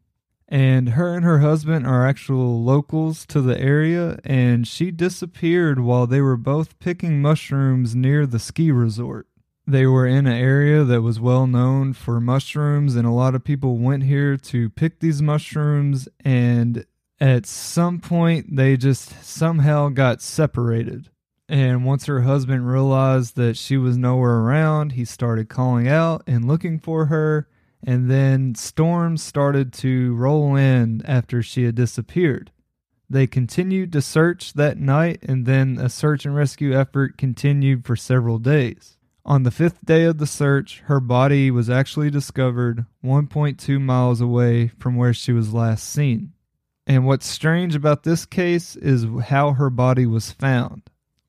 and 0.52 0.90
her 0.90 1.14
and 1.14 1.24
her 1.24 1.38
husband 1.38 1.86
are 1.86 2.06
actual 2.06 2.62
locals 2.62 3.24
to 3.24 3.40
the 3.40 3.58
area 3.58 4.18
and 4.22 4.68
she 4.68 4.90
disappeared 4.90 5.80
while 5.80 6.06
they 6.06 6.20
were 6.20 6.36
both 6.36 6.78
picking 6.78 7.22
mushrooms 7.22 7.96
near 7.96 8.26
the 8.26 8.38
ski 8.38 8.70
resort. 8.70 9.26
They 9.66 9.86
were 9.86 10.06
in 10.06 10.26
an 10.26 10.36
area 10.36 10.84
that 10.84 11.00
was 11.00 11.18
well 11.18 11.46
known 11.46 11.94
for 11.94 12.20
mushrooms 12.20 12.96
and 12.96 13.06
a 13.06 13.12
lot 13.12 13.34
of 13.34 13.42
people 13.42 13.78
went 13.78 14.02
here 14.02 14.36
to 14.36 14.68
pick 14.68 15.00
these 15.00 15.22
mushrooms 15.22 16.06
and 16.22 16.84
at 17.18 17.46
some 17.46 17.98
point 17.98 18.54
they 18.54 18.76
just 18.76 19.24
somehow 19.24 19.88
got 19.88 20.20
separated. 20.20 21.08
And 21.48 21.86
once 21.86 22.04
her 22.04 22.22
husband 22.22 22.70
realized 22.70 23.36
that 23.36 23.56
she 23.56 23.78
was 23.78 23.96
nowhere 23.96 24.40
around 24.40 24.92
he 24.92 25.06
started 25.06 25.48
calling 25.48 25.88
out 25.88 26.22
and 26.26 26.46
looking 26.46 26.78
for 26.78 27.06
her 27.06 27.48
and 27.84 28.10
then 28.10 28.54
storms 28.54 29.22
started 29.22 29.72
to 29.72 30.14
roll 30.14 30.56
in 30.56 31.02
after 31.04 31.42
she 31.42 31.64
had 31.64 31.74
disappeared. 31.74 32.50
They 33.10 33.26
continued 33.26 33.92
to 33.92 34.00
search 34.00 34.54
that 34.54 34.78
night, 34.78 35.22
and 35.22 35.44
then 35.44 35.78
a 35.78 35.88
search 35.88 36.24
and 36.24 36.34
rescue 36.34 36.72
effort 36.74 37.18
continued 37.18 37.84
for 37.84 37.96
several 37.96 38.38
days. 38.38 38.96
On 39.24 39.42
the 39.42 39.50
fifth 39.50 39.84
day 39.84 40.04
of 40.04 40.18
the 40.18 40.26
search, 40.26 40.80
her 40.86 40.98
body 40.98 41.50
was 41.50 41.70
actually 41.70 42.10
discovered 42.10 42.86
1.2 43.04 43.80
miles 43.80 44.20
away 44.20 44.68
from 44.78 44.96
where 44.96 45.14
she 45.14 45.32
was 45.32 45.54
last 45.54 45.88
seen. 45.88 46.32
And 46.86 47.06
what's 47.06 47.26
strange 47.26 47.74
about 47.76 48.02
this 48.02 48.26
case 48.26 48.74
is 48.74 49.06
how 49.26 49.52
her 49.52 49.70
body 49.70 50.06
was 50.06 50.32
found. 50.32 50.82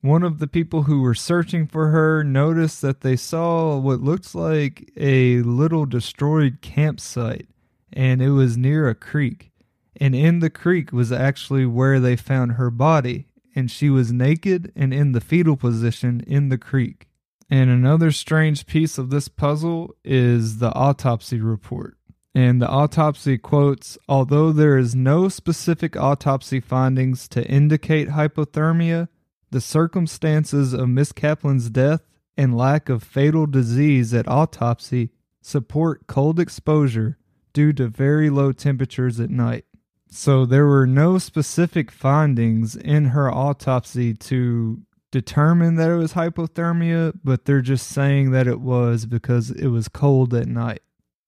One 0.04 0.24
of 0.24 0.40
the 0.40 0.48
people 0.48 0.84
who 0.84 1.00
were 1.00 1.16
searching 1.16 1.66
for 1.66 1.88
her 1.88 2.26
noticed 2.26 2.82
that 2.82 3.00
they 3.00 3.16
saw 3.16 3.78
what 3.78 4.02
looked 4.02 4.36
like 4.36 4.92
a 4.98 5.38
little 5.44 5.86
destroyed 5.86 6.58
campsite, 6.62 7.48
and 7.94 8.22
it 8.22 8.32
was 8.32 8.58
near 8.58 8.90
a 8.90 8.96
creek. 8.96 9.54
And 9.96 10.14
in 10.14 10.40
the 10.40 10.50
creek 10.50 10.92
was 10.92 11.14
actually 11.14 11.66
where 11.66 12.02
they 12.02 12.18
found 12.18 12.54
her 12.54 12.70
body, 12.70 13.28
and 13.56 13.72
she 13.72 13.90
was 13.90 14.12
naked 14.12 14.74
and 14.76 14.94
in 14.94 15.14
the 15.14 15.22
fetal 15.22 15.56
position 15.56 16.22
in 16.28 16.50
the 16.50 16.58
creek. 16.58 17.08
And 17.50 17.70
another 17.70 18.12
strange 18.12 18.66
piece 18.66 18.98
of 18.98 19.10
this 19.10 19.30
puzzle 19.30 19.96
is 20.04 20.58
the 20.58 20.76
autopsy 20.76 21.40
report. 21.40 21.96
And 22.36 22.62
the 22.62 22.68
autopsy 22.68 23.38
quotes 23.38 23.98
Although 24.10 24.52
there 24.52 24.78
is 24.78 24.96
no 24.96 25.30
specific 25.30 25.96
autopsy 25.96 26.60
findings 26.60 27.30
to 27.30 27.48
indicate 27.48 28.10
hypothermia, 28.10 29.08
the 29.54 29.62
circumstances 29.62 30.74
of 30.74 30.90
Miss 30.90 31.12
Kaplan's 31.12 31.70
death 31.70 32.02
and 32.36 32.58
lack 32.58 32.90
of 32.90 33.04
fatal 33.04 33.46
disease 33.46 34.14
at 34.14 34.28
autopsy 34.28 35.12
support 35.42 36.08
cold 36.08 36.40
exposure 36.40 37.18
due 37.54 37.72
to 37.74 37.88
very 37.88 38.32
low 38.32 38.52
temperatures 38.52 39.20
at 39.20 39.30
night. 39.30 39.66
So 40.10 40.46
there 40.46 40.66
were 40.66 40.88
no 40.88 41.20
specific 41.20 41.92
findings 41.92 42.76
in 42.76 43.06
her 43.06 43.32
autopsy 43.32 44.16
to 44.16 44.82
determine 45.12 45.76
that 45.76 45.92
it 45.92 45.98
was 45.98 46.14
hypothermia, 46.14 47.14
but 47.24 47.46
they're 47.46 47.62
just 47.62 47.88
saying 47.88 48.32
that 48.32 48.48
it 48.48 48.60
was 48.60 49.06
because 49.06 49.52
it 49.52 49.68
was 49.68 49.88
cold 49.88 50.34
at 50.34 50.48
night. 50.48 50.82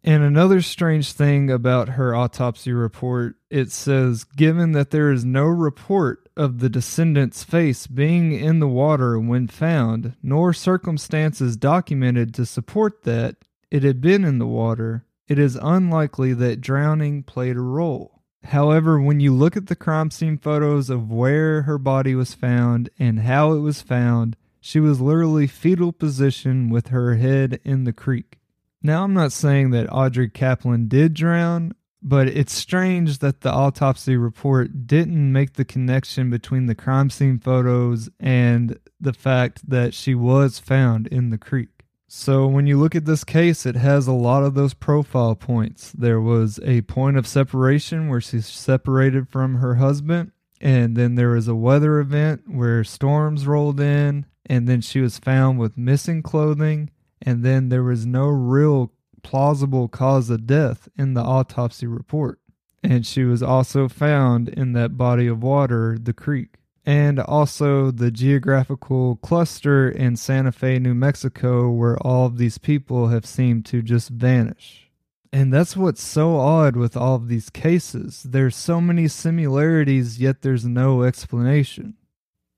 And 0.04 0.24
another 0.24 0.62
strange 0.62 1.12
thing 1.12 1.52
about 1.52 1.90
her 1.90 2.16
autopsy 2.16 2.74
report, 2.74 3.36
it 3.52 3.72
says 3.72 4.24
given 4.24 4.72
that 4.72 4.90
there 4.90 5.12
is 5.12 5.24
no 5.24 5.46
report 5.46 6.25
of 6.38 6.60
the 6.60 6.70
descendant's 6.70 7.44
face 7.44 7.88
being 7.88 8.32
in 8.32 8.60
the 8.60 8.68
water 8.68 9.20
when 9.20 9.48
found, 9.48 10.16
nor 10.22 10.54
circumstances 10.54 11.58
documented 11.58 12.34
to 12.34 12.46
support 12.46 13.04
that 13.04 13.38
it 13.72 13.84
had 13.84 14.02
been 14.02 14.24
in 14.24 14.38
the 14.40 14.48
water, 14.48 15.06
it 15.28 15.40
is 15.40 15.58
unlikely 15.62 16.34
that 16.34 16.62
drowning 16.62 17.24
played 17.24 17.56
a 17.56 17.62
role. 17.62 18.22
However, 18.44 19.02
when 19.02 19.20
you 19.20 19.34
look 19.34 19.58
at 19.58 19.68
the 19.68 19.76
crime 19.76 20.12
scene 20.12 20.38
photos 20.38 20.90
of 20.90 21.12
where 21.12 21.64
her 21.64 21.78
body 21.78 22.14
was 22.14 22.36
found 22.36 22.90
and 23.00 23.22
how 23.22 23.54
it 23.54 23.60
was 23.60 23.82
found, 23.82 24.38
she 24.62 24.80
was 24.80 25.02
literally 25.02 25.48
fetal 25.48 25.92
position 25.92 26.70
with 26.70 26.88
her 26.88 27.16
head 27.16 27.60
in 27.64 27.86
the 27.86 27.94
creek. 27.94 28.40
Now, 28.84 29.04
I'm 29.04 29.14
not 29.14 29.32
saying 29.32 29.72
that 29.72 29.92
Audrey 29.92 30.30
Kaplan 30.30 30.88
did 30.88 31.16
drown, 31.16 31.74
but 32.08 32.28
it's 32.28 32.54
strange 32.54 33.18
that 33.18 33.42
the 33.42 33.52
autopsy 33.52 34.16
report 34.16 34.86
didn't 34.86 35.34
make 35.34 35.54
the 35.54 35.66
connection 35.66 36.30
between 36.30 36.68
the 36.68 36.76
crime 36.76 37.10
scene 37.10 37.40
photos 37.40 38.12
and 38.20 38.78
the 39.02 39.12
fact 39.12 39.68
that 39.68 39.92
she 39.92 40.14
was 40.14 40.60
found 40.60 41.08
in 41.08 41.32
the 41.32 41.38
creek. 41.40 41.70
So 42.08 42.46
when 42.46 42.68
you 42.68 42.78
look 42.78 42.94
at 42.94 43.06
this 43.06 43.24
case, 43.24 43.66
it 43.66 43.76
has 43.76 44.06
a 44.06 44.14
lot 44.14 44.44
of 44.44 44.54
those 44.54 44.76
profile 44.76 45.34
points. 45.34 45.92
There 45.94 46.22
was 46.22 46.60
a 46.64 46.82
point 46.82 47.18
of 47.18 47.26
separation 47.26 48.08
where 48.08 48.22
she's 48.22 48.46
separated 48.46 49.28
from 49.28 49.56
her 49.56 49.76
husband, 49.76 50.32
and 50.62 50.96
then 50.96 51.16
there 51.16 51.32
was 51.32 51.48
a 51.48 51.56
weather 51.56 52.00
event 52.00 52.44
where 52.46 52.84
storms 52.84 53.48
rolled 53.48 53.80
in, 53.80 54.28
and 54.46 54.68
then 54.68 54.82
she 54.82 55.02
was 55.02 55.18
found 55.18 55.58
with 55.58 55.76
missing 55.76 56.22
clothing, 56.22 56.92
and 57.20 57.44
then 57.44 57.70
there 57.70 57.84
was 57.84 58.06
no 58.06 58.28
real 58.28 58.92
plausible 59.26 59.88
cause 59.88 60.30
of 60.30 60.46
death 60.46 60.88
in 60.96 61.16
the 61.16 61.22
autopsy 61.22 61.88
report. 61.88 62.40
And 62.84 63.06
she 63.06 63.24
was 63.24 63.42
also 63.42 63.90
found 63.90 64.48
in 64.50 64.74
that 64.74 64.96
body 64.96 65.26
of 65.26 65.42
water, 65.42 65.98
the 66.00 66.14
creek 66.14 66.60
and 66.86 67.20
also 67.20 67.90
the 67.90 68.12
geographical 68.12 69.16
cluster 69.18 69.90
in 69.90 70.16
Santa 70.16 70.52
Fe, 70.52 70.78
New 70.78 70.94
Mexico, 70.94 71.70
where 71.70 71.98
all 71.98 72.28
of 72.28 72.38
these 72.38 72.60
people 72.60 73.08
have 73.08 73.26
seemed 73.26 73.66
to 73.66 73.82
just 73.82 74.10
vanish. 74.10 74.92
And 75.34 75.52
that's 75.52 75.76
what's 75.76 76.04
so 76.04 76.38
odd 76.38 76.76
with 76.76 76.96
all 76.96 77.16
of 77.16 77.28
these 77.28 77.50
cases. 77.50 78.24
There's 78.24 78.56
so 78.56 78.80
many 78.80 79.08
similarities, 79.08 80.20
yet 80.20 80.44
there's 80.44 80.66
no 80.66 81.04
explanation. 81.04 81.96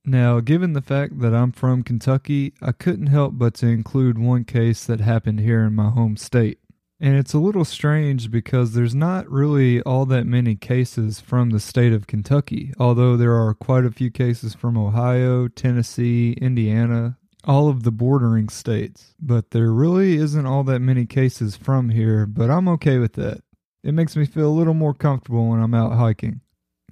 Now, 0.09 0.39
given 0.39 0.71
the 0.71 0.81
fact 0.81 1.19
that 1.19 1.35
I'm 1.35 1.51
from 1.51 1.83
Kentucky, 1.83 2.53
I 2.61 2.71
couldn't 2.71 3.07
help 3.07 3.33
but 3.35 3.55
to 3.55 3.67
include 3.67 4.17
one 4.17 4.45
case 4.45 4.85
that 4.85 5.01
happened 5.01 5.41
here 5.41 5.65
in 5.65 5.75
my 5.75 5.89
home 5.89 6.15
state. 6.15 6.59
And 6.97 7.17
it's 7.17 7.33
a 7.33 7.39
little 7.39 7.65
strange 7.65 8.31
because 8.31 8.71
there's 8.71 8.95
not 8.95 9.29
really 9.29 9.81
all 9.81 10.05
that 10.05 10.25
many 10.25 10.55
cases 10.55 11.19
from 11.19 11.49
the 11.49 11.59
state 11.59 11.91
of 11.91 12.07
Kentucky, 12.07 12.71
although 12.79 13.17
there 13.17 13.35
are 13.35 13.53
quite 13.53 13.83
a 13.83 13.91
few 13.91 14.09
cases 14.09 14.55
from 14.55 14.77
Ohio, 14.77 15.49
Tennessee, 15.49 16.31
Indiana, 16.41 17.17
all 17.43 17.67
of 17.67 17.83
the 17.83 17.91
bordering 17.91 18.47
states. 18.47 19.13
But 19.19 19.51
there 19.51 19.73
really 19.73 20.15
isn't 20.15 20.45
all 20.45 20.63
that 20.63 20.79
many 20.79 21.05
cases 21.05 21.57
from 21.57 21.89
here, 21.89 22.25
but 22.25 22.49
I'm 22.49 22.69
okay 22.69 22.97
with 22.97 23.13
that. 23.15 23.41
It 23.83 23.91
makes 23.91 24.15
me 24.15 24.25
feel 24.25 24.47
a 24.47 24.57
little 24.57 24.73
more 24.73 24.93
comfortable 24.93 25.49
when 25.49 25.59
I'm 25.59 25.73
out 25.73 25.97
hiking. 25.97 26.39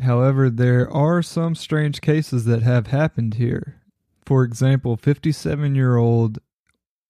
However, 0.01 0.49
there 0.49 0.91
are 0.91 1.21
some 1.21 1.55
strange 1.55 2.01
cases 2.01 2.45
that 2.45 2.63
have 2.63 2.87
happened 2.87 3.35
here. 3.35 3.81
For 4.25 4.43
example, 4.43 4.97
57 4.97 5.75
year 5.75 5.97
old 5.97 6.39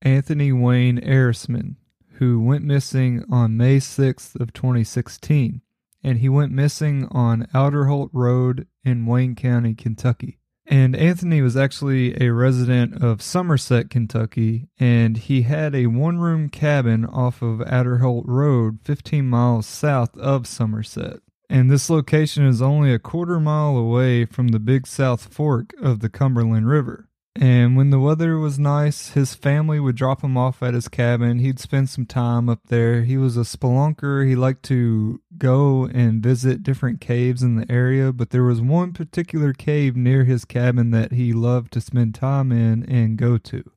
Anthony 0.02 0.52
Wayne 0.52 1.00
Ehresmann 1.00 1.76
who 2.18 2.40
went 2.40 2.64
missing 2.64 3.24
on 3.30 3.58
May 3.58 3.78
6th 3.78 4.40
of 4.40 4.54
2016, 4.54 5.62
and 6.04 6.20
he 6.20 6.30
went 6.30 6.52
missing 6.52 7.08
on 7.12 7.48
Outer 7.54 7.84
Road 8.14 8.68
in 8.84 9.06
Wayne 9.06 9.36
County, 9.36 9.74
Kentucky. 9.74 10.40
And 10.68 10.96
Anthony 10.96 11.42
was 11.42 11.56
actually 11.56 12.20
a 12.22 12.34
resident 12.34 13.04
of 13.04 13.22
Somerset, 13.22 13.90
Kentucky, 13.90 14.68
and 14.80 15.18
he 15.18 15.44
had 15.44 15.76
a 15.76 15.88
one 15.88 16.18
room 16.18 16.50
cabin 16.50 17.06
off 17.06 17.42
of 17.42 17.62
Outer 17.62 17.98
Road, 17.98 18.80
15 18.84 19.30
miles 19.30 19.68
south 19.68 20.18
of 20.18 20.48
Somerset. 20.48 21.20
And 21.50 21.70
this 21.70 21.90
location 21.90 22.46
is 22.46 22.62
only 22.62 22.94
a 22.94 23.00
quarter 23.00 23.40
mile 23.40 23.78
away 23.78 24.26
from 24.26 24.50
the 24.50 24.60
Big 24.60 24.88
South 24.88 25.34
Fork 25.34 25.74
of 25.82 26.00
the 26.00 26.10
Cumberland 26.10 26.68
River. 26.68 27.08
And 27.38 27.76
when 27.76 27.90
the 27.90 28.00
weather 28.00 28.38
was 28.38 28.58
nice, 28.58 29.10
his 29.10 29.36
family 29.36 29.78
would 29.78 29.98
drop 29.98 30.24
him 30.24 30.38
off 30.38 30.64
at 30.64 30.74
his 30.74 30.88
cabin. 30.88 31.40
He'd 31.40 31.60
spend 31.60 31.90
some 31.90 32.06
time 32.06 32.48
up 32.48 32.68
there. 32.68 33.04
He 33.04 33.18
was 33.18 33.36
a 33.36 33.42
spelunker. 33.42 34.26
He 34.26 34.38
liked 34.38 34.64
to 34.64 35.22
go 35.38 35.86
and 35.86 36.24
visit 36.24 36.64
different 36.64 37.02
caves 37.02 37.44
in 37.44 37.58
the 37.58 37.70
area, 37.70 38.14
but 38.14 38.30
there 38.30 38.44
was 38.44 38.62
one 38.62 38.94
particular 38.94 39.52
cave 39.52 39.98
near 39.98 40.24
his 40.24 40.46
cabin 40.46 40.92
that 40.92 41.12
he 41.12 41.34
loved 41.34 41.74
to 41.74 41.82
spend 41.82 42.16
time 42.16 42.54
in 42.54 42.86
and 42.86 43.18
go 43.18 43.38
to. 43.38 43.70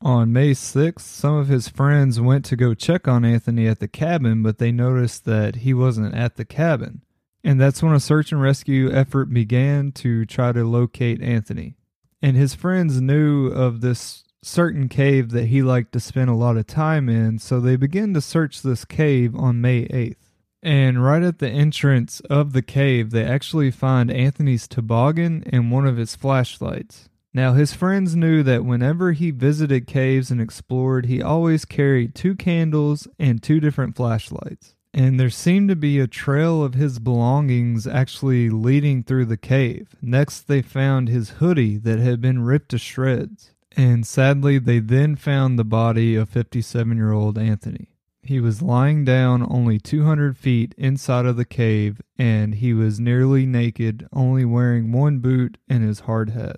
On 0.00 0.32
May 0.32 0.52
6th, 0.52 1.00
some 1.00 1.34
of 1.34 1.48
his 1.48 1.68
friends 1.68 2.20
went 2.20 2.44
to 2.46 2.56
go 2.56 2.74
check 2.74 3.08
on 3.08 3.24
Anthony 3.24 3.66
at 3.66 3.80
the 3.80 3.88
cabin, 3.88 4.42
but 4.42 4.58
they 4.58 4.70
noticed 4.70 5.24
that 5.24 5.56
he 5.56 5.74
wasn't 5.74 6.14
at 6.14 6.36
the 6.36 6.44
cabin. 6.44 7.02
And 7.42 7.60
that's 7.60 7.82
when 7.82 7.94
a 7.94 8.00
search 8.00 8.32
and 8.32 8.42
rescue 8.42 8.92
effort 8.92 9.26
began 9.26 9.92
to 9.92 10.26
try 10.26 10.52
to 10.52 10.64
locate 10.64 11.22
Anthony 11.22 11.76
and 12.22 12.36
his 12.36 12.54
friends 12.54 13.00
knew 13.00 13.48
of 13.48 13.80
this 13.80 14.24
certain 14.42 14.88
cave 14.88 15.30
that 15.30 15.46
he 15.46 15.62
liked 15.62 15.92
to 15.92 16.00
spend 16.00 16.30
a 16.30 16.34
lot 16.34 16.56
of 16.56 16.66
time 16.66 17.08
in, 17.08 17.38
so 17.38 17.60
they 17.60 17.76
began 17.76 18.14
to 18.14 18.20
search 18.20 18.62
this 18.62 18.84
cave 18.84 19.34
on 19.34 19.60
May 19.60 19.86
8th. 19.86 20.16
And 20.62 21.02
right 21.02 21.22
at 21.22 21.38
the 21.38 21.48
entrance 21.48 22.20
of 22.28 22.52
the 22.52 22.62
cave, 22.62 23.10
they 23.10 23.24
actually 23.24 23.70
find 23.70 24.10
Anthony's 24.10 24.68
toboggan 24.68 25.42
and 25.46 25.70
one 25.70 25.86
of 25.86 25.96
his 25.96 26.14
flashlights. 26.14 27.08
Now, 27.32 27.54
his 27.54 27.72
friends 27.72 28.16
knew 28.16 28.42
that 28.42 28.64
whenever 28.64 29.12
he 29.12 29.30
visited 29.30 29.86
caves 29.86 30.30
and 30.30 30.40
explored, 30.40 31.06
he 31.06 31.22
always 31.22 31.64
carried 31.64 32.14
two 32.14 32.34
candles 32.34 33.06
and 33.18 33.42
two 33.42 33.60
different 33.60 33.96
flashlights 33.96 34.74
and 34.92 35.20
there 35.20 35.30
seemed 35.30 35.68
to 35.68 35.76
be 35.76 35.98
a 35.98 36.06
trail 36.06 36.64
of 36.64 36.74
his 36.74 36.98
belongings 36.98 37.86
actually 37.86 38.50
leading 38.50 39.02
through 39.02 39.26
the 39.26 39.36
cave. 39.36 39.94
Next, 40.02 40.42
they 40.42 40.62
found 40.62 41.08
his 41.08 41.30
hoodie 41.30 41.76
that 41.78 41.98
had 41.98 42.20
been 42.20 42.42
ripped 42.42 42.70
to 42.70 42.78
shreds. 42.78 43.52
And 43.76 44.04
sadly, 44.04 44.58
they 44.58 44.80
then 44.80 45.14
found 45.14 45.58
the 45.58 45.64
body 45.64 46.16
of 46.16 46.28
57 46.28 46.96
year 46.96 47.12
old 47.12 47.38
Anthony. 47.38 47.90
He 48.22 48.40
was 48.40 48.62
lying 48.62 49.04
down 49.04 49.46
only 49.48 49.78
200 49.78 50.36
feet 50.36 50.74
inside 50.76 51.24
of 51.24 51.36
the 51.36 51.44
cave, 51.44 52.00
and 52.18 52.56
he 52.56 52.74
was 52.74 53.00
nearly 53.00 53.46
naked, 53.46 54.06
only 54.12 54.44
wearing 54.44 54.92
one 54.92 55.20
boot 55.20 55.56
and 55.68 55.82
his 55.82 56.00
hard 56.00 56.30
hat. 56.30 56.56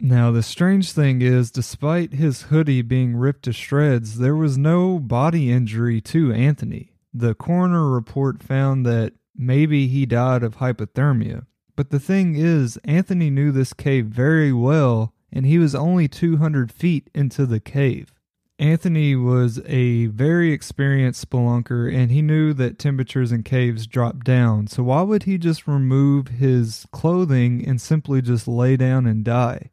Now, 0.00 0.30
the 0.30 0.42
strange 0.42 0.92
thing 0.92 1.22
is, 1.22 1.50
despite 1.50 2.14
his 2.14 2.42
hoodie 2.42 2.82
being 2.82 3.16
ripped 3.16 3.44
to 3.44 3.52
shreds, 3.52 4.18
there 4.18 4.36
was 4.36 4.58
no 4.58 4.98
body 4.98 5.50
injury 5.50 6.00
to 6.02 6.32
Anthony. 6.32 6.95
The 7.18 7.34
coroner 7.34 7.90
report 7.90 8.42
found 8.42 8.84
that 8.86 9.14
maybe 9.36 9.88
he 9.88 10.06
died 10.06 10.42
of 10.42 10.56
hypothermia. 10.56 11.46
But 11.74 11.90
the 11.90 12.00
thing 12.00 12.36
is, 12.36 12.78
Anthony 12.84 13.30
knew 13.30 13.52
this 13.52 13.72
cave 13.72 14.06
very 14.06 14.52
well, 14.52 15.12
and 15.30 15.44
he 15.44 15.58
was 15.58 15.74
only 15.74 16.08
200 16.08 16.72
feet 16.72 17.10
into 17.14 17.44
the 17.44 17.60
cave. 17.60 18.14
Anthony 18.58 19.14
was 19.14 19.60
a 19.66 20.06
very 20.06 20.50
experienced 20.50 21.28
spelunker 21.28 21.94
and 21.94 22.10
he 22.10 22.22
knew 22.22 22.54
that 22.54 22.78
temperatures 22.78 23.30
in 23.30 23.42
caves 23.42 23.86
drop 23.86 24.24
down. 24.24 24.66
So, 24.66 24.82
why 24.84 25.02
would 25.02 25.24
he 25.24 25.36
just 25.36 25.66
remove 25.66 26.28
his 26.28 26.86
clothing 26.90 27.62
and 27.66 27.78
simply 27.78 28.22
just 28.22 28.48
lay 28.48 28.78
down 28.78 29.06
and 29.06 29.22
die? 29.22 29.70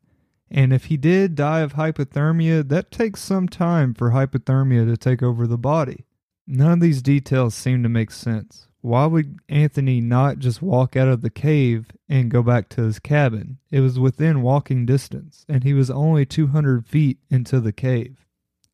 And 0.52 0.74
if 0.74 0.86
he 0.86 0.98
did 0.98 1.36
die 1.36 1.62
of 1.62 1.74
hypothermia, 1.74 2.68
that 2.68 2.91
takes 2.91 3.22
some 3.22 3.48
time 3.48 3.94
for 3.94 4.12
hypothermia 4.12 4.86
to 4.86 4.98
take 4.98 5.24
over 5.24 5.48
the 5.48 5.58
body. 5.58 6.06
None 6.46 6.72
of 6.72 6.80
these 6.80 7.02
details 7.02 7.56
seem 7.56 7.84
to 7.84 7.89
make 7.89 8.12
sense. 8.12 8.68
Why 8.82 9.06
would 9.06 9.39
Anthony 9.48 10.02
not 10.02 10.39
just 10.39 10.62
walk 10.62 10.98
out 10.98 11.08
of 11.08 11.22
the 11.22 11.30
cave 11.30 11.86
and 12.10 12.30
go 12.30 12.44
back 12.44 12.68
to 12.70 12.82
his 12.82 13.00
cabin? 13.00 13.60
It 13.72 13.80
was 13.80 13.98
within 13.98 14.41
walking 14.41 14.86
distance, 14.86 15.46
and 15.48 15.64
he 15.64 15.74
was 15.74 15.89
only 15.89 16.26
200 16.26 16.86
feet 16.86 17.20
into 17.30 17.62
the 17.62 17.72
cave. 17.72 18.26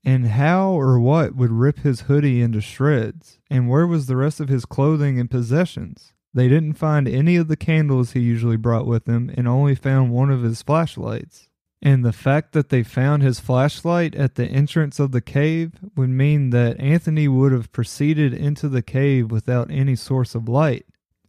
And 0.03 0.27
how 0.27 0.71
or 0.71 0.99
what 0.99 1.35
would 1.35 1.51
rip 1.51 1.79
his 1.79 2.01
hoodie 2.01 2.41
into 2.41 2.61
shreds? 2.61 3.39
And 3.51 3.69
where 3.69 3.85
was 3.85 4.07
the 4.07 4.15
rest 4.15 4.39
of 4.39 4.49
his 4.49 4.65
clothing 4.65 5.19
and 5.19 5.29
possessions? 5.29 6.13
They 6.33 6.47
didn't 6.47 6.73
find 6.73 7.07
any 7.07 7.35
of 7.35 7.47
the 7.47 7.57
candles 7.57 8.13
he 8.13 8.19
usually 8.19 8.57
brought 8.57 8.87
with 8.87 9.07
him 9.07 9.31
and 9.35 9.47
only 9.47 9.75
found 9.75 10.11
one 10.11 10.31
of 10.31 10.41
his 10.41 10.63
flashlights. 10.63 11.48
And 11.81 12.03
the 12.03 12.11
fact 12.11 12.51
that 12.51 12.69
they 12.69 12.83
found 12.83 13.23
his 13.23 13.39
flashlight 13.39 14.13
at 14.15 14.35
the 14.35 14.45
entrance 14.45 14.99
of 14.99 15.11
the 15.11 15.21
cave 15.21 15.73
would 15.95 16.09
mean 16.09 16.49
that 16.49 16.79
Anthony 16.79 17.27
would 17.27 17.53
have 17.53 17.71
proceeded 17.71 18.33
into 18.33 18.67
the 18.67 18.81
cave 18.81 19.31
without 19.31 19.71
any 19.71 19.95
source 19.95 20.35
of 20.35 20.49
light. 20.49 20.85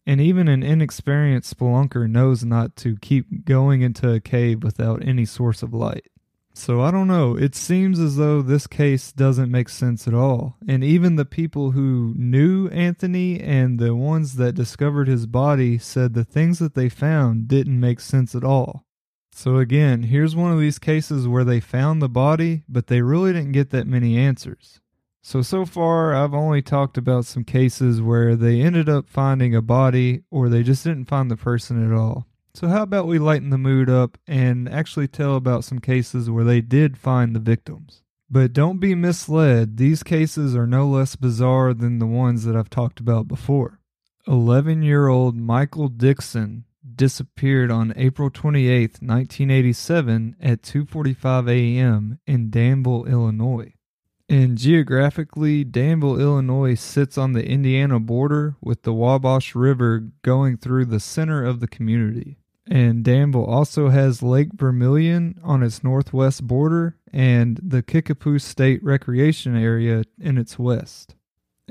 And 0.07 0.21
even 0.21 0.49
an 0.49 0.65
inexperienced 0.65 1.57
spelunker 1.57 2.11
knows 2.11 2.45
not 2.45 2.75
to 2.77 2.97
keep 2.97 3.45
going 3.45 3.83
into 3.83 4.11
a 4.13 4.19
cave 4.19 4.65
without 4.65 5.07
any 5.07 5.25
source 5.25 5.63
of 5.63 5.73
light. 5.73 6.09
So 6.53 6.81
I 6.81 6.91
don't 6.91 7.07
know. 7.07 7.37
It 7.37 7.55
seems 7.55 8.01
as 8.01 8.17
though 8.17 8.43
this 8.43 8.67
case 8.67 9.13
doesn't 9.13 9.53
make 9.53 9.69
sense 9.69 10.09
at 10.09 10.15
all. 10.15 10.57
And 10.67 10.83
even 10.83 11.15
the 11.15 11.25
people 11.25 11.71
who 11.71 12.13
knew 12.17 12.69
Anthony 12.69 13.41
and 13.41 13.79
the 13.79 13.95
ones 13.95 14.35
that 14.35 14.57
discovered 14.57 15.07
his 15.07 15.27
body 15.27 15.79
said 15.79 16.15
the 16.15 16.25
things 16.25 16.59
that 16.59 16.75
they 16.75 16.89
found 16.89 17.47
didn't 17.47 17.79
make 17.79 18.01
sense 18.01 18.35
at 18.35 18.43
all. 18.43 18.85
So 19.33 19.57
again, 19.57 20.05
here's 20.05 20.37
one 20.37 20.53
of 20.53 20.61
these 20.61 20.79
cases 20.79 21.27
where 21.27 21.45
they 21.45 21.61
found 21.61 22.01
the 22.03 22.09
body, 22.09 22.63
but 22.69 22.89
they 22.89 23.03
really 23.03 23.33
didn't 23.33 23.53
get 23.53 23.71
that 23.71 23.87
many 23.87 24.19
answers. 24.19 24.81
So, 25.23 25.43
so 25.43 25.67
far, 25.67 26.15
I've 26.15 26.35
only 26.35 26.63
talked 26.63 26.97
about 26.97 27.27
some 27.27 27.45
cases 27.45 28.01
where 28.01 28.37
they 28.37 28.61
ended 28.61 28.89
up 28.89 29.09
finding 29.09 29.55
a 29.55 29.63
body 29.63 30.23
or 30.31 30.49
they 30.49 30.63
just 30.63 30.83
didn't 30.83 31.09
find 31.09 31.31
the 31.31 31.37
person 31.37 31.87
at 31.87 31.97
all. 31.97 32.27
So, 32.55 32.69
how 32.69 32.83
about 32.83 33.07
we 33.07 33.19
lighten 33.19 33.51
the 33.51 33.59
mood 33.59 33.91
up 33.91 34.19
and 34.27 34.69
actually 34.69 35.09
tell 35.09 35.37
about 35.37 35.65
some 35.65 35.79
cases 35.79 36.31
where 36.31 36.45
they 36.45 36.61
did 36.61 36.97
find 36.97 37.35
the 37.37 37.41
victims? 37.41 38.03
But 38.31 38.53
don't 38.53 38.79
be 38.79 38.95
misled, 38.95 39.77
these 39.77 40.03
cases 40.03 40.57
are 40.57 40.67
no 40.67 40.89
less 40.89 41.17
bizarre 41.17 41.75
than 41.75 41.99
the 41.99 42.07
ones 42.07 42.45
that 42.45 42.57
I've 42.57 42.71
talked 42.71 42.99
about 42.99 43.29
before. 43.29 43.81
11 44.27 44.83
year 44.83 45.09
old 45.09 45.37
Michael 45.37 45.89
Dixon 45.89 46.65
disappeared 47.01 47.71
on 47.71 47.95
April 47.97 48.29
28, 48.29 49.01
1987 49.01 50.37
at 50.39 50.61
2:45 50.61 51.49
a.m. 51.49 52.19
in 52.27 52.51
Danville, 52.51 53.07
Illinois. 53.07 53.73
And 54.29 54.59
geographically, 54.59 55.65
Danville, 55.65 56.21
Illinois 56.21 56.75
sits 56.75 57.17
on 57.17 57.33
the 57.33 57.49
Indiana 57.49 57.99
border 58.01 58.57
with 58.61 58.83
the 58.83 58.93
Wabash 58.93 59.55
River 59.55 60.11
going 60.21 60.59
through 60.59 60.85
the 60.85 61.01
center 61.01 61.43
of 61.43 61.61
the 61.61 61.67
community. 61.67 62.37
And 62.67 63.03
Danville 63.03 63.47
also 63.47 63.89
has 63.89 64.23
Lake 64.23 64.53
Vermilion 64.53 65.41
on 65.43 65.63
its 65.63 65.83
northwest 65.83 66.47
border 66.47 66.99
and 67.11 67.59
the 67.63 67.83
Kickapoo 67.83 68.39
State 68.39 68.85
Recreation 68.85 69.57
Area 69.57 70.05
in 70.21 70.37
its 70.37 70.59
west. 70.59 71.15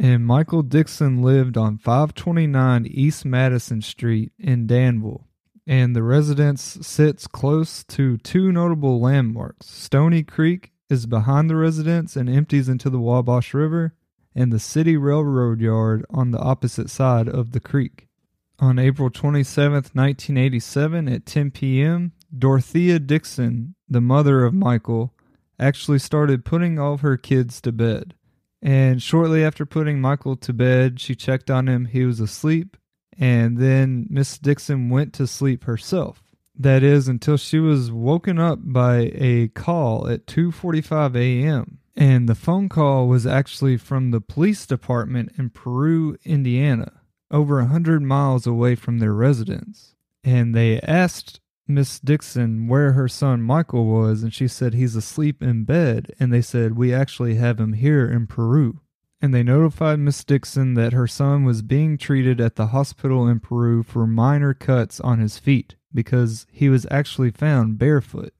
And 0.01 0.25
Michael 0.25 0.61
Dixon 0.61 1.21
lived 1.21 1.57
on 1.57 1.77
529 1.77 2.85
East 2.89 3.25
Madison 3.25 3.81
Street 3.81 4.31
in 4.39 4.65
Danville. 4.65 5.27
And 5.67 5.93
the 5.93 6.03
residence 6.03 6.77
sits 6.81 7.27
close 7.27 7.83
to 7.83 8.17
two 8.17 8.49
notable 8.49 9.01
landmarks. 9.01 9.67
Stony 9.67 10.23
Creek 10.23 10.71
is 10.89 11.05
behind 11.05 11.49
the 11.49 11.57
residence 11.57 12.15
and 12.15 12.29
empties 12.29 12.69
into 12.69 12.89
the 12.89 12.99
Wabash 12.99 13.53
River, 13.53 13.93
and 14.33 14.53
the 14.53 14.59
city 14.59 14.95
railroad 14.95 15.59
yard 15.59 16.05
on 16.09 16.31
the 16.31 16.39
opposite 16.39 16.89
side 16.89 17.27
of 17.27 17.51
the 17.51 17.59
creek. 17.59 18.07
On 18.57 18.79
April 18.79 19.09
27, 19.09 19.73
1987, 19.73 21.09
at 21.09 21.25
10 21.25 21.51
p.m., 21.51 22.13
Dorothea 22.35 22.99
Dixon, 22.99 23.75
the 23.89 24.01
mother 24.01 24.45
of 24.45 24.53
Michael, 24.53 25.13
actually 25.59 25.99
started 25.99 26.45
putting 26.45 26.79
all 26.79 26.93
of 26.93 27.01
her 27.01 27.17
kids 27.17 27.59
to 27.61 27.73
bed. 27.73 28.15
And 28.61 29.01
shortly 29.01 29.43
after 29.43 29.65
putting 29.65 30.01
Michael 30.01 30.35
to 30.37 30.53
bed, 30.53 30.99
she 30.99 31.15
checked 31.15 31.49
on 31.49 31.67
him. 31.67 31.85
He 31.85 32.03
was 32.03 32.19
asleep. 32.19 32.77
And 33.17 33.57
then 33.57 34.07
Miss 34.09 34.37
Dixon 34.37 34.89
went 34.89 35.13
to 35.13 35.27
sleep 35.27 35.65
herself. 35.65 36.23
That 36.57 36.83
is 36.83 37.07
until 37.07 37.37
she 37.37 37.59
was 37.59 37.91
woken 37.91 38.37
up 38.37 38.59
by 38.61 39.11
a 39.15 39.47
call 39.49 40.09
at 40.09 40.25
2:45 40.25 41.15
a.m. 41.15 41.79
And 41.95 42.27
the 42.27 42.35
phone 42.35 42.69
call 42.69 43.07
was 43.07 43.25
actually 43.25 43.77
from 43.77 44.11
the 44.11 44.21
police 44.21 44.65
department 44.65 45.33
in 45.37 45.49
Peru, 45.49 46.17
Indiana 46.25 46.99
over 47.31 47.59
a 47.59 47.67
hundred 47.67 48.01
miles 48.01 48.47
away 48.47 48.75
from 48.75 48.99
their 48.99 49.13
residence. 49.13 49.95
And 50.23 50.55
they 50.55 50.79
asked 50.81 51.39
Miss 51.69 51.99
Dixon 51.99 52.67
where 52.67 52.93
her 52.93 53.07
son 53.07 53.41
Michael 53.43 53.85
was, 53.85 54.23
and 54.23 54.33
she 54.33 54.47
said 54.47 54.73
he's 54.73 54.95
asleep 54.95 55.43
in 55.43 55.63
bed. 55.63 56.11
And 56.19 56.33
they 56.33 56.41
said, 56.41 56.75
We 56.75 56.93
actually 56.93 57.35
have 57.35 57.59
him 57.59 57.73
here 57.73 58.09
in 58.09 58.27
Peru. 58.27 58.81
And 59.21 59.33
they 59.33 59.43
notified 59.43 59.99
Miss 59.99 60.23
Dixon 60.23 60.73
that 60.73 60.93
her 60.93 61.07
son 61.07 61.43
was 61.43 61.61
being 61.61 61.97
treated 61.97 62.41
at 62.41 62.55
the 62.55 62.67
hospital 62.67 63.27
in 63.27 63.39
Peru 63.39 63.83
for 63.83 64.07
minor 64.07 64.53
cuts 64.53 64.99
on 64.99 65.19
his 65.19 65.37
feet 65.37 65.75
because 65.93 66.47
he 66.51 66.69
was 66.69 66.87
actually 66.89 67.31
found 67.31 67.77
barefoot. 67.77 68.33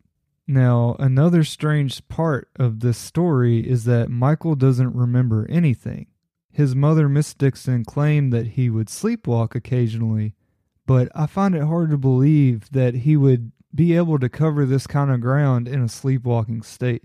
Now, 0.47 0.95
another 0.97 1.43
strange 1.43 2.07
part 2.07 2.49
of 2.55 2.79
this 2.79 2.97
story 2.97 3.59
is 3.59 3.83
that 3.85 4.09
Michael 4.09 4.55
doesn't 4.55 4.95
remember 4.95 5.45
anything. 5.49 6.07
His 6.51 6.75
mother, 6.75 7.07
Miss 7.07 7.33
Dixon, 7.33 7.85
claimed 7.85 8.33
that 8.33 8.47
he 8.47 8.69
would 8.69 8.87
sleepwalk 8.87 9.53
occasionally, 9.53 10.33
but 10.89 11.07
I 11.13 11.27
find 11.27 11.53
it 11.53 11.65
hard 11.65 11.91
to 11.91 11.99
believe 11.99 12.71
that 12.71 12.95
he 12.95 13.15
would 13.15 13.51
be 13.75 13.95
able 13.95 14.17
to 14.17 14.27
cover 14.27 14.65
this 14.65 14.87
kind 14.87 15.11
of 15.11 15.21
ground 15.21 15.67
in 15.67 15.83
a 15.83 15.87
sleepwalking 15.87 16.63
state. 16.63 17.03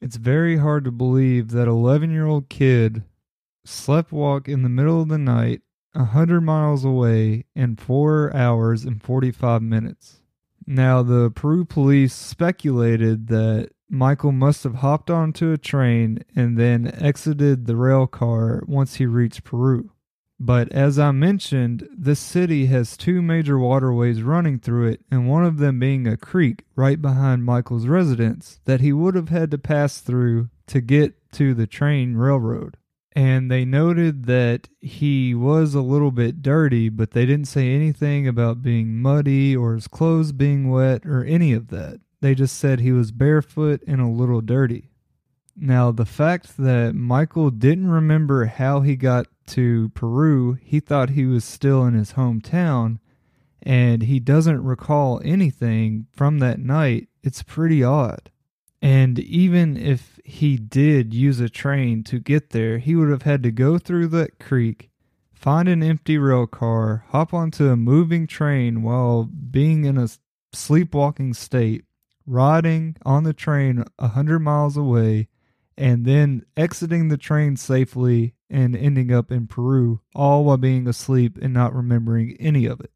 It's 0.00 0.16
very 0.16 0.56
hard 0.56 0.84
to 0.84 0.90
believe 0.90 1.50
that 1.50 1.68
11 1.68 2.10
year 2.10 2.24
old 2.24 2.48
kid 2.48 3.04
slept 3.62 4.10
walk 4.10 4.48
in 4.48 4.62
the 4.62 4.70
middle 4.70 5.02
of 5.02 5.08
the 5.08 5.18
night, 5.18 5.60
a 5.94 6.04
hundred 6.04 6.40
miles 6.40 6.82
away, 6.82 7.44
in 7.54 7.76
four 7.76 8.34
hours 8.34 8.86
and 8.86 9.02
45 9.02 9.60
minutes. 9.60 10.22
Now, 10.66 11.02
the 11.02 11.30
Peru 11.30 11.66
police 11.66 12.14
speculated 12.14 13.26
that 13.26 13.68
Michael 13.90 14.32
must 14.32 14.64
have 14.64 14.76
hopped 14.76 15.10
onto 15.10 15.52
a 15.52 15.58
train 15.58 16.24
and 16.34 16.56
then 16.56 16.90
exited 16.98 17.66
the 17.66 17.76
rail 17.76 18.06
car 18.06 18.62
once 18.66 18.94
he 18.94 19.04
reached 19.04 19.44
Peru. 19.44 19.90
But 20.38 20.70
as 20.70 20.98
I 20.98 21.12
mentioned, 21.12 21.88
this 21.96 22.20
city 22.20 22.66
has 22.66 22.96
two 22.96 23.22
major 23.22 23.58
waterways 23.58 24.22
running 24.22 24.58
through 24.58 24.88
it, 24.88 25.00
and 25.10 25.28
one 25.28 25.44
of 25.44 25.58
them 25.58 25.78
being 25.78 26.06
a 26.06 26.16
creek 26.16 26.64
right 26.74 27.00
behind 27.00 27.44
Michael's 27.44 27.86
residence 27.86 28.60
that 28.66 28.80
he 28.80 28.92
would 28.92 29.14
have 29.14 29.30
had 29.30 29.50
to 29.52 29.58
pass 29.58 30.00
through 30.00 30.50
to 30.66 30.80
get 30.80 31.32
to 31.32 31.54
the 31.54 31.66
train 31.66 32.16
railroad. 32.16 32.76
And 33.12 33.50
they 33.50 33.64
noted 33.64 34.26
that 34.26 34.68
he 34.78 35.34
was 35.34 35.74
a 35.74 35.80
little 35.80 36.10
bit 36.10 36.42
dirty, 36.42 36.90
but 36.90 37.12
they 37.12 37.24
didn't 37.24 37.48
say 37.48 37.74
anything 37.74 38.28
about 38.28 38.60
being 38.60 39.00
muddy 39.00 39.56
or 39.56 39.74
his 39.74 39.88
clothes 39.88 40.32
being 40.32 40.68
wet 40.68 41.06
or 41.06 41.24
any 41.24 41.54
of 41.54 41.68
that. 41.68 42.00
They 42.20 42.34
just 42.34 42.58
said 42.58 42.80
he 42.80 42.92
was 42.92 43.12
barefoot 43.12 43.82
and 43.86 44.02
a 44.02 44.06
little 44.06 44.42
dirty. 44.42 44.90
Now, 45.58 45.90
the 45.90 46.04
fact 46.04 46.58
that 46.58 46.94
Michael 46.94 47.50
didn't 47.50 47.88
remember 47.88 48.44
how 48.44 48.82
he 48.82 48.94
got 48.94 49.26
to 49.48 49.88
Peru, 49.90 50.58
he 50.60 50.80
thought 50.80 51.10
he 51.10 51.24
was 51.24 51.44
still 51.44 51.84
in 51.86 51.94
his 51.94 52.12
hometown, 52.12 52.98
and 53.62 54.02
he 54.02 54.20
doesn't 54.20 54.62
recall 54.62 55.20
anything 55.24 56.08
from 56.12 56.40
that 56.40 56.58
night. 56.58 57.08
It's 57.22 57.42
pretty 57.42 57.82
odd. 57.82 58.30
And 58.82 59.18
even 59.18 59.78
if 59.78 60.20
he 60.24 60.58
did 60.58 61.14
use 61.14 61.40
a 61.40 61.48
train 61.48 62.04
to 62.04 62.20
get 62.20 62.50
there, 62.50 62.76
he 62.78 62.94
would 62.94 63.08
have 63.08 63.22
had 63.22 63.42
to 63.44 63.50
go 63.50 63.78
through 63.78 64.08
that 64.08 64.38
creek, 64.38 64.90
find 65.32 65.68
an 65.68 65.82
empty 65.82 66.18
rail 66.18 66.46
car, 66.46 67.04
hop 67.08 67.32
onto 67.32 67.70
a 67.70 67.76
moving 67.76 68.26
train 68.26 68.82
while 68.82 69.24
being 69.24 69.86
in 69.86 69.96
a 69.96 70.08
sleepwalking 70.52 71.32
state, 71.32 71.84
riding 72.26 72.96
on 73.06 73.24
the 73.24 73.32
train 73.32 73.84
a 73.98 74.08
hundred 74.08 74.40
miles 74.40 74.76
away, 74.76 75.28
and 75.76 76.04
then 76.04 76.44
exiting 76.56 77.08
the 77.08 77.16
train 77.16 77.56
safely 77.56 78.34
and 78.48 78.76
ending 78.76 79.12
up 79.12 79.30
in 79.30 79.46
Peru, 79.46 80.00
all 80.14 80.44
while 80.44 80.56
being 80.56 80.86
asleep 80.86 81.38
and 81.40 81.52
not 81.52 81.74
remembering 81.74 82.36
any 82.38 82.66
of 82.66 82.80
it. 82.80 82.90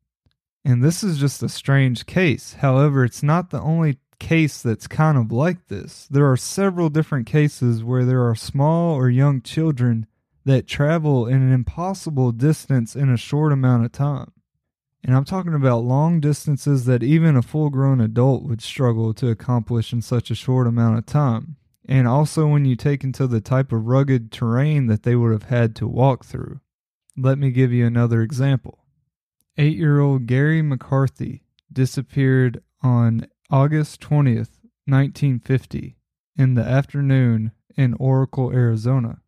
And 0.65 0.83
this 0.83 1.03
is 1.03 1.19
just 1.19 1.43
a 1.43 1.49
strange 1.49 2.07
case. 2.07 2.55
However, 2.55 3.05
it's 3.05 3.23
not 3.23 3.51
the 3.51 3.61
only 3.61 3.99
case 4.19 4.63
that's 4.63 4.87
kind 4.87 5.19
of 5.19 5.33
like 5.33 5.69
this. 5.69 6.07
There 6.11 6.31
are 6.31 6.37
several 6.37 6.91
different 6.91 7.27
cases 7.27 7.83
where 7.83 8.05
there 8.05 8.29
are 8.29 8.35
small 8.35 8.95
or 8.95 9.09
young 9.09 9.41
children 9.41 10.07
that 10.45 10.67
travel 10.67 11.27
in 11.27 11.43
an 11.43 11.53
impossible 11.53 12.33
distance 12.33 12.95
in 12.95 13.11
a 13.11 13.17
short 13.17 13.53
amount 13.53 13.85
of 13.85 13.93
time. 13.93 14.33
And 15.03 15.17
I'm 15.17 15.25
talking 15.25 15.55
about 15.55 15.85
long 15.85 16.21
distances 16.21 16.85
that 16.85 17.03
even 17.03 17.37
a 17.37 17.43
full 17.43 17.71
grown 17.71 18.01
adult 18.01 18.43
would 18.45 18.63
struggle 18.63 19.15
to 19.15 19.29
accomplish 19.29 19.93
in 19.93 20.03
such 20.03 20.31
a 20.31 20.35
short 20.35 20.67
amount 20.67 20.99
of 20.99 21.07
time. 21.07 21.57
And 21.91 22.07
also 22.07 22.47
when 22.47 22.65
you 22.65 22.77
take 22.77 23.03
into 23.03 23.27
the 23.27 23.41
type 23.41 23.73
of 23.73 23.87
rugged 23.87 24.31
terrain 24.31 24.87
that 24.87 25.03
they 25.03 25.17
would 25.17 25.33
have 25.33 25.51
had 25.51 25.75
to 25.77 25.89
walk 25.89 26.25
through. 26.25 26.61
Let 27.17 27.37
me 27.37 27.51
give 27.51 27.73
you 27.73 27.85
another 27.85 28.23
example. 28.23 28.85
Eight 29.59 29.77
year 29.77 29.99
old 29.99 30.27
Gary 30.27 30.63
McCarthy 30.63 31.43
disappeared 31.73 32.63
on 32.81 33.27
August 33.51 34.01
20th, 34.03 34.61
1950, 34.87 35.97
in 36.37 36.55
the 36.55 36.63
afternoon 36.63 37.51
in 37.77 37.95
Oracle, 37.95 38.53
Arizona. 38.53 39.21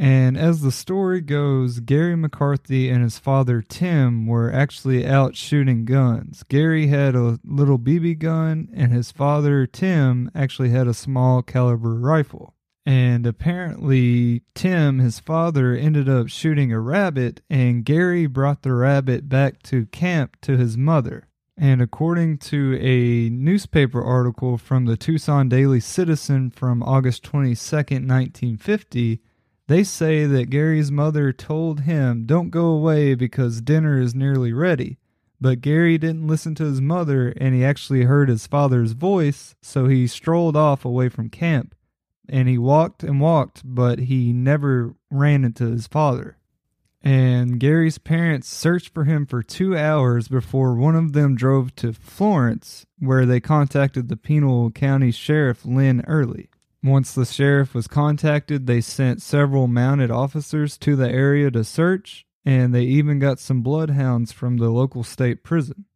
And 0.00 0.38
as 0.38 0.60
the 0.60 0.70
story 0.70 1.20
goes, 1.20 1.80
Gary 1.80 2.14
McCarthy 2.14 2.88
and 2.88 3.02
his 3.02 3.18
father 3.18 3.60
Tim 3.60 4.28
were 4.28 4.52
actually 4.52 5.04
out 5.04 5.34
shooting 5.34 5.84
guns. 5.84 6.44
Gary 6.48 6.86
had 6.86 7.16
a 7.16 7.40
little 7.44 7.80
BB 7.80 8.20
gun, 8.20 8.68
and 8.72 8.92
his 8.92 9.10
father 9.10 9.66
Tim 9.66 10.30
actually 10.36 10.68
had 10.68 10.86
a 10.86 10.94
small 10.94 11.42
caliber 11.42 11.94
rifle. 11.94 12.54
And 12.86 13.26
apparently, 13.26 14.44
Tim, 14.54 15.00
his 15.00 15.18
father, 15.18 15.74
ended 15.74 16.08
up 16.08 16.28
shooting 16.28 16.72
a 16.72 16.78
rabbit, 16.78 17.42
and 17.50 17.84
Gary 17.84 18.26
brought 18.26 18.62
the 18.62 18.74
rabbit 18.74 19.28
back 19.28 19.64
to 19.64 19.86
camp 19.86 20.36
to 20.42 20.56
his 20.56 20.76
mother. 20.76 21.26
And 21.56 21.82
according 21.82 22.38
to 22.38 22.78
a 22.80 23.30
newspaper 23.30 24.00
article 24.00 24.58
from 24.58 24.86
the 24.86 24.96
Tucson 24.96 25.48
Daily 25.48 25.80
Citizen 25.80 26.50
from 26.50 26.84
August 26.84 27.24
22nd, 27.24 28.06
1950, 28.06 29.20
they 29.68 29.84
say 29.84 30.24
that 30.24 30.50
Gary's 30.50 30.90
mother 30.90 31.30
told 31.32 31.80
him, 31.80 32.24
Don't 32.24 32.50
go 32.50 32.66
away 32.66 33.14
because 33.14 33.60
dinner 33.60 34.00
is 34.00 34.14
nearly 34.14 34.52
ready. 34.52 34.98
But 35.40 35.60
Gary 35.60 35.98
didn't 35.98 36.26
listen 36.26 36.54
to 36.56 36.64
his 36.64 36.80
mother 36.80 37.28
and 37.36 37.54
he 37.54 37.64
actually 37.64 38.04
heard 38.04 38.28
his 38.28 38.46
father's 38.46 38.92
voice, 38.92 39.54
so 39.62 39.86
he 39.86 40.06
strolled 40.06 40.56
off 40.56 40.84
away 40.84 41.10
from 41.10 41.28
camp. 41.28 41.74
And 42.28 42.48
he 42.48 42.58
walked 42.58 43.02
and 43.04 43.20
walked, 43.20 43.62
but 43.64 44.00
he 44.00 44.32
never 44.32 44.94
ran 45.10 45.44
into 45.44 45.70
his 45.70 45.86
father. 45.86 46.38
And 47.02 47.60
Gary's 47.60 47.98
parents 47.98 48.48
searched 48.48 48.92
for 48.92 49.04
him 49.04 49.26
for 49.26 49.42
two 49.42 49.76
hours 49.76 50.28
before 50.28 50.74
one 50.74 50.96
of 50.96 51.12
them 51.12 51.36
drove 51.36 51.74
to 51.76 51.92
Florence, 51.92 52.86
where 52.98 53.24
they 53.24 53.38
contacted 53.38 54.08
the 54.08 54.16
Pinal 54.16 54.70
County 54.70 55.12
Sheriff 55.12 55.64
Lynn 55.64 56.02
Early. 56.06 56.48
Once 56.82 57.12
the 57.12 57.24
sheriff 57.24 57.74
was 57.74 57.88
contacted, 57.88 58.66
they 58.66 58.80
sent 58.80 59.20
several 59.20 59.66
mounted 59.66 60.10
officers 60.10 60.78
to 60.78 60.94
the 60.94 61.10
area 61.10 61.50
to 61.50 61.64
search, 61.64 62.24
and 62.44 62.72
they 62.72 62.82
even 62.82 63.18
got 63.18 63.40
some 63.40 63.62
bloodhounds 63.62 64.30
from 64.30 64.56
the 64.56 64.70
local 64.70 65.02
state 65.02 65.42
prison. 65.42 65.86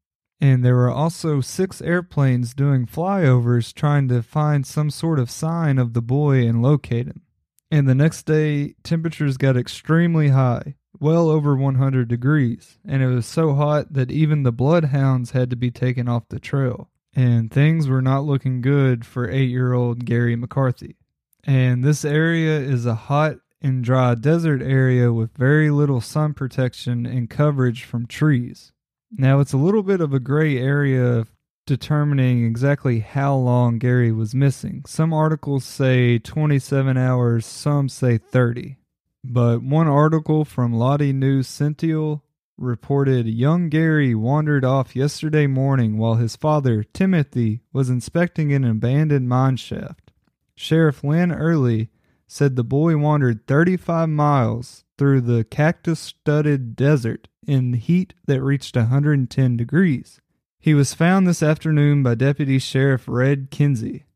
And 0.41 0.65
there 0.65 0.75
were 0.75 0.91
also 0.91 1.41
six 1.41 1.81
airplanes 1.81 2.53
doing 2.53 2.87
flyovers 2.87 3.73
trying 3.73 4.09
to 4.09 4.25
find 4.25 4.67
some 4.67 4.91
sort 4.91 5.21
of 5.21 5.31
sign 5.31 5.79
of 5.79 5.93
the 5.93 6.03
boy 6.03 6.45
and 6.49 6.61
locate 6.61 7.07
him. 7.07 7.23
And 7.71 7.89
the 7.89 7.95
next 7.95 8.25
day, 8.25 8.75
temperatures 8.83 9.37
got 9.37 9.57
extremely 9.57 10.29
high, 10.29 10.75
well 10.99 11.31
over 11.31 11.55
100 11.55 12.09
degrees, 12.09 12.79
and 12.85 13.03
it 13.03 13.07
was 13.07 13.25
so 13.25 13.55
hot 13.55 13.93
that 13.93 14.11
even 14.11 14.43
the 14.43 14.51
bloodhounds 14.51 15.31
had 15.31 15.49
to 15.51 15.57
be 15.57 15.71
taken 15.71 16.09
off 16.09 16.29
the 16.29 16.41
trail 16.41 16.91
and 17.15 17.51
things 17.51 17.89
were 17.89 18.03
not 18.03 18.25
looking 18.25 18.61
good 18.61 19.05
for 19.05 19.31
eight 19.31 19.51
year 19.51 19.73
old 19.73 20.05
Gary 20.05 20.37
McCarthy. 20.37 20.97
And 21.45 21.85
this 21.85 22.05
area 22.05 22.59
is 22.59 22.87
a 22.87 22.95
hot 22.95 23.37
and 23.61 23.85
dry 23.85 24.15
desert 24.15 24.63
area 24.63 25.13
with 25.13 25.37
very 25.37 25.71
little 25.71 26.01
sun 26.01 26.35
protection 26.35 27.07
and 27.07 27.31
coverage 27.31 27.85
from 27.85 28.07
trees. 28.07 28.73
Now, 29.11 29.41
it's 29.41 29.53
a 29.53 29.59
little 29.59 29.83
bit 29.83 30.01
of 30.01 30.15
a 30.15 30.21
gray 30.21 30.59
area 30.59 31.27
determining 31.67 32.45
exactly 32.45 33.01
how 33.01 33.35
long 33.37 33.79
Gary 33.79 34.11
was 34.11 34.35
missing. 34.35 34.83
Some 34.87 35.13
articles 35.13 35.65
say 35.65 36.19
27 36.19 36.97
hours, 36.97 37.47
some 37.47 37.89
say 37.89 38.19
30. 38.19 38.77
But 39.25 39.63
one 39.63 39.87
article 39.87 40.45
from 40.45 40.73
Lodi 40.73 41.13
News 41.13 41.47
Sentinel 41.47 42.25
reported 42.57 43.27
young 43.27 43.69
Gary 43.69 44.15
wandered 44.15 44.65
off 44.65 44.95
yesterday 44.95 45.47
morning 45.47 45.99
while 45.99 46.15
his 46.15 46.37
father, 46.37 46.83
Timothy, 46.83 47.63
was 47.73 47.91
inspecting 47.91 48.53
an 48.53 48.65
abandoned 48.65 49.29
mine 49.29 49.57
shaft. 49.57 50.13
Sheriff 50.55 51.03
Lynn 51.03 51.33
Early 51.33 51.91
said 52.27 52.57
the 52.57 52.65
boy 52.65 52.97
wandered 52.97 53.47
35 53.47 54.09
miles 54.09 54.85
through 54.97 55.21
the 55.21 55.45
cactus 55.45 56.01
studded 56.01 56.77
desert 56.77 57.29
in 57.47 57.75
heat 57.75 58.15
that 58.27 58.43
reached 58.43 58.77
110 58.77 59.57
degrees. 59.57 60.21
He 60.59 60.75
was 60.75 60.95
found 60.95 61.27
this 61.27 61.43
afternoon 61.43 62.03
by 62.03 62.15
Deputy 62.15 62.59
Sheriff 62.59 63.09
Red 63.09 63.51
Kinsey, 63.51 64.07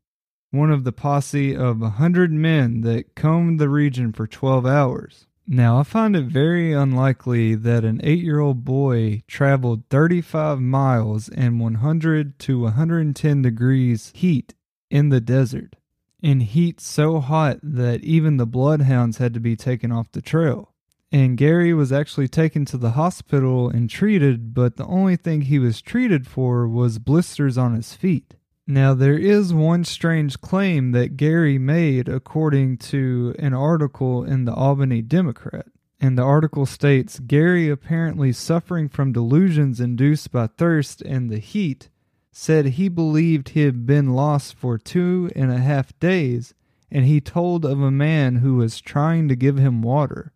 one 0.49 0.71
of 0.71 0.85
the 0.85 0.93
posse 0.93 1.55
of 1.55 1.81
a 1.81 1.91
hundred 1.91 2.31
men 2.31 2.81
that 2.81 3.15
combed 3.15 3.59
the 3.59 3.69
region 3.69 4.13
for 4.13 4.25
12 4.25 4.65
hours. 4.65 5.27
Now, 5.49 5.79
I 5.79 5.83
find 5.83 6.13
it 6.13 6.25
very 6.25 6.73
unlikely 6.73 7.55
that 7.55 7.85
an 7.85 8.01
eight 8.03 8.21
year 8.21 8.41
old 8.41 8.65
boy 8.65 9.23
traveled 9.27 9.87
35 9.89 10.59
miles 10.59 11.29
in 11.29 11.57
100 11.57 12.37
to 12.39 12.63
110 12.63 13.41
degrees 13.43 14.11
heat 14.13 14.55
in 14.89 15.07
the 15.07 15.21
desert, 15.21 15.77
in 16.21 16.41
heat 16.41 16.81
so 16.81 17.21
hot 17.21 17.59
that 17.63 18.03
even 18.03 18.35
the 18.35 18.45
bloodhounds 18.45 19.19
had 19.19 19.33
to 19.35 19.39
be 19.39 19.55
taken 19.55 19.89
off 19.89 20.11
the 20.11 20.21
trail. 20.21 20.73
And 21.13 21.37
Gary 21.37 21.73
was 21.73 21.93
actually 21.93 22.27
taken 22.27 22.65
to 22.65 22.77
the 22.77 22.91
hospital 22.91 23.69
and 23.69 23.89
treated, 23.89 24.53
but 24.53 24.75
the 24.75 24.85
only 24.87 25.15
thing 25.15 25.43
he 25.43 25.59
was 25.59 25.81
treated 25.81 26.27
for 26.27 26.67
was 26.67 26.99
blisters 26.99 27.57
on 27.57 27.73
his 27.73 27.93
feet. 27.93 28.33
Now, 28.69 28.93
there 28.93 29.17
is 29.17 29.53
one 29.53 29.85
strange 29.85 30.41
claim 30.41 30.91
that 30.91 31.15
Gary 31.15 31.57
made 31.57 32.09
according 32.09 32.79
to 32.79 33.33
an 33.39 33.53
article 33.53 34.25
in 34.25 34.43
the 34.43 34.53
Albany 34.53 35.01
Democrat. 35.01 35.67
And 36.01 36.17
the 36.17 36.23
article 36.23 36.65
states 36.65 37.19
Gary, 37.19 37.69
apparently 37.69 38.33
suffering 38.33 38.89
from 38.89 39.13
delusions 39.13 39.79
induced 39.79 40.33
by 40.33 40.47
thirst 40.47 41.01
and 41.01 41.29
the 41.29 41.39
heat, 41.39 41.89
said 42.31 42.65
he 42.65 42.89
believed 42.89 43.49
he 43.49 43.61
had 43.61 43.85
been 43.85 44.13
lost 44.13 44.53
for 44.55 44.77
two 44.77 45.31
and 45.33 45.49
a 45.49 45.57
half 45.57 45.97
days, 45.99 46.53
and 46.91 47.05
he 47.05 47.21
told 47.21 47.65
of 47.65 47.81
a 47.81 47.89
man 47.89 48.37
who 48.37 48.55
was 48.55 48.81
trying 48.81 49.29
to 49.29 49.35
give 49.35 49.57
him 49.57 49.81
water. 49.81 50.33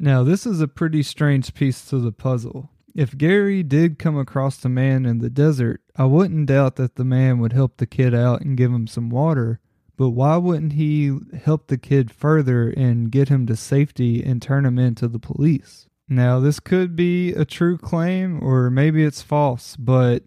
Now, 0.00 0.24
this 0.24 0.46
is 0.46 0.60
a 0.60 0.68
pretty 0.68 1.04
strange 1.04 1.54
piece 1.54 1.84
to 1.86 2.00
the 2.00 2.12
puzzle. 2.12 2.70
If 2.94 3.16
Gary 3.16 3.62
did 3.62 4.00
come 4.00 4.18
across 4.18 4.62
a 4.64 4.68
man 4.68 5.06
in 5.06 5.18
the 5.18 5.30
desert, 5.30 5.80
I 5.96 6.04
wouldn't 6.04 6.46
doubt 6.46 6.76
that 6.76 6.96
the 6.96 7.04
man 7.04 7.38
would 7.38 7.52
help 7.52 7.76
the 7.76 7.86
kid 7.86 8.14
out 8.14 8.40
and 8.40 8.56
give 8.56 8.72
him 8.72 8.86
some 8.86 9.10
water. 9.10 9.60
But 9.96 10.10
why 10.10 10.36
wouldn't 10.36 10.72
he 10.72 11.18
help 11.44 11.66
the 11.66 11.78
kid 11.78 12.10
further 12.10 12.70
and 12.70 13.12
get 13.12 13.28
him 13.28 13.46
to 13.46 13.56
safety 13.56 14.22
and 14.24 14.40
turn 14.40 14.64
him 14.64 14.78
into 14.78 15.06
the 15.06 15.18
police? 15.18 15.86
Now, 16.08 16.40
this 16.40 16.60
could 16.60 16.96
be 16.96 17.32
a 17.32 17.44
true 17.44 17.76
claim 17.76 18.42
or 18.42 18.70
maybe 18.70 19.04
it's 19.04 19.22
false, 19.22 19.76
but 19.76 20.24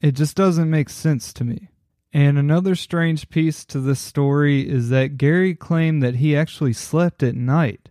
it 0.00 0.12
just 0.12 0.36
doesn't 0.36 0.70
make 0.70 0.90
sense 0.90 1.32
to 1.34 1.44
me. 1.44 1.68
And 2.12 2.38
another 2.38 2.74
strange 2.74 3.28
piece 3.28 3.64
to 3.66 3.80
this 3.80 4.00
story 4.00 4.68
is 4.68 4.88
that 4.90 5.18
Gary 5.18 5.54
claimed 5.54 6.02
that 6.02 6.16
he 6.16 6.36
actually 6.36 6.72
slept 6.72 7.22
at 7.22 7.34
night. 7.34 7.90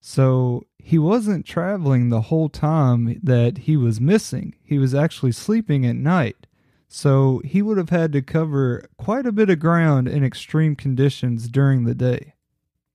So 0.00 0.64
he 0.78 0.98
wasn't 0.98 1.46
traveling 1.46 2.08
the 2.08 2.22
whole 2.22 2.48
time 2.48 3.20
that 3.22 3.58
he 3.58 3.76
was 3.76 4.00
missing. 4.00 4.56
He 4.62 4.78
was 4.78 4.94
actually 4.94 5.32
sleeping 5.32 5.86
at 5.86 5.94
night. 5.94 6.46
So 6.94 7.40
he 7.42 7.62
would 7.62 7.78
have 7.78 7.88
had 7.88 8.12
to 8.12 8.20
cover 8.20 8.84
quite 8.98 9.24
a 9.24 9.32
bit 9.32 9.48
of 9.48 9.58
ground 9.58 10.06
in 10.06 10.22
extreme 10.22 10.76
conditions 10.76 11.48
during 11.48 11.84
the 11.84 11.94
day. 11.94 12.34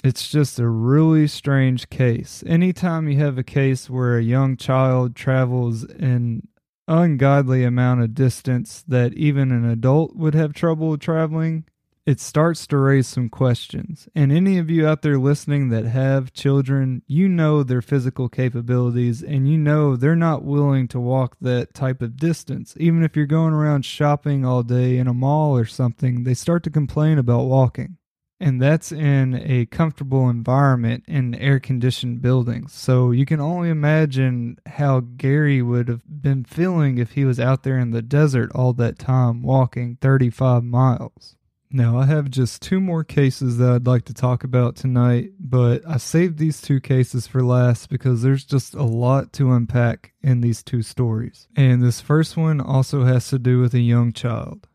It's 0.03 0.29
just 0.29 0.59
a 0.59 0.67
really 0.67 1.25
strange 1.27 1.89
case. 1.89 2.43
Anytime 2.45 3.09
you 3.09 3.17
have 3.17 3.39
a 3.39 3.43
case 3.43 3.89
where 3.89 4.19
a 4.19 4.21
young 4.21 4.55
child 4.55 5.15
travels 5.15 5.83
an 5.83 6.47
ungodly 6.87 7.63
amount 7.63 8.03
of 8.03 8.13
distance 8.13 8.83
that 8.87 9.15
even 9.15 9.51
an 9.51 9.65
adult 9.65 10.15
would 10.15 10.35
have 10.35 10.53
trouble 10.53 10.95
traveling, 10.99 11.65
it 12.07 12.21
starts 12.21 12.65
to 12.67 12.77
raise 12.77 13.05
some 13.07 13.29
questions. 13.29 14.07
And 14.15 14.31
any 14.31 14.57
of 14.57 14.69
you 14.71 14.87
out 14.87 15.01
there 15.01 15.19
listening 15.19 15.69
that 15.69 15.85
have 15.85 16.33
children, 16.33 17.03
you 17.05 17.27
know 17.27 17.63
their 17.63 17.81
physical 17.81 18.29
capabilities 18.29 19.21
and 19.21 19.47
you 19.49 19.57
know 19.57 19.97
they're 19.97 20.15
not 20.15 20.45
willing 20.45 20.87
to 20.89 21.01
walk 21.01 21.35
that 21.41 21.73
type 21.73 22.01
of 22.01 22.17
distance. 22.17 22.75
Even 22.79 23.03
if 23.03 23.15
you're 23.17 23.25
going 23.25 23.53
around 23.53 23.85
shopping 23.85 24.45
all 24.45 24.63
day 24.63 24.97
in 24.97 25.07
a 25.07 25.13
mall 25.13 25.57
or 25.57 25.65
something, 25.65 26.23
they 26.23 26.33
start 26.33 26.63
to 26.63 26.69
complain 26.71 27.17
about 27.19 27.45
walking. 27.45 27.97
and 28.39 28.61
that's 28.61 28.91
in 28.91 29.33
a 29.43 29.65
comfortable 29.67 30.29
environment 30.29 31.03
in 31.07 31.33
air 31.35 31.59
conditioned 31.59 32.21
buildings. 32.21 32.73
So 32.73 33.11
you 33.11 33.25
can 33.25 33.39
only 33.41 33.69
imagine 33.69 34.57
how 34.67 34.99
Gary 35.01 35.61
would 35.61 35.87
have 35.87 36.03
been 36.07 36.43
feeling 36.45 36.97
if 36.99 37.13
he 37.13 37.25
was 37.25 37.39
out 37.39 37.63
there 37.63 37.79
in 37.79 37.91
the 37.91 38.01
desert 38.03 38.51
all 38.53 38.73
that 38.73 38.99
time 38.99 39.41
walking 39.41 39.97
35 40.01 40.63
miles. 40.63 41.36
Now, 41.69 41.97
I 41.97 42.05
have 42.05 42.29
just 42.29 42.61
two 42.61 42.79
more 42.79 43.03
cases 43.03 43.57
that 43.57 43.69
I'd 43.69 43.87
like 43.87 44.05
to 44.05 44.13
talk 44.13 44.45
about 44.45 44.77
tonight, 44.77 45.31
but 45.37 45.81
I 45.85 45.97
saved 45.97 46.37
these 46.37 46.61
two 46.61 46.79
cases 46.79 47.27
for 47.27 47.43
last 47.43 47.89
because 47.89 48.21
there's 48.21 48.45
just 48.45 48.73
a 48.73 48.83
lot 48.83 49.33
to 49.33 49.51
unpack 49.51 50.13
in 50.21 50.39
these 50.39 50.63
two 50.63 50.81
stories. 50.81 51.47
And 51.57 51.83
this 51.83 51.99
first 51.99 52.37
one 52.37 52.61
also 52.61 53.03
has 53.03 53.27
to 53.29 53.39
do 53.39 53.59
with 53.59 53.73
a 53.73 53.79
young 53.79 54.13
child. 54.13 54.67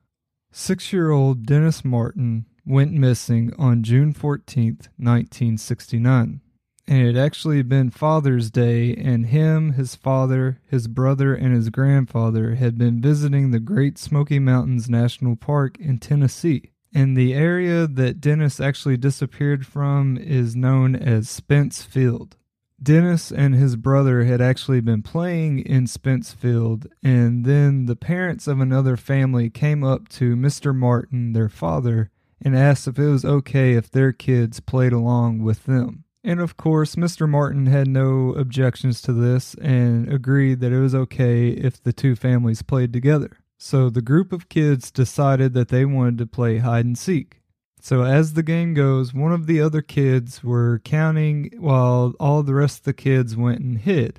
Six 0.50 0.92
year 0.92 1.10
old 1.10 1.46
Dennis 1.46 1.82
Martin 1.82 2.44
went 2.66 2.92
missing 2.92 3.52
on 3.58 3.82
June 3.82 4.12
14th, 4.12 4.88
1969. 4.98 6.42
And 6.86 7.00
it 7.00 7.14
had 7.14 7.24
actually 7.24 7.62
been 7.62 7.90
Father's 7.90 8.50
Day, 8.50 8.94
and 8.96 9.26
him, 9.26 9.74
his 9.74 9.94
father, 9.94 10.60
his 10.68 10.88
brother, 10.88 11.32
and 11.34 11.54
his 11.54 11.70
grandfather 11.70 12.56
had 12.56 12.76
been 12.76 13.00
visiting 13.00 13.50
the 13.50 13.60
Great 13.60 13.98
Smoky 13.98 14.38
Mountains 14.38 14.90
National 14.90 15.36
Park 15.36 15.78
in 15.78 15.98
Tennessee. 15.98 16.71
And 16.94 17.16
the 17.16 17.32
area 17.32 17.86
that 17.86 18.20
Dennis 18.20 18.60
actually 18.60 18.96
disappeared 18.98 19.66
from 19.66 20.18
is 20.18 20.54
known 20.54 20.94
as 20.94 21.28
Spence 21.28 21.82
Field. 21.82 22.36
Dennis 22.82 23.30
and 23.30 23.54
his 23.54 23.76
brother 23.76 24.24
had 24.24 24.40
actually 24.40 24.80
been 24.80 25.02
playing 25.02 25.60
in 25.60 25.86
Spence 25.86 26.32
Field, 26.32 26.88
and 27.02 27.44
then 27.44 27.86
the 27.86 27.96
parents 27.96 28.48
of 28.48 28.60
another 28.60 28.96
family 28.96 29.48
came 29.48 29.84
up 29.84 30.08
to 30.10 30.34
Mr. 30.34 30.74
Martin, 30.74 31.32
their 31.32 31.48
father, 31.48 32.10
and 32.44 32.56
asked 32.56 32.88
if 32.88 32.98
it 32.98 33.08
was 33.08 33.24
okay 33.24 33.74
if 33.74 33.88
their 33.88 34.12
kids 34.12 34.58
played 34.58 34.92
along 34.92 35.42
with 35.42 35.64
them. 35.64 36.04
And 36.24 36.40
of 36.40 36.56
course, 36.56 36.96
Mr. 36.96 37.28
Martin 37.28 37.66
had 37.66 37.88
no 37.88 38.32
objections 38.34 39.00
to 39.02 39.12
this 39.12 39.54
and 39.54 40.12
agreed 40.12 40.60
that 40.60 40.72
it 40.72 40.80
was 40.80 40.94
okay 40.94 41.48
if 41.48 41.82
the 41.82 41.92
two 41.92 42.16
families 42.16 42.62
played 42.62 42.92
together. 42.92 43.38
So 43.64 43.90
the 43.90 44.02
group 44.02 44.32
of 44.32 44.48
kids 44.48 44.90
decided 44.90 45.54
that 45.54 45.68
they 45.68 45.84
wanted 45.84 46.18
to 46.18 46.26
play 46.26 46.58
hide 46.58 46.84
and 46.84 46.98
seek. 46.98 47.42
So 47.80 48.02
as 48.02 48.32
the 48.32 48.42
game 48.42 48.74
goes, 48.74 49.14
one 49.14 49.32
of 49.32 49.46
the 49.46 49.60
other 49.60 49.82
kids 49.82 50.42
were 50.42 50.80
counting 50.84 51.52
while 51.58 52.12
all 52.18 52.42
the 52.42 52.54
rest 52.54 52.80
of 52.80 52.84
the 52.86 52.92
kids 52.92 53.36
went 53.36 53.60
and 53.60 53.78
hid. 53.78 54.18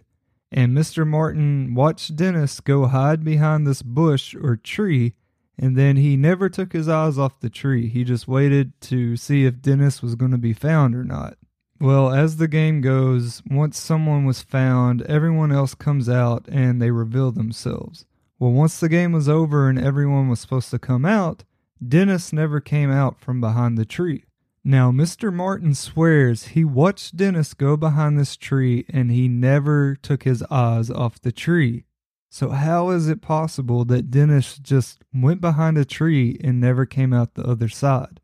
And 0.50 0.72
Mr. 0.72 1.06
Martin 1.06 1.76
watched 1.76 2.16
Dennis 2.16 2.62
go 2.62 2.86
hide 2.86 3.26
behind 3.26 3.68
this 3.68 3.82
bush 3.82 4.34
or 4.34 4.56
tree 4.56 5.14
and 5.60 5.78
then 5.78 5.98
he 5.98 6.16
never 6.16 6.48
took 6.48 6.72
his 6.72 6.88
eyes 6.88 7.20
off 7.20 7.42
the 7.42 7.50
tree. 7.50 7.90
He 7.90 8.06
just 8.06 8.30
waited 8.30 8.80
to 8.84 9.18
see 9.18 9.46
if 9.46 9.62
Dennis 9.62 10.02
was 10.02 10.16
going 10.16 10.32
to 10.32 10.38
be 10.38 10.54
found 10.54 10.96
or 10.96 11.04
not. 11.04 11.38
Well, 11.82 12.14
as 12.14 12.38
the 12.38 12.48
game 12.48 12.80
goes, 12.80 13.44
once 13.46 13.78
someone 13.78 14.24
was 14.24 14.42
found, 14.42 15.02
everyone 15.02 15.52
else 15.52 15.76
comes 15.76 16.08
out 16.08 16.48
and 16.48 16.82
they 16.82 16.92
reveal 16.92 17.34
themselves. 17.34 18.06
Well, 18.44 18.52
once 18.52 18.78
the 18.78 18.90
game 18.90 19.14
was 19.14 19.30
over 19.30 19.70
and 19.70 19.80
everyone 19.80 20.28
was 20.28 20.42
supposed 20.42 20.70
to 20.72 20.78
come 20.78 21.06
out, 21.06 21.46
Dennis 21.82 22.34
never 22.34 22.60
came 22.60 22.92
out 22.92 23.18
from 23.18 23.40
behind 23.40 23.78
the 23.78 23.86
tree. 23.86 24.26
Now, 24.66 24.92
Mr. 24.92 25.32
Martin 25.32 25.74
swears 25.74 26.48
he 26.48 26.66
watched 26.66 27.16
Dennis 27.16 27.54
go 27.54 27.78
behind 27.78 28.20
this 28.20 28.36
tree 28.36 28.86
and 28.90 29.10
he 29.10 29.30
never 29.30 29.96
took 29.96 30.24
his 30.24 30.44
eyes 30.52 30.90
off 30.90 31.22
the 31.22 31.32
tree. 31.32 31.86
So, 32.30 32.50
how 32.50 32.90
is 32.90 33.08
it 33.08 33.22
possible 33.22 33.86
that 33.86 34.12
Dennis 34.12 34.58
just 34.58 35.06
went 35.14 35.40
behind 35.40 35.78
a 35.78 35.86
tree 35.86 36.38
and 36.44 36.60
never 36.60 36.86
came 36.86 37.14
out 37.14 37.36
the 37.36 37.48
other 37.48 37.70
side? 37.70 38.20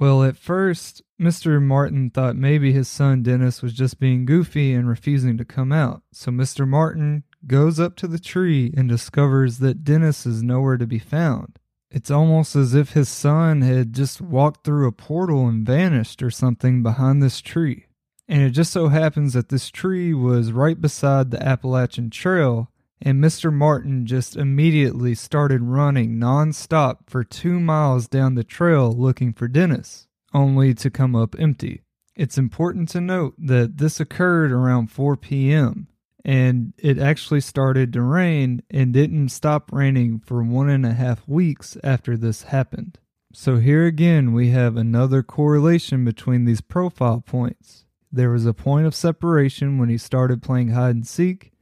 Well, 0.00 0.24
at 0.24 0.36
first, 0.36 1.00
Mr. 1.20 1.62
Martin 1.62 2.10
thought 2.10 2.34
maybe 2.34 2.72
his 2.72 2.88
son 2.88 3.22
Dennis 3.22 3.62
was 3.62 3.74
just 3.74 4.00
being 4.00 4.24
goofy 4.24 4.74
and 4.74 4.88
refusing 4.88 5.38
to 5.38 5.44
come 5.44 5.70
out. 5.70 6.02
So, 6.10 6.32
Mr. 6.32 6.66
Martin 6.66 7.22
goes 7.46 7.80
up 7.80 7.96
to 7.96 8.06
the 8.06 8.18
tree 8.18 8.72
and 8.76 8.88
discovers 8.88 9.58
that 9.58 9.84
Dennis 9.84 10.26
is 10.26 10.42
nowhere 10.42 10.76
to 10.76 10.86
be 10.86 10.98
found. 10.98 11.58
It's 11.90 12.10
almost 12.10 12.54
as 12.54 12.74
if 12.74 12.92
his 12.92 13.08
son 13.08 13.62
had 13.62 13.92
just 13.92 14.20
walked 14.20 14.64
through 14.64 14.86
a 14.86 14.92
portal 14.92 15.48
and 15.48 15.66
vanished 15.66 16.22
or 16.22 16.30
something 16.30 16.82
behind 16.82 17.22
this 17.22 17.40
tree. 17.40 17.86
And 18.28 18.42
it 18.42 18.50
just 18.50 18.72
so 18.72 18.88
happens 18.88 19.32
that 19.32 19.48
this 19.48 19.70
tree 19.70 20.14
was 20.14 20.52
right 20.52 20.80
beside 20.80 21.30
the 21.30 21.42
Appalachian 21.42 22.10
Trail 22.10 22.70
and 23.02 23.22
Mr. 23.22 23.52
Martin 23.52 24.04
just 24.04 24.36
immediately 24.36 25.14
started 25.14 25.62
running 25.62 26.16
nonstop 26.16 26.98
for 27.08 27.24
two 27.24 27.58
miles 27.58 28.06
down 28.06 28.34
the 28.34 28.44
trail 28.44 28.92
looking 28.92 29.32
for 29.32 29.48
Dennis, 29.48 30.06
only 30.34 30.74
to 30.74 30.90
come 30.90 31.16
up 31.16 31.34
empty. 31.38 31.82
It's 32.14 32.36
important 32.36 32.90
to 32.90 33.00
note 33.00 33.34
that 33.38 33.78
this 33.78 34.00
occurred 34.00 34.52
around 34.52 34.88
4 34.88 35.16
p.m., 35.16 35.88
and 36.24 36.72
it 36.78 36.98
actually 36.98 37.40
started 37.40 37.92
to 37.92 38.02
rain 38.02 38.62
and 38.70 38.92
didn't 38.92 39.30
stop 39.30 39.72
raining 39.72 40.20
for 40.20 40.42
one 40.42 40.68
and 40.68 40.84
a 40.84 40.92
half 40.92 41.26
weeks 41.26 41.76
after 41.82 42.16
this 42.16 42.44
happened. 42.44 42.98
So, 43.32 43.58
here 43.58 43.86
again, 43.86 44.32
we 44.32 44.50
have 44.50 44.76
another 44.76 45.22
correlation 45.22 46.04
between 46.04 46.44
these 46.44 46.60
profile 46.60 47.20
points. 47.20 47.84
There 48.10 48.30
was 48.30 48.44
a 48.44 48.52
point 48.52 48.86
of 48.86 48.94
separation 48.94 49.78
when 49.78 49.88
he 49.88 49.98
started 49.98 50.42
playing 50.42 50.70
hide 50.70 50.96
and 50.96 51.06
seek, 51.06 51.52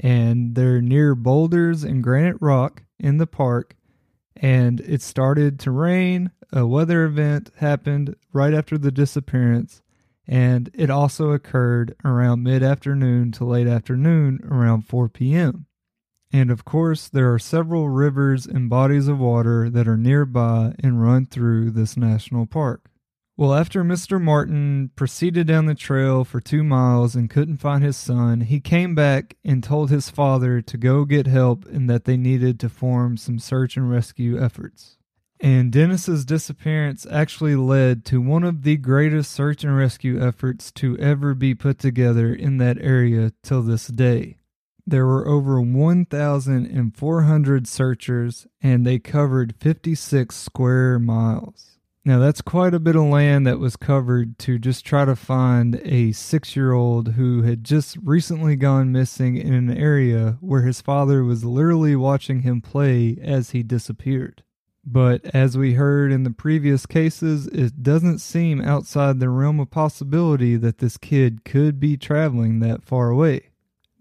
and 0.00 0.54
they're 0.54 0.80
near 0.80 1.14
boulders 1.14 1.84
and 1.84 2.02
granite 2.02 2.38
rock 2.40 2.82
in 2.98 3.18
the 3.18 3.26
park. 3.26 3.76
And 4.34 4.80
it 4.80 5.02
started 5.02 5.58
to 5.60 5.70
rain. 5.70 6.30
A 6.50 6.66
weather 6.66 7.04
event 7.04 7.50
happened 7.56 8.16
right 8.32 8.54
after 8.54 8.78
the 8.78 8.92
disappearance, 8.92 9.82
and 10.28 10.70
it 10.74 10.90
also 10.90 11.30
occurred 11.32 11.96
around 12.04 12.42
mid 12.42 12.62
afternoon 12.62 13.32
to 13.32 13.44
late 13.44 13.66
afternoon 13.66 14.40
around 14.44 14.82
4 14.82 15.08
p.m. 15.08 15.66
And 16.30 16.50
of 16.50 16.66
course, 16.66 17.08
there 17.08 17.32
are 17.32 17.38
several 17.38 17.88
rivers 17.88 18.44
and 18.46 18.68
bodies 18.68 19.08
of 19.08 19.18
water 19.18 19.70
that 19.70 19.88
are 19.88 19.96
nearby 19.96 20.74
and 20.80 21.02
run 21.02 21.24
through 21.24 21.70
this 21.70 21.96
national 21.96 22.44
park. 22.44 22.90
Well, 23.38 23.54
after 23.54 23.84
Mr. 23.84 24.20
Martin 24.20 24.90
proceeded 24.96 25.46
down 25.46 25.66
the 25.66 25.74
trail 25.74 26.24
for 26.24 26.40
two 26.40 26.64
miles 26.64 27.14
and 27.14 27.30
couldn't 27.30 27.58
find 27.58 27.82
his 27.84 27.96
son, 27.96 28.42
he 28.42 28.60
came 28.60 28.94
back 28.94 29.36
and 29.44 29.62
told 29.62 29.90
his 29.90 30.10
father 30.10 30.60
to 30.60 30.76
go 30.76 31.04
get 31.04 31.28
help 31.28 31.64
and 31.66 31.88
that 31.88 32.04
they 32.04 32.16
needed 32.16 32.58
to 32.60 32.68
form 32.68 33.16
some 33.16 33.38
search 33.38 33.76
and 33.76 33.88
rescue 33.88 34.42
efforts. 34.42 34.97
And 35.40 35.70
Dennis's 35.70 36.24
disappearance 36.24 37.06
actually 37.10 37.54
led 37.54 38.04
to 38.06 38.20
one 38.20 38.42
of 38.42 38.62
the 38.62 38.76
greatest 38.76 39.30
search 39.30 39.62
and 39.62 39.76
rescue 39.76 40.20
efforts 40.20 40.72
to 40.72 40.98
ever 40.98 41.32
be 41.34 41.54
put 41.54 41.78
together 41.78 42.34
in 42.34 42.56
that 42.58 42.78
area 42.80 43.32
till 43.42 43.62
this 43.62 43.86
day. 43.86 44.38
There 44.86 45.06
were 45.06 45.28
over 45.28 45.60
1,400 45.60 47.68
searchers 47.68 48.46
and 48.62 48.86
they 48.86 48.98
covered 48.98 49.54
56 49.60 50.34
square 50.34 50.98
miles. 50.98 51.78
Now, 52.04 52.18
that's 52.18 52.40
quite 52.40 52.72
a 52.72 52.80
bit 52.80 52.96
of 52.96 53.02
land 53.02 53.46
that 53.46 53.58
was 53.58 53.76
covered 53.76 54.38
to 54.38 54.58
just 54.58 54.86
try 54.86 55.04
to 55.04 55.14
find 55.14 55.78
a 55.84 56.12
six 56.12 56.56
year 56.56 56.72
old 56.72 57.12
who 57.12 57.42
had 57.42 57.64
just 57.64 57.98
recently 58.02 58.56
gone 58.56 58.92
missing 58.92 59.36
in 59.36 59.52
an 59.52 59.70
area 59.70 60.38
where 60.40 60.62
his 60.62 60.80
father 60.80 61.22
was 61.22 61.44
literally 61.44 61.94
watching 61.94 62.40
him 62.40 62.62
play 62.62 63.18
as 63.22 63.50
he 63.50 63.62
disappeared. 63.62 64.42
But 64.90 65.26
as 65.34 65.58
we 65.58 65.74
heard 65.74 66.10
in 66.12 66.22
the 66.22 66.30
previous 66.30 66.86
cases, 66.86 67.46
it 67.48 67.82
doesn't 67.82 68.20
seem 68.20 68.62
outside 68.62 69.20
the 69.20 69.28
realm 69.28 69.60
of 69.60 69.70
possibility 69.70 70.56
that 70.56 70.78
this 70.78 70.96
kid 70.96 71.44
could 71.44 71.78
be 71.78 71.98
traveling 71.98 72.60
that 72.60 72.82
far 72.82 73.10
away. 73.10 73.50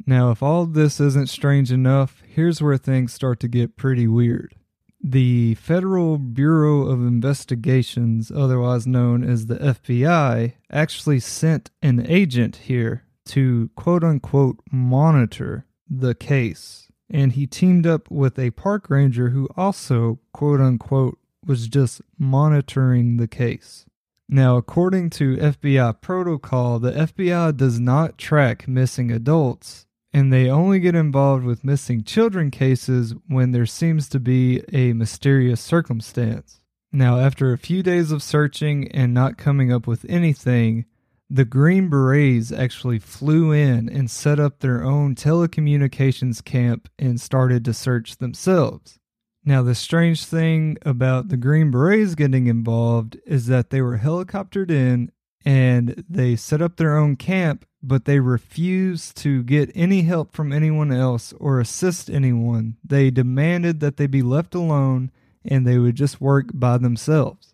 Now, 0.05 0.31
if 0.31 0.41
all 0.41 0.65
this 0.65 1.01
isn't 1.01 1.27
strange 1.27 1.73
enough, 1.73 2.23
here's 2.25 2.61
where 2.61 2.77
things 2.77 3.11
start 3.11 3.41
to 3.41 3.49
get 3.49 3.75
pretty 3.75 4.07
weird. 4.07 4.55
The 5.03 5.55
Federal 5.55 6.17
Bureau 6.17 6.83
of 6.83 7.01
Investigations, 7.01 8.31
otherwise 8.31 8.87
known 8.87 9.25
as 9.25 9.47
the 9.47 9.57
FBI, 9.57 10.53
actually 10.71 11.19
sent 11.19 11.69
an 11.81 12.05
agent 12.07 12.55
here 12.55 13.03
to 13.25 13.69
quote 13.75 14.05
unquote 14.05 14.59
monitor 14.71 15.65
the 15.89 16.15
case. 16.15 16.86
And 17.09 17.33
he 17.33 17.47
teamed 17.47 17.87
up 17.87 18.09
with 18.11 18.37
a 18.37 18.51
park 18.51 18.89
ranger 18.89 19.29
who 19.29 19.47
also 19.55 20.19
quote 20.33 20.59
unquote 20.59 21.17
was 21.45 21.67
just 21.67 22.01
monitoring 22.17 23.17
the 23.17 23.27
case. 23.27 23.85
Now, 24.29 24.57
according 24.57 25.11
to 25.11 25.37
FBI 25.37 26.01
protocol, 26.01 26.79
the 26.79 26.91
FBI 26.91 27.55
does 27.55 27.79
not 27.79 28.17
track 28.17 28.67
missing 28.67 29.09
adults 29.09 29.85
and 30.13 30.33
they 30.33 30.49
only 30.49 30.79
get 30.79 30.95
involved 30.95 31.45
with 31.45 31.63
missing 31.63 32.03
children 32.03 32.49
cases 32.49 33.13
when 33.27 33.51
there 33.51 33.65
seems 33.65 34.09
to 34.09 34.19
be 34.19 34.63
a 34.73 34.93
mysterious 34.93 35.61
circumstance. 35.61 36.61
Now, 36.91 37.19
after 37.19 37.51
a 37.51 37.57
few 37.57 37.83
days 37.83 38.11
of 38.11 38.23
searching 38.23 38.89
and 38.91 39.13
not 39.13 39.37
coming 39.37 39.71
up 39.71 39.85
with 39.85 40.05
anything, 40.09 40.85
the 41.29 41.45
Green 41.45 41.89
Berets 41.89 42.51
actually 42.51 42.99
flew 42.99 43.51
in 43.51 43.89
and 43.89 44.09
set 44.09 44.39
up 44.39 44.59
their 44.59 44.83
own 44.83 45.15
telecommunications 45.15 46.43
camp 46.43 46.89
and 46.97 47.19
started 47.19 47.65
to 47.65 47.73
search 47.73 48.17
themselves. 48.17 48.97
Now, 49.43 49.61
the 49.61 49.75
strange 49.75 50.25
thing 50.25 50.77
about 50.83 51.29
the 51.29 51.37
Green 51.37 51.71
Berets 51.71 52.15
getting 52.15 52.47
involved 52.47 53.17
is 53.25 53.47
that 53.47 53.69
they 53.69 53.81
were 53.81 53.99
helicoptered 53.99 54.71
in 54.71 55.11
and 55.45 56.03
they 56.09 56.35
set 56.35 56.61
up 56.61 56.75
their 56.75 56.97
own 56.97 57.15
camp, 57.15 57.65
but 57.81 58.05
they 58.05 58.19
refused 58.19 59.15
to 59.17 59.43
get 59.43 59.71
any 59.73 60.01
help 60.01 60.35
from 60.35 60.51
anyone 60.51 60.91
else 60.91 61.33
or 61.39 61.59
assist 61.59 62.09
anyone. 62.09 62.75
They 62.83 63.09
demanded 63.09 63.79
that 63.79 63.97
they 63.97 64.07
be 64.07 64.21
left 64.21 64.53
alone 64.55 65.11
and 65.45 65.65
they 65.65 65.77
would 65.77 65.95
just 65.95 66.19
work 66.19 66.47
by 66.53 66.77
themselves. 66.77 67.46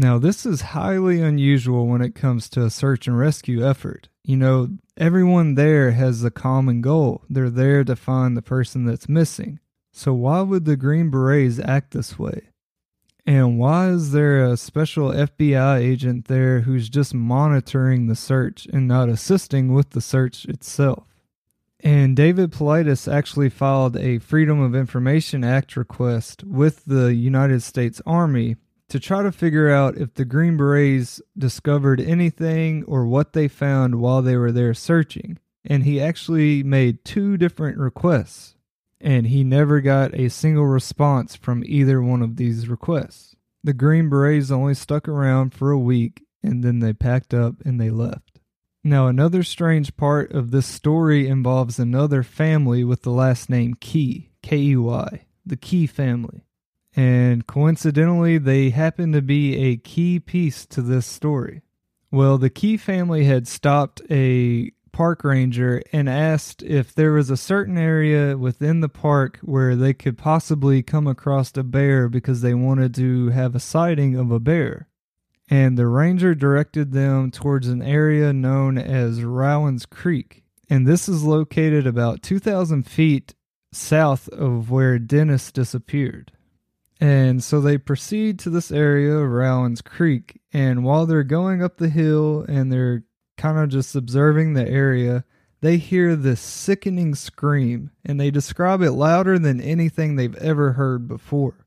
Now, 0.00 0.16
this 0.16 0.46
is 0.46 0.60
highly 0.60 1.20
unusual 1.20 1.88
when 1.88 2.02
it 2.02 2.14
comes 2.14 2.48
to 2.50 2.62
a 2.62 2.70
search 2.70 3.08
and 3.08 3.18
rescue 3.18 3.66
effort. 3.66 4.08
You 4.22 4.36
know, 4.36 4.68
everyone 4.96 5.56
there 5.56 5.90
has 5.90 6.22
a 6.22 6.30
common 6.30 6.82
goal. 6.82 7.24
They're 7.28 7.50
there 7.50 7.82
to 7.82 7.96
find 7.96 8.36
the 8.36 8.40
person 8.40 8.84
that's 8.84 9.08
missing. 9.08 9.58
So, 9.90 10.14
why 10.14 10.42
would 10.42 10.66
the 10.66 10.76
Green 10.76 11.10
Berets 11.10 11.58
act 11.58 11.90
this 11.90 12.16
way? 12.16 12.50
And 13.26 13.58
why 13.58 13.88
is 13.88 14.12
there 14.12 14.44
a 14.44 14.56
special 14.56 15.10
FBI 15.10 15.80
agent 15.80 16.26
there 16.26 16.60
who's 16.60 16.88
just 16.88 17.12
monitoring 17.12 18.06
the 18.06 18.14
search 18.14 18.68
and 18.72 18.86
not 18.86 19.08
assisting 19.08 19.74
with 19.74 19.90
the 19.90 20.00
search 20.00 20.44
itself? 20.44 21.08
And 21.80 22.16
David 22.16 22.52
Paulides 22.52 23.12
actually 23.12 23.50
filed 23.50 23.96
a 23.96 24.18
Freedom 24.18 24.60
of 24.60 24.76
Information 24.76 25.42
Act 25.42 25.76
request 25.76 26.44
with 26.44 26.84
the 26.84 27.12
United 27.12 27.64
States 27.64 28.00
Army 28.06 28.54
to 28.88 28.98
try 28.98 29.22
to 29.22 29.32
figure 29.32 29.68
out 29.68 29.98
if 29.98 30.14
the 30.14 30.24
Green 30.24 30.56
Berets 30.56 31.20
discovered 31.36 32.00
anything 32.00 32.84
or 32.84 33.06
what 33.06 33.32
they 33.32 33.48
found 33.48 33.96
while 33.96 34.22
they 34.22 34.36
were 34.36 34.52
there 34.52 34.74
searching. 34.74 35.38
And 35.64 35.82
he 35.84 36.00
actually 36.00 36.62
made 36.62 37.04
two 37.04 37.36
different 37.36 37.78
requests 37.78 38.54
and 39.00 39.26
he 39.26 39.44
never 39.44 39.80
got 39.80 40.14
a 40.14 40.28
single 40.28 40.66
response 40.66 41.36
from 41.36 41.62
either 41.66 42.02
one 42.02 42.22
of 42.22 42.36
these 42.36 42.68
requests. 42.68 43.36
The 43.62 43.72
Green 43.72 44.08
Berets 44.08 44.50
only 44.50 44.74
stuck 44.74 45.08
around 45.08 45.54
for 45.54 45.70
a 45.70 45.78
week 45.78 46.24
and 46.42 46.64
then 46.64 46.78
they 46.78 46.92
packed 46.92 47.34
up 47.34 47.54
and 47.64 47.80
they 47.80 47.90
left. 47.90 48.40
Now, 48.84 49.08
another 49.08 49.42
strange 49.42 49.96
part 49.96 50.32
of 50.32 50.50
this 50.50 50.66
story 50.66 51.28
involves 51.28 51.78
another 51.78 52.22
family 52.22 52.84
with 52.84 53.02
the 53.02 53.10
last 53.10 53.50
name 53.50 53.74
Key, 53.74 54.30
K 54.42 54.56
E 54.56 54.76
Y, 54.76 55.26
the 55.44 55.56
Key 55.56 55.86
family. 55.86 56.44
And 56.98 57.46
coincidentally, 57.46 58.38
they 58.38 58.70
happen 58.70 59.12
to 59.12 59.22
be 59.22 59.54
a 59.54 59.76
key 59.76 60.18
piece 60.18 60.66
to 60.66 60.82
this 60.82 61.06
story. 61.06 61.62
Well, 62.10 62.38
the 62.38 62.50
Key 62.50 62.76
family 62.76 63.22
had 63.22 63.46
stopped 63.46 64.02
a 64.10 64.72
park 64.90 65.22
ranger 65.22 65.80
and 65.92 66.08
asked 66.08 66.60
if 66.64 66.92
there 66.92 67.12
was 67.12 67.30
a 67.30 67.36
certain 67.36 67.78
area 67.78 68.36
within 68.36 68.80
the 68.80 68.88
park 68.88 69.38
where 69.42 69.76
they 69.76 69.94
could 69.94 70.18
possibly 70.18 70.82
come 70.82 71.06
across 71.06 71.56
a 71.56 71.62
bear 71.62 72.08
because 72.08 72.40
they 72.40 72.52
wanted 72.52 72.96
to 72.96 73.28
have 73.28 73.54
a 73.54 73.60
sighting 73.60 74.16
of 74.16 74.32
a 74.32 74.40
bear. 74.40 74.88
And 75.48 75.78
the 75.78 75.86
ranger 75.86 76.34
directed 76.34 76.90
them 76.90 77.30
towards 77.30 77.68
an 77.68 77.80
area 77.80 78.32
known 78.32 78.76
as 78.76 79.22
Rowan's 79.22 79.86
Creek. 79.86 80.42
And 80.68 80.84
this 80.84 81.08
is 81.08 81.22
located 81.22 81.86
about 81.86 82.24
2,000 82.24 82.82
feet 82.88 83.36
south 83.70 84.28
of 84.30 84.68
where 84.72 84.98
Dennis 84.98 85.52
disappeared. 85.52 86.32
And 87.00 87.42
so 87.42 87.60
they 87.60 87.78
proceed 87.78 88.38
to 88.40 88.50
this 88.50 88.72
area 88.72 89.14
of 89.16 89.30
Rowan's 89.30 89.82
Creek. 89.82 90.40
And 90.52 90.84
while 90.84 91.06
they're 91.06 91.22
going 91.22 91.62
up 91.62 91.76
the 91.76 91.88
hill 91.88 92.44
and 92.48 92.72
they're 92.72 93.04
kind 93.36 93.58
of 93.58 93.68
just 93.68 93.94
observing 93.94 94.54
the 94.54 94.68
area, 94.68 95.24
they 95.60 95.76
hear 95.76 96.16
this 96.16 96.40
sickening 96.40 97.14
scream 97.14 97.90
and 98.04 98.20
they 98.20 98.30
describe 98.30 98.82
it 98.82 98.92
louder 98.92 99.38
than 99.38 99.60
anything 99.60 100.16
they've 100.16 100.36
ever 100.36 100.72
heard 100.72 101.08
before. 101.08 101.66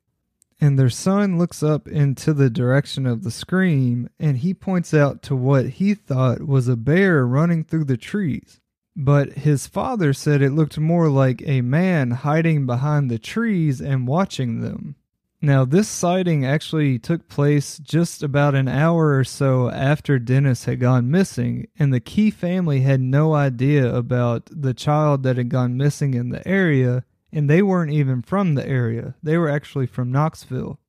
And 0.59 0.77
their 0.77 0.89
son 0.89 1.37
looks 1.37 1.63
up 1.63 1.87
into 1.87 2.33
the 2.33 2.49
direction 2.49 3.07
of 3.07 3.23
the 3.23 3.31
scream 3.31 4.09
and 4.19 4.37
he 4.37 4.53
points 4.53 4.93
out 4.93 5.23
to 5.23 5.35
what 5.35 5.69
he 5.69 5.93
thought 5.95 6.45
was 6.45 6.67
a 6.67 6.75
bear 6.75 7.25
running 7.25 7.63
through 7.63 7.85
the 7.85 7.97
trees. 7.97 8.59
But 8.95 9.33
his 9.33 9.67
father 9.67 10.13
said 10.13 10.41
it 10.41 10.51
looked 10.51 10.77
more 10.77 11.09
like 11.09 11.41
a 11.45 11.61
man 11.61 12.11
hiding 12.11 12.65
behind 12.65 13.09
the 13.09 13.17
trees 13.17 13.81
and 13.81 14.07
watching 14.07 14.61
them. 14.61 14.95
Now, 15.43 15.65
this 15.65 15.89
sighting 15.89 16.45
actually 16.45 16.99
took 16.99 17.27
place 17.27 17.79
just 17.79 18.21
about 18.21 18.53
an 18.53 18.67
hour 18.67 19.17
or 19.17 19.23
so 19.23 19.71
after 19.71 20.19
Dennis 20.19 20.65
had 20.65 20.79
gone 20.79 21.09
missing, 21.09 21.67
and 21.79 21.91
the 21.91 21.99
Key 21.99 22.29
family 22.29 22.81
had 22.81 23.01
no 23.01 23.33
idea 23.33 23.91
about 23.93 24.49
the 24.51 24.75
child 24.75 25.23
that 25.23 25.37
had 25.37 25.49
gone 25.49 25.77
missing 25.77 26.13
in 26.13 26.29
the 26.29 26.47
area, 26.47 27.05
and 27.33 27.49
they 27.49 27.63
weren't 27.63 27.91
even 27.91 28.21
from 28.21 28.53
the 28.53 28.67
area. 28.67 29.15
They 29.23 29.35
were 29.35 29.49
actually 29.49 29.87
from 29.87 30.11
Knoxville. 30.11 30.79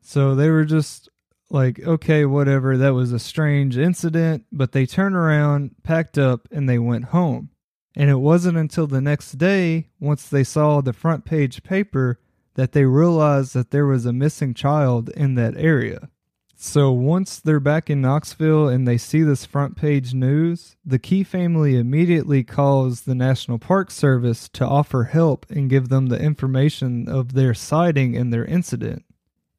So 0.00 0.34
they 0.34 0.50
were 0.50 0.64
just 0.64 1.08
like, 1.48 1.78
okay, 1.78 2.24
whatever, 2.24 2.76
that 2.76 2.94
was 2.94 3.12
a 3.12 3.18
strange 3.20 3.78
incident, 3.78 4.44
but 4.50 4.72
they 4.72 4.86
turned 4.86 5.14
around, 5.14 5.76
packed 5.84 6.18
up, 6.18 6.48
and 6.50 6.68
they 6.68 6.80
went 6.80 7.06
home. 7.06 7.50
And 7.94 8.10
it 8.10 8.16
wasn't 8.16 8.58
until 8.58 8.88
the 8.88 9.00
next 9.00 9.38
day, 9.38 9.88
once 10.00 10.28
they 10.28 10.42
saw 10.42 10.80
the 10.80 10.92
front 10.92 11.24
page 11.24 11.62
paper, 11.62 12.18
that 12.60 12.72
they 12.72 12.84
realized 12.84 13.54
that 13.54 13.70
there 13.70 13.86
was 13.86 14.04
a 14.04 14.12
missing 14.12 14.52
child 14.52 15.08
in 15.16 15.34
that 15.34 15.56
area. 15.56 16.10
So 16.54 16.92
once 16.92 17.40
they're 17.40 17.58
back 17.58 17.88
in 17.88 18.02
Knoxville 18.02 18.68
and 18.68 18.86
they 18.86 18.98
see 18.98 19.22
this 19.22 19.46
front 19.46 19.76
page 19.76 20.12
news, 20.12 20.76
the 20.84 20.98
Key 20.98 21.24
family 21.24 21.78
immediately 21.78 22.44
calls 22.44 23.00
the 23.00 23.14
National 23.14 23.58
Park 23.58 23.90
Service 23.90 24.46
to 24.50 24.66
offer 24.66 25.04
help 25.04 25.46
and 25.48 25.70
give 25.70 25.88
them 25.88 26.08
the 26.08 26.20
information 26.20 27.08
of 27.08 27.32
their 27.32 27.54
sighting 27.54 28.14
and 28.14 28.30
their 28.30 28.44
incident. 28.44 29.06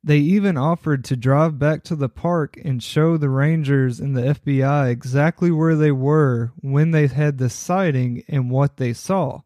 They 0.04 0.20
even 0.20 0.56
offered 0.56 1.04
to 1.06 1.16
drive 1.16 1.58
back 1.58 1.84
to 1.86 1.96
the 1.96 2.08
park 2.08 2.56
and 2.64 2.84
show 2.84 3.18
the 3.18 3.30
rangers 3.30 4.00
and 4.00 4.16
the 4.16 4.36
FBI 4.36 4.92
exactly 4.92 5.50
where 5.50 5.76
they 5.76 5.92
were 5.92 6.52
when 6.62 6.92
they 6.92 7.08
had 7.08 7.40
the 7.40 7.50
sighting 7.50 8.24
and 8.28 8.52
what 8.52 8.78
they 8.78 8.94
saw. 8.94 9.42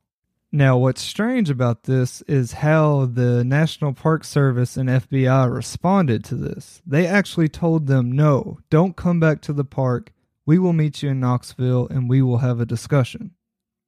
Now, 0.55 0.77
what's 0.77 1.01
strange 1.01 1.49
about 1.49 1.83
this 1.83 2.21
is 2.29 2.53
how 2.53 3.07
the 3.07 3.43
National 3.43 3.91
Park 3.91 4.23
Service 4.23 4.77
and 4.77 4.87
FBI 4.87 5.53
responded 5.53 6.23
to 6.23 6.35
this. 6.35 6.81
They 6.87 7.05
actually 7.05 7.49
told 7.49 7.87
them, 7.87 8.09
no, 8.09 8.59
don't 8.69 8.95
come 8.95 9.19
back 9.19 9.41
to 9.41 9.51
the 9.51 9.65
park. 9.65 10.13
We 10.45 10.57
will 10.57 10.71
meet 10.71 11.03
you 11.03 11.09
in 11.09 11.19
Knoxville 11.19 11.89
and 11.89 12.09
we 12.09 12.21
will 12.21 12.37
have 12.37 12.61
a 12.61 12.65
discussion. 12.65 13.31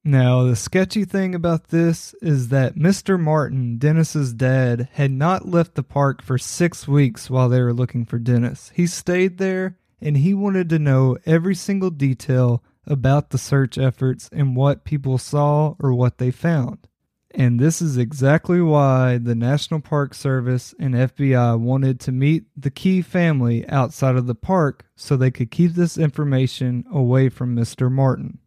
Now, 0.04 0.42
the 0.42 0.56
sketchy 0.56 1.06
thing 1.06 1.34
about 1.34 1.68
this 1.68 2.14
is 2.20 2.48
that 2.48 2.76
Mr. 2.76 3.18
Martin, 3.18 3.78
Dennis's 3.78 4.34
dad, 4.34 4.90
had 4.92 5.10
not 5.10 5.48
left 5.48 5.74
the 5.74 5.82
park 5.82 6.20
for 6.20 6.36
six 6.36 6.86
weeks 6.86 7.30
while 7.30 7.48
they 7.48 7.62
were 7.62 7.72
looking 7.72 8.04
for 8.04 8.18
Dennis. 8.18 8.72
He 8.74 8.86
stayed 8.86 9.38
there 9.38 9.78
and 10.02 10.18
he 10.18 10.34
wanted 10.34 10.68
to 10.68 10.78
know 10.78 11.16
every 11.24 11.54
single 11.54 11.90
detail 11.90 12.62
about 12.88 13.30
the 13.30 13.38
search 13.38 13.78
efforts 13.78 14.28
and 14.32 14.56
what 14.56 14.84
people 14.84 15.18
saw 15.18 15.74
or 15.78 15.94
what 15.94 16.18
they 16.18 16.30
found. 16.30 16.88
And 17.30 17.60
this 17.60 17.82
is 17.82 17.98
exactly 17.98 18.60
why 18.60 19.18
the 19.18 19.34
National 19.34 19.80
Park 19.80 20.14
Service 20.14 20.74
and 20.78 20.94
FBI 20.94 21.58
wanted 21.60 22.00
to 22.00 22.12
meet 22.12 22.44
the 22.56 22.70
Key 22.70 23.02
family 23.02 23.68
outside 23.68 24.16
of 24.16 24.26
the 24.26 24.34
park 24.34 24.86
so 24.96 25.16
they 25.16 25.30
could 25.30 25.50
keep 25.50 25.74
this 25.74 25.98
information 25.98 26.84
away 26.90 27.28
from 27.28 27.54
Mr. 27.54 27.92
Martin. 27.92 28.38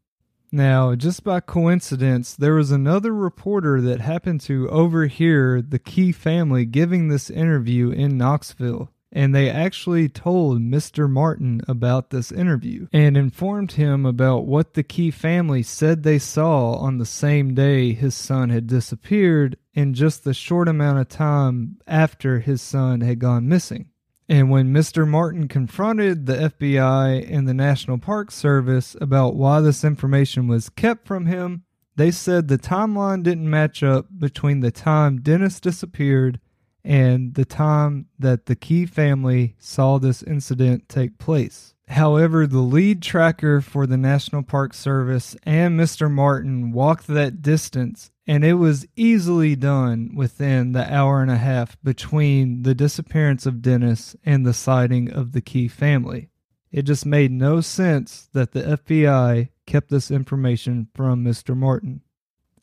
Now, 0.52 0.96
just 0.96 1.24
by 1.24 1.40
coincidence, 1.40 2.36
there 2.36 2.56
was 2.56 2.72
another 2.72 3.14
reporter 3.14 3.80
that 3.82 4.02
happened 4.02 4.42
to 4.42 4.70
overhear 4.70 5.62
the 5.62 5.80
Key 5.80 6.12
family 6.12 6.66
giving 6.66 7.08
this 7.08 7.30
interview 7.30 7.92
in 7.92 8.18
Knoxville 8.18 8.92
and 9.12 9.36
they 9.36 9.50
actually 9.50 10.08
told 10.08 10.62
Mr. 10.62 11.10
Martin 11.10 11.62
about 11.68 12.10
this 12.10 12.32
interview 12.32 12.88
and 12.94 13.18
informed 13.18 13.74
him 13.74 14.06
about 14.06 14.46
what 14.46 14.74
the 14.74 14.84
Key 14.84 15.12
family 15.12 15.64
said 15.64 16.04
they 16.04 16.20
saw 16.20 16.74
on 16.74 16.98
the 16.98 17.06
same 17.06 17.54
day 17.54 17.94
his 17.94 18.16
son 18.16 18.50
had 18.50 18.68
disappeared 18.68 19.58
in 19.74 19.94
just 19.94 20.24
the 20.24 20.34
short 20.34 20.68
amount 20.68 21.00
of 21.00 21.10
time 21.10 21.78
after 21.88 22.40
his 22.40 22.62
son 22.62 23.02
had 23.02 23.20
gone 23.20 23.50
missing. 23.50 23.90
And 24.30 24.50
when 24.50 24.74
Mr. 24.74 25.06
Martin 25.06 25.50
confronted 25.50 26.26
the 26.26 26.52
FBI 26.58 27.30
and 27.30 27.48
the 27.48 27.54
National 27.54 27.98
Park 27.98 28.32
Service 28.32 28.96
about 29.02 29.36
why 29.36 29.60
this 29.60 29.84
information 29.84 30.48
was 30.48 30.70
kept 30.70 31.06
from 31.06 31.26
him, 31.26 31.64
they 31.98 32.12
said 32.12 32.48
the 32.48 32.58
timeline 32.58 33.24
didn't 33.24 33.50
match 33.50 33.84
up 33.84 34.08
between 34.18 34.62
the 34.62 34.72
time 34.72 35.20
Dennis 35.20 35.60
disappeared 35.60 36.40
and 36.84 37.34
the 37.36 37.46
time 37.46 38.08
that 38.18 38.46
the 38.46 38.56
Key 38.56 38.86
family 38.86 39.56
saw 39.60 39.98
this 39.98 40.24
incident 40.24 40.90
take 40.90 41.18
place. 41.18 41.74
However, 41.88 42.48
the 42.48 42.60
lead 42.60 43.02
tracker 43.02 43.60
for 43.60 43.86
the 43.86 43.98
National 43.98 44.44
Park 44.44 44.74
Service 44.74 45.36
and 45.44 45.78
Mr. 45.78 46.10
Martin 46.10 46.72
walked 46.72 47.08
that 47.08 47.42
distance, 47.42 48.12
and 48.26 48.46
it 48.46 48.54
was 48.54 48.88
easily 48.96 49.58
done 49.58 50.12
within 50.16 50.72
the 50.72 50.92
hour 50.92 51.22
and 51.22 51.30
a 51.30 51.38
half 51.38 51.78
between 51.84 52.64
the 52.64 52.74
disappearance 52.74 53.46
of 53.46 53.62
Dennis 53.62 54.16
and 54.26 54.46
the 54.46 54.54
sighting 54.54 55.12
of 55.12 55.34
the 55.34 55.42
Key 55.42 55.68
family. 55.68 56.30
It 56.72 56.84
just 56.84 57.06
made 57.06 57.32
no 57.32 57.60
sense 57.60 58.30
that 58.32 58.54
the 58.54 58.62
FBI 58.62 59.50
kept 59.68 59.90
this 59.90 60.10
information 60.10 60.88
from 60.96 61.26
Mr. 61.26 61.58
Martin. 61.58 62.02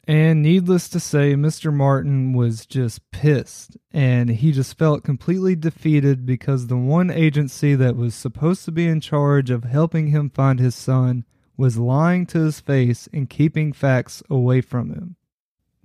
And 0.08 0.40
needless 0.40 0.88
to 0.88 1.00
say, 1.00 1.34
Mr. 1.34 1.70
Martin 1.70 2.32
was 2.32 2.64
just 2.64 3.10
pissed 3.10 3.76
and 3.92 4.30
he 4.30 4.52
just 4.52 4.78
felt 4.78 5.04
completely 5.04 5.54
defeated 5.54 6.24
because 6.24 6.66
the 6.66 6.78
one 6.78 7.10
agency 7.10 7.74
that 7.74 7.94
was 7.94 8.14
supposed 8.14 8.64
to 8.64 8.72
be 8.72 8.88
in 8.88 9.02
charge 9.02 9.50
of 9.50 9.64
helping 9.64 10.06
him 10.06 10.30
find 10.30 10.58
his 10.58 10.74
son 10.74 11.26
was 11.58 11.76
lying 11.76 12.24
to 12.24 12.38
his 12.38 12.58
face 12.58 13.06
and 13.12 13.28
keeping 13.28 13.70
facts 13.70 14.22
away 14.30 14.62
from 14.62 14.94
him. 14.94 15.16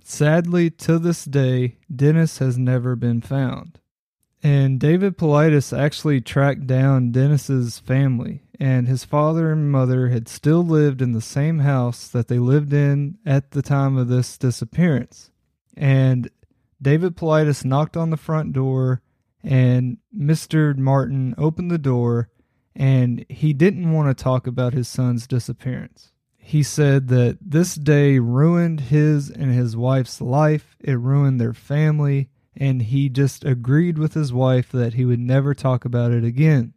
Sadly, 0.02 0.70
to 0.70 0.98
this 0.98 1.26
day, 1.26 1.76
Dennis 1.94 2.38
has 2.38 2.56
never 2.56 2.96
been 2.96 3.20
found. 3.20 3.78
And 4.42 4.80
David 4.80 5.18
Paulides 5.18 5.76
actually 5.76 6.22
tracked 6.22 6.66
down 6.66 7.12
Dennis's 7.12 7.78
family, 7.78 8.43
and 8.60 8.86
his 8.86 9.04
father 9.04 9.52
and 9.52 9.70
mother 9.70 10.08
had 10.08 10.28
still 10.28 10.64
lived 10.64 11.02
in 11.02 11.12
the 11.12 11.20
same 11.20 11.60
house 11.60 12.08
that 12.08 12.28
they 12.28 12.38
lived 12.38 12.72
in 12.72 13.18
at 13.24 13.50
the 13.50 13.62
time 13.62 13.96
of 13.96 14.08
this 14.08 14.38
disappearance. 14.38 15.30
And 15.76 16.30
David 16.80 17.16
Paulides 17.16 17.64
knocked 17.64 17.96
on 17.96 18.10
the 18.10 18.16
front 18.16 18.52
door, 18.52 19.02
and 19.42 19.98
Mr. 20.16 20.76
Martin 20.76 21.34
opened 21.36 21.70
the 21.70 21.78
door, 21.78 22.30
and 22.74 23.24
he 23.28 23.52
didn't 23.52 23.92
want 23.92 24.16
to 24.16 24.22
talk 24.22 24.46
about 24.46 24.74
his 24.74 24.88
son's 24.88 25.26
disappearance. 25.26 26.12
He 26.36 26.62
said 26.62 27.08
that 27.08 27.38
this 27.40 27.74
day 27.74 28.18
ruined 28.18 28.80
his 28.80 29.30
and 29.30 29.52
his 29.52 29.76
wife's 29.76 30.20
life, 30.20 30.76
it 30.80 30.98
ruined 30.98 31.40
their 31.40 31.54
family 31.54 32.28
and 32.56 32.82
he 32.82 33.08
just 33.08 33.44
agreed 33.44 33.98
with 33.98 34.14
his 34.14 34.32
wife 34.32 34.70
that 34.72 34.94
he 34.94 35.04
would 35.04 35.20
never 35.20 35.54
talk 35.54 35.84
about 35.84 36.12
it 36.12 36.24
again. 36.24 36.74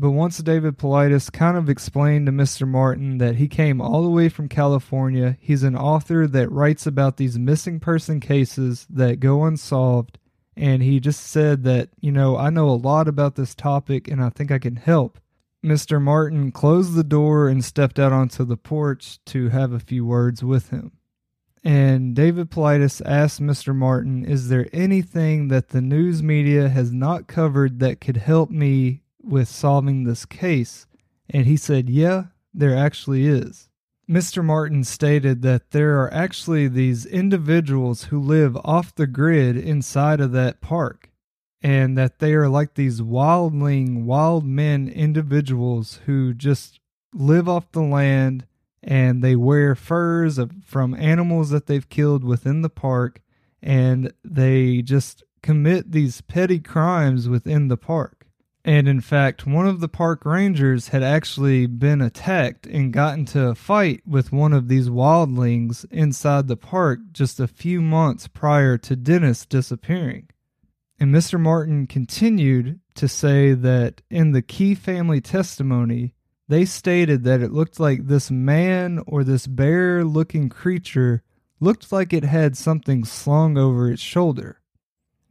But 0.00 0.12
once 0.12 0.38
David 0.38 0.78
Paulides 0.78 1.28
kind 1.32 1.56
of 1.56 1.68
explained 1.68 2.26
to 2.26 2.32
Mr. 2.32 2.68
Martin 2.68 3.18
that 3.18 3.34
he 3.34 3.48
came 3.48 3.80
all 3.80 4.04
the 4.04 4.08
way 4.08 4.28
from 4.28 4.48
California, 4.48 5.36
he's 5.40 5.64
an 5.64 5.74
author 5.74 6.28
that 6.28 6.52
writes 6.52 6.86
about 6.86 7.16
these 7.16 7.36
missing 7.36 7.80
person 7.80 8.20
cases 8.20 8.86
that 8.90 9.18
go 9.18 9.44
unsolved, 9.44 10.16
and 10.56 10.84
he 10.84 11.00
just 11.00 11.24
said 11.24 11.64
that, 11.64 11.88
you 11.98 12.12
know, 12.12 12.36
I 12.36 12.48
know 12.48 12.68
a 12.68 12.78
lot 12.78 13.08
about 13.08 13.34
this 13.34 13.56
topic 13.56 14.06
and 14.06 14.22
I 14.22 14.28
think 14.28 14.52
I 14.52 14.60
can 14.60 14.76
help. 14.76 15.18
Mr. 15.64 16.00
Martin 16.00 16.52
closed 16.52 16.94
the 16.94 17.02
door 17.02 17.48
and 17.48 17.64
stepped 17.64 17.98
out 17.98 18.12
onto 18.12 18.44
the 18.44 18.56
porch 18.56 19.18
to 19.26 19.48
have 19.48 19.72
a 19.72 19.80
few 19.80 20.06
words 20.06 20.44
with 20.44 20.70
him. 20.70 20.92
And 21.64 22.14
David 22.14 22.52
Paulides 22.52 23.02
asked 23.04 23.42
Mr. 23.42 23.74
Martin, 23.74 24.24
Is 24.24 24.48
there 24.48 24.68
anything 24.72 25.48
that 25.48 25.70
the 25.70 25.82
news 25.82 26.22
media 26.22 26.68
has 26.68 26.92
not 26.92 27.26
covered 27.26 27.80
that 27.80 28.00
could 28.00 28.18
help 28.18 28.48
me 28.48 29.02
with 29.22 29.48
solving 29.48 30.04
this 30.04 30.24
case? 30.24 30.86
And 31.28 31.46
he 31.46 31.56
said, 31.56 31.90
Yeah, 31.90 32.24
there 32.54 32.76
actually 32.76 33.26
is. 33.26 33.68
Mr. 34.08 34.42
Martin 34.42 34.84
stated 34.84 35.42
that 35.42 35.72
there 35.72 36.00
are 36.00 36.12
actually 36.14 36.66
these 36.66 37.04
individuals 37.04 38.04
who 38.04 38.18
live 38.18 38.56
off 38.64 38.94
the 38.94 39.06
grid 39.06 39.56
inside 39.56 40.18
of 40.20 40.32
that 40.32 40.62
park, 40.62 41.10
and 41.60 41.98
that 41.98 42.18
they 42.18 42.32
are 42.32 42.48
like 42.48 42.74
these 42.74 43.02
wildling, 43.02 44.04
wild 44.04 44.46
men 44.46 44.88
individuals 44.88 46.00
who 46.06 46.32
just 46.32 46.80
live 47.12 47.48
off 47.48 47.70
the 47.72 47.82
land 47.82 48.46
and 48.82 49.22
they 49.22 49.36
wear 49.36 49.74
furs 49.74 50.38
from 50.64 50.94
animals 50.94 51.50
that 51.50 51.66
they've 51.66 51.88
killed 51.88 52.24
within 52.24 52.62
the 52.62 52.70
park 52.70 53.20
and 53.62 54.12
they 54.24 54.82
just 54.82 55.24
commit 55.42 55.92
these 55.92 56.20
petty 56.20 56.60
crimes 56.60 57.28
within 57.28 57.68
the 57.68 57.76
park. 57.76 58.17
And 58.68 58.86
in 58.86 59.00
fact, 59.00 59.46
one 59.46 59.66
of 59.66 59.80
the 59.80 59.88
park 59.88 60.26
rangers 60.26 60.88
had 60.88 61.02
actually 61.02 61.64
been 61.64 62.02
attacked 62.02 62.66
and 62.66 62.92
got 62.92 63.16
into 63.16 63.46
a 63.46 63.54
fight 63.54 64.02
with 64.06 64.30
one 64.30 64.52
of 64.52 64.68
these 64.68 64.90
wildlings 64.90 65.90
inside 65.90 66.48
the 66.48 66.56
park 66.58 66.98
just 67.10 67.40
a 67.40 67.48
few 67.48 67.80
months 67.80 68.28
prior 68.28 68.76
to 68.76 68.94
Dennis 68.94 69.46
disappearing. 69.46 70.28
And 71.00 71.14
Mr. 71.14 71.40
Martin 71.40 71.86
continued 71.86 72.78
to 72.96 73.08
say 73.08 73.54
that 73.54 74.02
in 74.10 74.32
the 74.32 74.42
Key 74.42 74.74
family 74.74 75.22
testimony, 75.22 76.12
they 76.46 76.66
stated 76.66 77.24
that 77.24 77.40
it 77.40 77.52
looked 77.52 77.80
like 77.80 78.06
this 78.06 78.30
man 78.30 79.02
or 79.06 79.24
this 79.24 79.46
bear 79.46 80.04
looking 80.04 80.50
creature 80.50 81.22
looked 81.58 81.90
like 81.90 82.12
it 82.12 82.24
had 82.24 82.54
something 82.54 83.06
slung 83.06 83.56
over 83.56 83.90
its 83.90 84.02
shoulder. 84.02 84.57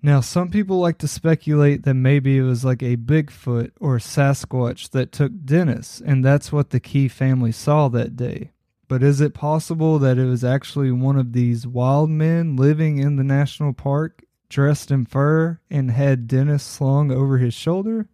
Now, 0.02 0.22
some 0.22 0.50
people 0.50 0.80
like 0.80 1.00
to 1.00 1.08
speculate 1.08 1.84
that 1.84 1.95
maybe 1.95 2.38
it 2.38 2.43
was 2.43 2.64
like 2.64 2.84
a 2.84 2.98
Bigfoot 2.98 3.72
or 3.80 3.98
Sasquatch 3.98 4.91
that 4.91 5.12
took 5.12 5.32
Dennis, 5.43 6.02
and 6.06 6.24
that's 6.24 6.52
what 6.52 6.70
the 6.70 6.80
Key 6.80 7.08
family 7.08 7.52
saw 7.52 7.88
that 7.89 8.16
day. 8.16 8.52
But 8.88 9.04
is 9.04 9.20
it 9.20 9.34
possible 9.34 10.00
that 10.00 10.18
it 10.18 10.26
was 10.26 10.43
actually 10.43 10.91
one 10.91 11.18
of 11.18 11.34
these 11.34 11.68
wild 11.68 12.10
men 12.10 12.56
living 12.56 13.00
in 13.00 13.16
the 13.16 13.24
national 13.24 13.74
park, 13.74 14.24
dressed 14.50 14.91
in 14.91 15.06
fur, 15.06 15.60
and 15.70 15.91
had 15.91 16.28
Dennis 16.28 16.64
slung 16.64 17.12
over 17.12 17.39
his 17.39 17.54
shoulder? 17.54 18.08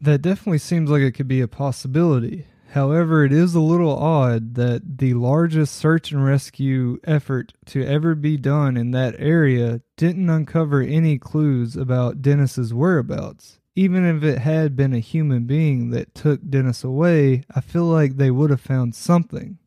That 0.00 0.22
definitely 0.22 0.58
seems 0.58 0.88
like 0.88 1.02
it 1.02 1.12
could 1.12 1.28
be 1.28 1.40
a 1.40 1.48
possibility. 1.48 2.46
However, 2.72 3.24
it 3.24 3.32
is 3.32 3.54
a 3.54 3.60
little 3.60 3.96
odd 3.96 4.54
that 4.56 4.98
the 4.98 5.14
largest 5.14 5.74
search 5.74 6.12
and 6.12 6.22
rescue 6.22 6.98
effort 7.04 7.54
to 7.66 7.82
ever 7.82 8.14
be 8.14 8.36
done 8.36 8.76
in 8.76 8.90
that 8.90 9.14
area 9.18 9.80
didn't 9.96 10.28
uncover 10.28 10.82
any 10.82 11.18
clues 11.18 11.76
about 11.76 12.20
Dennis's 12.20 12.74
whereabouts. 12.74 13.58
Even 13.74 14.04
if 14.04 14.22
it 14.22 14.40
had 14.40 14.76
been 14.76 14.92
a 14.92 14.98
human 14.98 15.44
being 15.44 15.90
that 15.90 16.14
took 16.14 16.40
Dennis 16.50 16.84
away, 16.84 17.42
I 17.54 17.62
feel 17.62 17.84
like 17.84 18.16
they 18.16 18.30
would 18.30 18.50
have 18.50 18.60
found 18.60 18.94
something. 18.94 19.58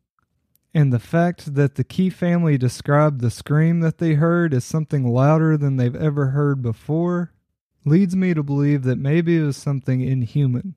And 0.72 0.92
the 0.92 1.00
fact 1.00 1.56
that 1.56 1.74
the 1.74 1.84
Key 1.84 2.08
family 2.08 2.56
described 2.56 3.20
the 3.20 3.30
scream 3.30 3.80
that 3.80 3.98
they 3.98 4.14
heard 4.14 4.54
as 4.54 4.64
something 4.64 5.08
louder 5.08 5.56
than 5.56 5.76
they've 5.76 5.96
ever 5.96 6.28
heard 6.28 6.62
before 6.62 7.32
leads 7.84 8.14
me 8.14 8.32
to 8.32 8.44
believe 8.44 8.84
that 8.84 8.96
maybe 8.96 9.38
it 9.38 9.42
was 9.42 9.56
something 9.56 10.02
inhuman. 10.02 10.76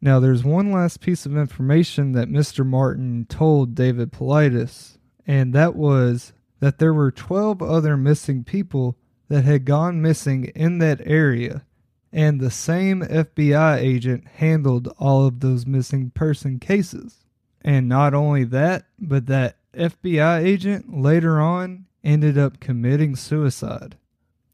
Now, 0.00 0.20
there's 0.20 0.44
one 0.44 0.70
last 0.70 1.00
piece 1.00 1.26
of 1.26 1.36
information 1.36 2.12
that 2.12 2.28
Mr. 2.28 2.64
Martin 2.66 3.26
told 3.28 3.74
David 3.74 4.12
Paulides, 4.12 4.98
and 5.26 5.52
that 5.54 5.74
was 5.74 6.32
that 6.60 6.78
there 6.78 6.94
were 6.94 7.10
12 7.10 7.62
other 7.62 7.96
missing 7.96 8.44
people 8.44 8.96
that 9.28 9.44
had 9.44 9.64
gone 9.64 10.02
missing 10.02 10.44
in 10.54 10.78
that 10.78 11.00
area, 11.04 11.64
and 12.12 12.40
the 12.40 12.50
same 12.50 13.02
FBI 13.02 13.78
agent 13.78 14.26
handled 14.36 14.88
all 14.98 15.26
of 15.26 15.40
those 15.40 15.66
missing 15.66 16.10
person 16.10 16.58
cases. 16.58 17.24
And 17.62 17.88
not 17.88 18.14
only 18.14 18.44
that, 18.44 18.86
but 18.98 19.26
that 19.26 19.56
FBI 19.74 20.44
agent 20.44 20.96
later 20.96 21.40
on 21.40 21.86
ended 22.04 22.38
up 22.38 22.60
committing 22.60 23.16
suicide. 23.16 23.96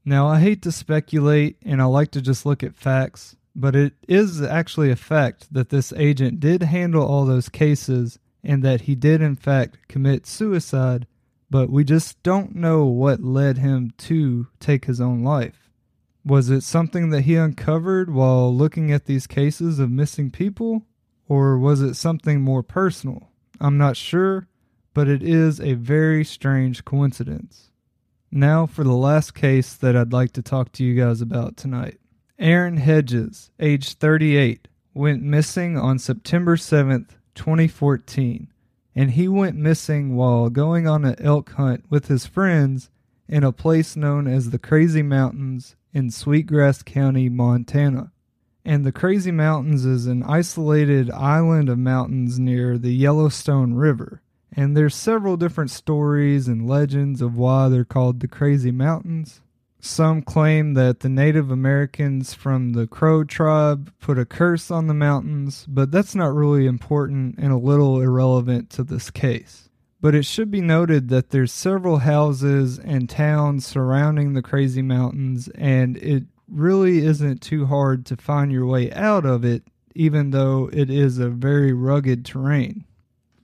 Now, 0.05 0.27
I 0.27 0.41
hate 0.41 0.63
to 0.63 0.73
speculate 0.73 1.59
and 1.63 1.81
I 1.81 1.85
like 1.85 2.11
to 2.13 2.23
just 2.23 2.47
look 2.47 2.63
at 2.63 2.75
facts, 2.75 3.37
but 3.55 3.77
it 3.77 3.95
is 4.09 4.43
actually 4.43 4.91
a 4.91 4.97
fact 4.97 5.53
that 5.53 5.69
this 5.69 5.93
agent 5.95 6.41
did 6.41 6.63
handle 6.63 7.05
all 7.05 7.25
those 7.25 7.49
cases 7.49 8.19
and 8.43 8.63
that 8.65 8.83
he 8.83 8.95
did, 8.95 9.21
in 9.21 9.37
fact, 9.37 9.89
commit 9.89 10.27
suicide, 10.27 11.07
but 11.51 11.71
we 11.71 11.85
just 11.85 12.23
don't 12.23 12.55
know 12.55 12.85
what 12.87 13.23
led 13.23 13.59
him 13.59 13.93
to 13.99 14.49
take 14.59 14.87
his 14.87 15.01
own 15.01 15.23
life. 15.23 15.71
Was 16.25 16.51
it 16.51 16.63
something 16.63 17.11
that 17.11 17.23
he 17.23 17.37
uncovered 17.37 18.13
while 18.13 18.55
looking 18.55 18.93
at 18.93 19.07
these 19.07 19.27
cases 19.27 19.79
of 19.79 19.91
missing 19.91 20.31
people, 20.31 20.87
or 21.29 21.59
was 21.59 21.83
it 21.83 21.95
something 21.95 22.41
more 22.41 22.63
personal? 22.63 23.31
I'm 23.61 23.77
not 23.77 23.97
sure, 23.97 24.49
but 24.95 25.09
it 25.09 25.23
is 25.23 25.61
a 25.61 25.75
very 25.75 26.25
strange 26.25 26.85
coincidence. 26.85 27.71
Now 28.31 28.67
for 28.67 28.83
the 28.83 28.93
last 28.93 29.35
case 29.35 29.75
that 29.75 29.95
I'd 29.95 30.13
like 30.13 30.33
to 30.33 30.43
talk 30.43 30.73
to 30.73 30.85
you 30.85 30.95
guys 30.95 31.21
about 31.21 31.57
tonight. 31.57 31.99
Aaron 32.43 32.79
Hedges, 32.79 33.53
age 33.61 33.95
38, 33.95 34.67
went 34.95 35.23
missing 35.23 35.79
on 35.79 36.01
September 36.01 36.57
7th, 36.57 37.11
2014, 37.37 38.49
and 38.97 39.13
he 39.13 39.29
went 39.29 39.55
missing 39.55 40.17
while 40.17 40.51
going 40.51 40.89
on 40.89 41.05
an 41.05 41.15
elk 41.21 41.53
hunt 41.53 41.85
with 41.89 42.09
his 42.09 42.27
friends 42.27 42.91
in 43.29 43.45
a 43.45 43.53
place 43.53 43.95
known 43.95 44.27
as 44.27 44.51
the 44.51 44.59
Crazy 44.59 45.05
Mountains 45.05 45.77
in 45.95 46.11
Sweetgrass 46.11 46.83
County, 46.83 47.29
Montana. 47.29 48.11
And 48.65 48.85
the 48.85 48.91
Crazy 48.91 49.31
Mountains 49.31 49.85
is 49.85 50.09
an 50.09 50.25
isolated 50.25 51.13
island 51.13 51.69
of 51.69 51.79
mountains 51.79 52.41
near 52.41 52.77
the 52.77 52.93
Yellowstone 52.93 53.75
River. 53.75 54.21
And 54.51 54.77
there's 54.77 54.97
several 54.97 55.37
different 55.37 55.71
stories 55.71 56.49
and 56.49 56.69
legends 56.69 57.23
of 57.23 57.37
why 57.37 57.69
they're 57.69 57.85
called 57.85 58.19
the 58.19 58.27
Crazy 58.27 58.73
Mountains. 58.73 59.43
Some 59.85 60.23
claim 60.23 60.75
that 60.75 61.01
the 61.01 61.09
Native 61.09 61.51
Americans 61.51 62.35
from 62.35 62.73
the 62.73 62.87
Crow 62.87 63.25
tribe 63.25 63.93
put 63.99 64.17
a 64.17 64.25
curse 64.25 64.71
on 64.71 64.87
the 64.87 64.95
mountains, 64.95 65.67
but 65.69 65.91
that's 65.91 66.15
not 66.15 66.33
really 66.33 66.67
important 66.67 67.35
and 67.37 67.53
a 67.53 67.59
little 67.59 68.01
irrelevant 68.01 68.71
to 68.71 68.85
this 68.85 69.11
case. 69.11 69.69
But 70.01 70.15
it 70.15 70.25
should 70.25 70.53
be 70.53 70.61
noted 70.61 71.09
that 71.09 71.31
there's 71.31 71.51
several 71.51 71.99
houses 71.99 72.79
and 72.79 73.11
towns 73.11 73.67
surrounding 73.67 74.35
the 74.35 74.43
Crazy 74.43 74.83
Mountains, 74.83 75.49
and 75.57 75.97
it 75.97 76.27
really 76.49 77.05
isn't 77.05 77.43
too 77.43 77.67
hard 77.67 78.07
to 78.07 78.17
find 78.17 78.53
your 78.53 78.67
way 78.67 78.93
out 78.93 79.27
of 79.27 79.45
it, 79.45 79.65
even 79.97 80.31
though 80.31 80.71
it 80.73 80.91
is 80.91 81.19
a 81.19 81.29
very 81.29 81.73
rugged 81.73 82.25
terrain. 82.25 82.85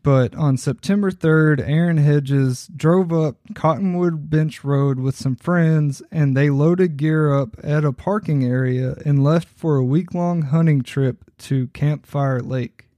But 0.02 0.34
on 0.34 0.56
September 0.56 1.10
3rd, 1.10 1.60
Aaron 1.66 1.98
Hedges 1.98 2.68
drove 2.74 3.12
up 3.12 3.36
Cottonwood 3.54 4.30
Bench 4.30 4.64
Road 4.64 4.98
with 5.00 5.16
some 5.16 5.36
friends 5.36 6.02
and 6.10 6.36
they 6.36 6.50
loaded 6.50 6.96
gear 6.96 7.34
up 7.34 7.56
at 7.62 7.84
a 7.84 7.92
parking 7.92 8.44
area 8.44 8.96
and 9.04 9.24
left 9.24 9.48
for 9.48 9.76
a 9.76 9.84
week 9.84 10.14
long 10.14 10.42
hunting 10.42 10.82
trip 10.82 11.30
to 11.38 11.68
Campfire 11.68 12.40
Lake. 12.40 12.88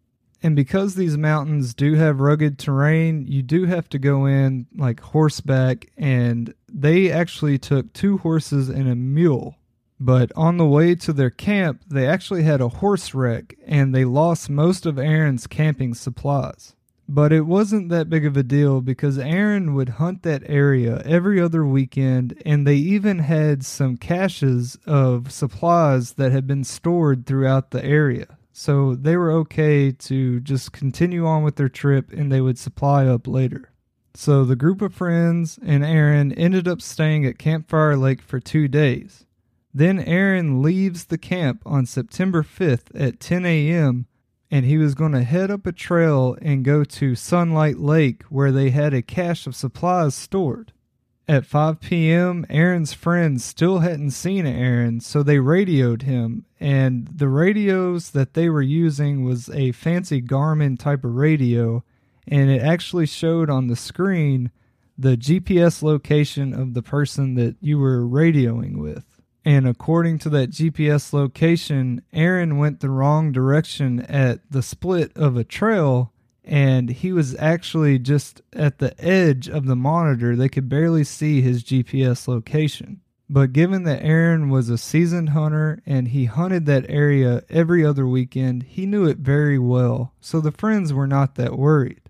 And 0.43 0.57
because 0.57 0.95
these 0.95 1.19
mountains 1.19 1.75
do 1.75 1.95
have 1.95 2.21
rugged 2.21 2.59
terrain, 2.59 3.27
you 3.27 3.43
do 3.43 3.65
have 3.67 3.89
to 3.91 3.99
go 3.99 4.25
in 4.25 4.67
like 4.75 5.01
horseback, 5.01 5.91
and 5.99 6.55
they 6.67 7.11
actually 7.11 7.59
took 7.59 7.93
two 7.93 8.19
horses 8.19 8.69
and 8.71 8.89
a 8.89 8.95
mule. 8.95 9.57
But 10.03 10.33
on 10.35 10.57
the 10.57 10.67
way 10.67 10.95
to 10.95 11.13
their 11.13 11.29
camp, 11.29 11.83
they 11.87 12.07
actually 12.07 12.45
had 12.45 12.63
a 12.63 12.69
horse 12.69 13.13
wreck 13.13 13.55
and 13.67 13.95
they 13.95 14.07
lost 14.07 14.49
most 14.49 14.87
of 14.87 14.99
Aaron's 14.99 15.47
camping 15.47 15.93
supplies. 15.93 16.75
But 17.13 17.33
it 17.33 17.41
wasn't 17.41 17.89
that 17.89 18.09
big 18.09 18.25
of 18.25 18.37
a 18.37 18.45
deal 18.45 18.81
because 18.81 19.19
Aaron 19.19 19.75
would 19.75 19.89
hunt 19.89 20.23
that 20.23 20.45
area 20.47 21.03
every 21.05 21.41
other 21.41 21.67
weekend, 21.67 22.41
and 22.47 22.65
they 22.65 22.77
even 22.77 23.19
had 23.19 23.65
some 23.65 23.97
caches 23.97 24.79
of 24.87 25.33
supplies 25.33 26.13
that 26.13 26.31
had 26.31 26.47
been 26.47 26.63
stored 26.63 27.27
throughout 27.27 27.73
the 27.73 27.85
area. 27.85 28.39
So 28.53 28.95
they 28.95 29.17
were 29.17 29.33
okay 29.33 29.91
to 29.91 30.39
just 30.39 30.71
continue 30.71 31.27
on 31.27 31.43
with 31.43 31.57
their 31.57 31.69
trip 31.69 32.13
and 32.13 32.31
they 32.31 32.41
would 32.41 32.61
supply 32.61 33.07
up 33.07 33.27
later. 33.27 33.73
So 34.15 34.45
the 34.45 34.55
group 34.55 34.81
of 34.81 34.95
friends 34.95 35.59
and 35.65 35.85
Aaron 35.85 36.31
ended 36.35 36.69
up 36.69 36.81
staying 36.81 37.27
at 37.27 37.39
Campfire 37.39 37.97
Lake 37.97 38.23
for 38.23 38.39
two 38.39 38.69
days. 38.69 39.27
Then 39.75 39.99
Aaron 39.99 40.63
leaves 40.63 41.07
the 41.07 41.19
camp 41.19 41.63
on 41.67 41.87
September 41.87 42.45
5th 42.45 42.89
at 42.95 43.19
10 43.19 43.45
a.m. 43.47 44.07
and 44.51 44.65
he 44.67 44.77
was 44.77 44.95
going 44.95 45.13
to 45.13 45.23
head 45.23 45.51
up 45.51 45.67
a 45.67 45.73
trail 45.73 46.37
and 46.43 46.65
go 46.65 46.83
to 46.85 47.15
Sunlight 47.15 47.79
Lake 47.79 48.23
where 48.25 48.51
they 48.51 48.71
had 48.71 48.93
a 48.93 49.03
cache 49.03 49.47
of 49.47 49.55
supplies 49.55 50.15
stored. 50.15 50.73
At 51.29 51.47
5 51.47 51.79
p.m., 51.79 52.45
Aaron's 52.51 52.93
friends 52.93 53.45
still 53.45 53.79
hadn't 53.79 54.11
seen 54.11 54.47
Aaron, 54.47 54.99
so 54.99 55.23
they 55.23 55.39
radioed 55.39 56.03
him. 56.03 56.45
And 56.59 57.09
the 57.15 57.29
radios 57.29 58.11
that 58.11 58.35
they 58.35 58.49
were 58.49 58.63
using 58.63 59.23
was 59.23 59.49
a 59.51 59.71
fancy 59.71 60.21
Garmin 60.21 60.77
type 60.77 61.05
of 61.05 61.15
radio, 61.15 61.85
and 62.27 62.51
it 62.51 62.61
actually 62.61 63.07
showed 63.07 63.49
on 63.49 63.69
the 63.69 63.77
screen 63.77 64.51
the 64.99 65.17
GPS 65.17 65.85
location 65.85 66.53
of 66.53 66.75
the 66.75 66.83
person 66.83 67.35
that 67.35 67.55
you 67.61 67.79
were 67.79 68.01
radioing 68.01 68.79
with. 68.79 69.05
And 69.45 69.67
according 69.67 70.19
to 70.21 70.31
that 70.31 70.51
GPS 70.51 71.13
location, 71.13 72.03
Aaron 72.13 72.59
went 72.59 72.81
the 72.81 72.91
wrong 72.91 73.33
direction 73.33 74.01
at 74.01 74.41
the 74.51 74.63
split 74.63 75.17
of 75.17 75.37
a 75.37 75.45
trail 75.45 76.13
and 76.45 76.91
he 76.91 77.13
was 77.13 77.37
actually 77.39 77.99
just 77.99 78.43
at 78.53 78.79
the 78.79 78.99
edge 79.03 79.49
of 79.49 79.67
the 79.67 79.77
monitor. 79.77 80.35
They 80.35 80.49
could 80.49 80.69
barely 80.69 81.05
see 81.05 81.41
his 81.41 81.63
GPS 81.63 82.27
location. 82.27 83.01
But 83.29 83.53
given 83.53 83.85
that 83.85 84.03
Aaron 84.03 84.49
was 84.49 84.69
a 84.69 84.77
seasoned 84.77 85.31
hunter 85.31 85.81
and 85.87 86.09
he 86.09 86.25
hunted 86.25 86.67
that 86.67 86.87
area 86.89 87.45
every 87.49 87.85
other 87.85 88.07
weekend, 88.07 88.65
he 88.65 88.87
knew 88.87 89.07
it 89.07 89.19
very 89.19 89.59
well, 89.59 90.13
so 90.21 90.41
the 90.41 90.51
friends 90.51 90.93
were 90.93 91.07
not 91.07 91.37
that 91.37 91.57
worried. 91.57 92.01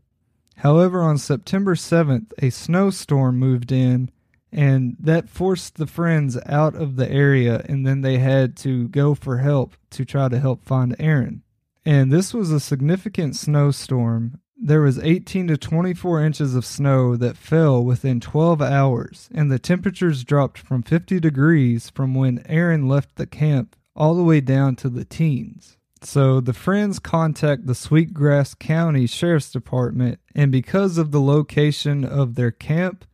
However, 0.57 1.02
on 1.02 1.19
September 1.19 1.74
7th, 1.74 2.32
a 2.39 2.48
snowstorm 2.48 3.39
moved 3.39 3.70
in 3.70 4.11
and 4.52 4.97
that 4.98 5.28
forced 5.28 5.77
the 5.77 5.86
friends 5.86 6.39
out 6.47 6.74
of 6.74 6.97
the 6.97 7.10
area, 7.10 7.64
and 7.68 7.86
then 7.86 8.01
they 8.01 8.18
had 8.18 8.56
to 8.59 8.89
go 8.89 9.14
for 9.14 9.39
help 9.39 9.77
to 9.90 10.05
try 10.05 10.28
to 10.28 10.39
help 10.39 10.64
find 10.64 10.97
Aaron 10.98 11.43
and 11.85 12.12
this 12.12 12.35
was 12.35 12.51
a 12.51 12.60
significant 12.60 13.36
snowstorm. 13.36 14.40
There 14.56 14.82
was 14.82 14.98
18 14.98 15.48
to 15.48 15.56
24 15.56 16.22
inches 16.22 16.55
of 16.55 16.66
snow 16.66 17.16
that 17.16 17.36
fell 17.36 17.82
within 17.82 18.20
12 18.20 18.60
hours, 18.60 19.31
and 19.35 19.51
the 19.51 19.59
temperatures 19.59 20.22
dropped 20.22 20.59
from 20.59 20.82
50 20.82 21.18
degrees 21.18 21.89
from 21.90 22.14
when 22.14 22.44
Aaron 22.47 22.86
left 22.86 23.16
the 23.16 23.27
camp 23.27 23.74
all 23.97 24.14
the 24.14 24.22
way 24.22 24.40
down 24.40 24.77
to 24.77 24.90
the 24.90 25.05
teens. 25.05 25.78
So 26.02 26.40
the 26.40 26.52
friends 26.52 26.98
contact 26.98 27.66
the 27.66 27.74
Sweetgrass 27.74 28.55
County 28.55 29.06
Sheriff's 29.06 29.51
Department, 29.51 30.18
and 30.35 30.52
because 30.52 30.98
of 30.98 31.10
the 31.10 31.20
location 31.20 32.05
of 32.05 32.35
their 32.35 32.51
camp, 32.51 33.05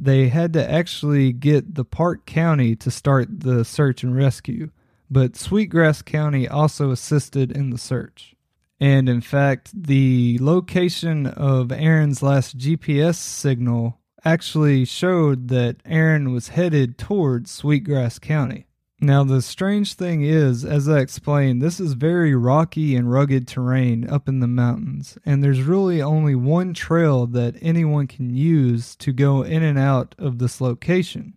they 0.00 0.28
had 0.28 0.52
to 0.52 0.70
actually 0.70 1.32
get 1.32 1.74
the 1.74 1.84
Park 1.84 2.24
County 2.26 2.76
to 2.76 2.90
start 2.90 3.40
the 3.40 3.64
search 3.64 4.02
and 4.02 4.14
rescue 4.14 4.70
but 5.10 5.36
Sweetgrass 5.36 6.02
County 6.02 6.46
also 6.46 6.90
assisted 6.90 7.50
in 7.50 7.70
the 7.70 7.78
search. 7.78 8.34
And 8.80 9.08
in 9.08 9.20
fact, 9.20 9.70
the 9.74 10.38
location 10.40 11.26
of 11.26 11.72
Aaron's 11.72 12.22
last 12.22 12.56
GPS 12.58 13.16
signal 13.16 13.98
actually 14.24 14.84
showed 14.84 15.48
that 15.48 15.76
Aaron 15.84 16.32
was 16.32 16.48
headed 16.48 16.98
towards 16.98 17.50
Sweetgrass 17.50 18.18
County. 18.18 18.66
Now, 19.00 19.22
the 19.22 19.42
strange 19.42 19.94
thing 19.94 20.22
is, 20.22 20.64
as 20.64 20.88
I 20.88 20.98
explained, 20.98 21.62
this 21.62 21.78
is 21.78 21.92
very 21.92 22.34
rocky 22.34 22.96
and 22.96 23.10
rugged 23.10 23.46
terrain 23.46 24.08
up 24.08 24.28
in 24.28 24.40
the 24.40 24.48
mountains, 24.48 25.16
and 25.24 25.42
there's 25.42 25.62
really 25.62 26.02
only 26.02 26.34
one 26.34 26.74
trail 26.74 27.26
that 27.28 27.54
anyone 27.62 28.08
can 28.08 28.34
use 28.34 28.96
to 28.96 29.12
go 29.12 29.42
in 29.42 29.62
and 29.62 29.78
out 29.78 30.16
of 30.18 30.38
this 30.38 30.60
location. 30.60 31.34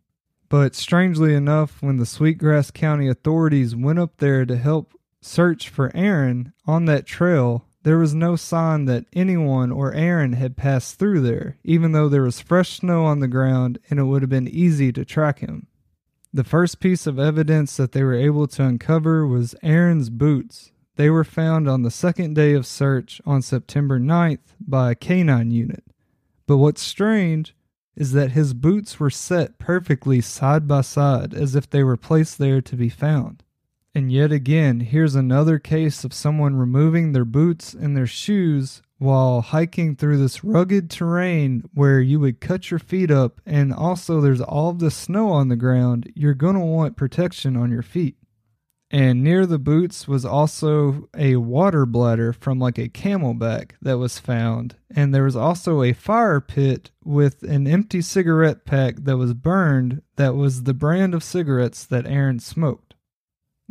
But 0.49 0.73
strangely 0.73 1.35
enough, 1.35 1.83
when 1.83 1.97
the 1.97 2.05
Sweetgrass 2.07 2.71
County 2.71 3.07
authorities 3.07 3.75
went 3.75 3.99
up 3.99 4.17
there 4.17 4.43
to 4.47 4.57
help 4.57 4.95
search 5.21 5.69
for 5.69 5.95
Aaron 5.95 6.53
on 6.65 6.85
that 6.85 7.05
trail, 7.05 7.67
there 7.83 7.99
was 7.99 8.15
no 8.15 8.35
sign 8.35 8.85
that 8.85 9.05
anyone 9.13 9.71
or 9.71 9.93
Aaron 9.93 10.33
had 10.33 10.57
passed 10.57 10.97
through 10.97 11.21
there, 11.21 11.57
even 11.63 11.91
though 11.91 12.09
there 12.09 12.23
was 12.23 12.41
fresh 12.41 12.79
snow 12.79 13.05
on 13.05 13.19
the 13.19 13.27
ground 13.27 13.77
and 13.89 13.99
it 13.99 14.03
would 14.03 14.23
have 14.23 14.29
been 14.29 14.47
easy 14.47 14.91
to 14.91 15.05
track 15.05 15.39
him. 15.39 15.67
The 16.33 16.43
first 16.45 16.79
piece 16.79 17.07
of 17.07 17.19
evidence 17.19 17.75
that 17.75 17.91
they 17.91 18.03
were 18.03 18.13
able 18.13 18.47
to 18.47 18.63
uncover 18.63 19.27
was 19.27 19.53
Aaron's 19.61 20.09
boots. 20.09 20.71
They 20.95 21.09
were 21.09 21.25
found 21.25 21.67
on 21.67 21.81
the 21.81 21.91
second 21.91 22.35
day 22.35 22.53
of 22.53 22.65
search 22.65 23.19
on 23.25 23.41
September 23.41 23.99
9th 23.99 24.55
by 24.59 24.91
a 24.91 24.95
canine 24.95 25.51
unit. 25.51 25.83
But 26.47 26.57
what's 26.57 26.81
strange 26.81 27.53
is 27.97 28.13
that 28.13 28.31
his 28.31 28.53
boots 28.53 28.97
were 28.97 29.09
set 29.09 29.59
perfectly 29.59 30.21
side 30.21 30.69
by 30.69 30.81
side 30.81 31.33
as 31.33 31.53
if 31.53 31.69
they 31.69 31.83
were 31.83 31.97
placed 31.97 32.37
there 32.37 32.61
to 32.61 32.75
be 32.77 32.87
found. 32.87 33.43
And 33.93 34.11
yet 34.11 34.31
again, 34.31 34.79
here's 34.79 35.15
another 35.15 35.59
case 35.59 36.03
of 36.03 36.13
someone 36.13 36.55
removing 36.55 37.11
their 37.11 37.25
boots 37.25 37.73
and 37.73 37.95
their 37.95 38.07
shoes 38.07 38.81
while 38.99 39.41
hiking 39.41 39.95
through 39.95 40.17
this 40.17 40.43
rugged 40.43 40.89
terrain 40.89 41.63
where 41.73 41.99
you 41.99 42.19
would 42.19 42.39
cut 42.39 42.69
your 42.69 42.79
feet 42.79 43.11
up, 43.11 43.41
and 43.45 43.73
also 43.73 44.21
there's 44.21 44.41
all 44.41 44.73
the 44.73 44.91
snow 44.91 45.29
on 45.29 45.49
the 45.49 45.55
ground. 45.55 46.11
You're 46.15 46.35
going 46.35 46.53
to 46.53 46.61
want 46.61 46.95
protection 46.95 47.57
on 47.57 47.71
your 47.71 47.81
feet. 47.81 48.15
And 48.91 49.23
near 49.23 49.45
the 49.45 49.57
boots 49.57 50.07
was 50.07 50.25
also 50.25 51.09
a 51.17 51.37
water 51.37 51.85
bladder 51.85 52.33
from 52.33 52.59
like 52.59 52.77
a 52.77 52.89
CamelBak 52.89 53.71
that 53.81 53.97
was 53.97 54.19
found. 54.19 54.75
And 54.93 55.15
there 55.15 55.23
was 55.23 55.35
also 55.35 55.81
a 55.81 55.93
fire 55.93 56.41
pit 56.41 56.91
with 57.03 57.41
an 57.43 57.67
empty 57.67 58.01
cigarette 58.01 58.65
pack 58.65 58.97
that 58.97 59.17
was 59.17 59.33
burned 59.33 60.01
that 60.17 60.35
was 60.35 60.63
the 60.63 60.73
brand 60.73 61.13
of 61.13 61.23
cigarettes 61.23 61.85
that 61.85 62.05
Aaron 62.05 62.39
smoked. 62.39 62.90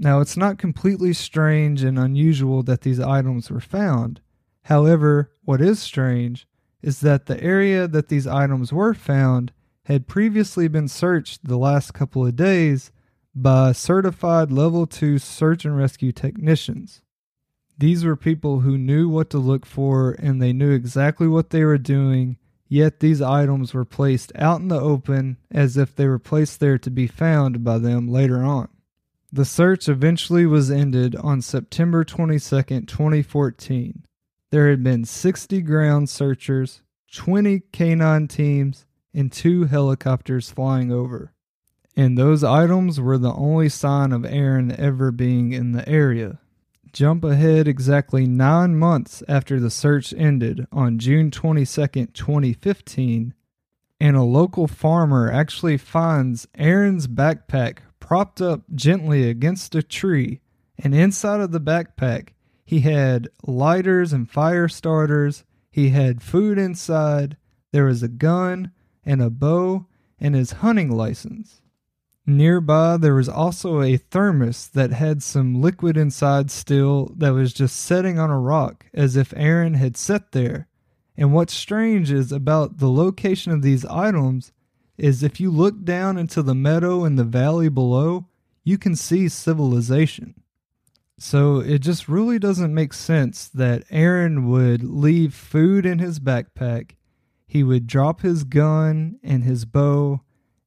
Now, 0.02 0.20
it's 0.20 0.36
not 0.36 0.56
completely 0.56 1.12
strange 1.12 1.82
and 1.82 1.98
unusual 1.98 2.62
that 2.62 2.80
these 2.80 2.98
items 2.98 3.50
were 3.50 3.60
found. 3.60 4.22
However, 4.62 5.30
what 5.44 5.60
is 5.60 5.78
strange 5.78 6.48
is 6.80 7.00
that 7.00 7.26
the 7.26 7.38
area 7.44 7.86
that 7.86 8.08
these 8.08 8.26
items 8.26 8.72
were 8.72 8.94
found 8.94 9.52
had 9.84 10.08
previously 10.08 10.68
been 10.68 10.88
searched 10.88 11.44
the 11.44 11.58
last 11.58 11.92
couple 11.92 12.24
of 12.26 12.34
days 12.34 12.92
by 13.34 13.72
certified 13.72 14.50
level 14.50 14.86
2 14.86 15.18
search 15.18 15.66
and 15.66 15.76
rescue 15.76 16.12
technicians. 16.12 17.02
These 17.76 18.02
were 18.02 18.16
people 18.16 18.60
who 18.60 18.78
knew 18.78 19.06
what 19.06 19.28
to 19.30 19.38
look 19.38 19.66
for 19.66 20.12
and 20.12 20.40
they 20.40 20.54
knew 20.54 20.70
exactly 20.70 21.28
what 21.28 21.50
they 21.50 21.62
were 21.62 21.76
doing, 21.76 22.38
yet 22.68 23.00
these 23.00 23.20
items 23.20 23.74
were 23.74 23.84
placed 23.84 24.32
out 24.34 24.62
in 24.62 24.68
the 24.68 24.80
open 24.80 25.36
as 25.50 25.76
if 25.76 25.94
they 25.94 26.08
were 26.08 26.18
placed 26.18 26.58
there 26.58 26.78
to 26.78 26.90
be 26.90 27.06
found 27.06 27.62
by 27.62 27.76
them 27.76 28.08
later 28.08 28.42
on. 28.42 28.68
The 29.32 29.44
search 29.44 29.88
eventually 29.88 30.46
was 30.46 30.70
ended 30.70 31.14
on 31.16 31.40
September 31.40 32.04
22, 32.04 32.40
2014. 32.82 34.04
There 34.50 34.70
had 34.70 34.82
been 34.82 35.04
60 35.04 35.62
ground 35.62 36.08
searchers, 36.08 36.82
20 37.14 37.60
canine 37.72 38.26
teams, 38.26 38.86
and 39.14 39.30
two 39.30 39.64
helicopters 39.64 40.50
flying 40.50 40.92
over 40.92 41.32
and 41.96 42.16
those 42.16 42.44
items 42.44 43.00
were 43.00 43.18
the 43.18 43.34
only 43.34 43.68
sign 43.68 44.12
of 44.12 44.24
Aaron 44.24 44.74
ever 44.78 45.10
being 45.10 45.52
in 45.52 45.72
the 45.72 45.86
area. 45.88 46.38
Jump 46.92 47.24
ahead 47.24 47.68
exactly 47.68 48.26
nine 48.26 48.74
months 48.76 49.22
after 49.28 49.60
the 49.60 49.70
search 49.70 50.14
ended 50.14 50.66
on 50.72 50.98
June 50.98 51.30
22, 51.30 52.06
2015, 52.06 53.34
and 54.00 54.16
a 54.16 54.22
local 54.22 54.66
farmer 54.66 55.30
actually 55.30 55.76
finds 55.76 56.48
Aaron's 56.56 57.06
backpack 57.06 57.80
propped 58.10 58.40
up 58.40 58.62
gently 58.74 59.30
against 59.30 59.72
a 59.76 59.84
tree, 59.84 60.40
and 60.76 60.92
inside 60.92 61.38
of 61.38 61.52
the 61.52 61.60
backpack, 61.60 62.30
he 62.64 62.80
had 62.80 63.28
lighters 63.46 64.12
and 64.12 64.28
fire 64.28 64.66
starters. 64.66 65.44
He 65.70 65.90
had 65.90 66.20
food 66.20 66.58
inside, 66.58 67.36
there 67.70 67.84
was 67.84 68.02
a 68.02 68.08
gun 68.08 68.72
and 69.04 69.22
a 69.22 69.30
bow 69.30 69.86
and 70.18 70.34
his 70.34 70.54
hunting 70.54 70.90
license. 70.90 71.62
Nearby, 72.26 72.96
there 72.96 73.14
was 73.14 73.28
also 73.28 73.80
a 73.80 73.96
thermos 73.96 74.66
that 74.66 74.90
had 74.90 75.22
some 75.22 75.62
liquid 75.62 75.96
inside 75.96 76.50
still 76.50 77.12
that 77.16 77.32
was 77.32 77.52
just 77.52 77.76
setting 77.76 78.18
on 78.18 78.28
a 78.28 78.40
rock 78.40 78.86
as 78.92 79.14
if 79.14 79.32
Aaron 79.36 79.74
had 79.74 79.96
sat 79.96 80.32
there. 80.32 80.66
And 81.16 81.32
what's 81.32 81.54
strange 81.54 82.10
is 82.10 82.32
about 82.32 82.78
the 82.78 82.90
location 82.90 83.52
of 83.52 83.62
these 83.62 83.84
items 83.84 84.50
is 85.00 85.22
if 85.22 85.40
you 85.40 85.50
look 85.50 85.82
down 85.82 86.18
into 86.18 86.42
the 86.42 86.54
meadow 86.54 87.04
and 87.04 87.18
the 87.18 87.24
valley 87.24 87.68
below, 87.68 88.26
you 88.62 88.76
can 88.76 88.94
see 88.94 89.28
civilization. 89.28 90.34
So 91.18 91.58
it 91.58 91.80
just 91.80 92.08
really 92.08 92.38
doesn't 92.38 92.74
make 92.74 92.92
sense 92.92 93.48
that 93.48 93.84
Aaron 93.90 94.48
would 94.48 94.82
leave 94.82 95.34
food 95.34 95.84
in 95.84 95.98
his 95.98 96.20
backpack, 96.20 96.92
he 97.46 97.62
would 97.64 97.86
drop 97.86 98.20
his 98.20 98.44
gun 98.44 99.18
and 99.22 99.42
his 99.42 99.64
bow, 99.64 100.20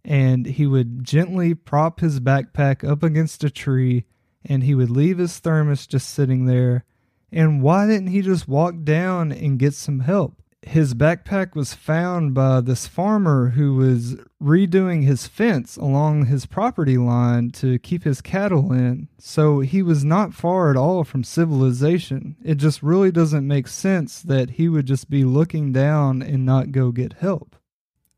and 0.03 0.45
he 0.45 0.67
would 0.67 1.03
gently 1.03 1.53
prop 1.53 2.01
his 2.01 2.19
backpack 2.19 2.87
up 2.87 3.03
against 3.03 3.43
a 3.43 3.49
tree, 3.49 4.03
and 4.43 4.63
he 4.63 4.75
would 4.75 4.89
leave 4.89 5.17
his 5.17 5.39
thermos 5.39 5.87
just 5.87 6.09
sitting 6.09 6.45
there. 6.45 6.83
And 7.31 7.61
why 7.61 7.87
didn't 7.87 8.07
he 8.07 8.21
just 8.21 8.47
walk 8.47 8.83
down 8.83 9.31
and 9.31 9.57
get 9.57 9.73
some 9.73 10.01
help? 10.01 10.42
His 10.65 10.93
backpack 10.93 11.55
was 11.55 11.73
found 11.73 12.33
by 12.33 12.61
this 12.61 12.87
farmer 12.87 13.49
who 13.49 13.75
was 13.75 14.15
redoing 14.41 15.03
his 15.03 15.27
fence 15.27 15.77
along 15.77 16.25
his 16.25 16.45
property 16.45 16.97
line 16.97 17.49
to 17.51 17.79
keep 17.79 18.03
his 18.03 18.21
cattle 18.21 18.71
in. 18.71 19.07
So 19.17 19.59
he 19.59 19.81
was 19.81 20.03
not 20.03 20.33
far 20.33 20.69
at 20.69 20.77
all 20.77 21.03
from 21.03 21.23
civilization. 21.23 22.35
It 22.43 22.55
just 22.55 22.83
really 22.83 23.11
doesn't 23.11 23.47
make 23.47 23.67
sense 23.67 24.21
that 24.21 24.51
he 24.51 24.69
would 24.69 24.85
just 24.85 25.09
be 25.09 25.23
looking 25.23 25.71
down 25.71 26.21
and 26.21 26.45
not 26.45 26.71
go 26.71 26.91
get 26.91 27.13
help. 27.13 27.55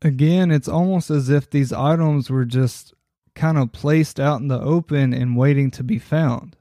Again, 0.02 0.50
it's 0.50 0.68
almost 0.68 1.10
as 1.10 1.30
if 1.30 1.50
these 1.50 1.72
items 1.72 2.30
were 2.30 2.44
just 2.44 2.94
kind 3.34 3.58
of 3.58 3.72
placed 3.72 4.18
out 4.18 4.40
in 4.40 4.48
the 4.48 4.60
open 4.60 5.12
and 5.12 5.36
waiting 5.36 5.70
to 5.72 5.84
be 5.84 5.98
found. 5.98 6.56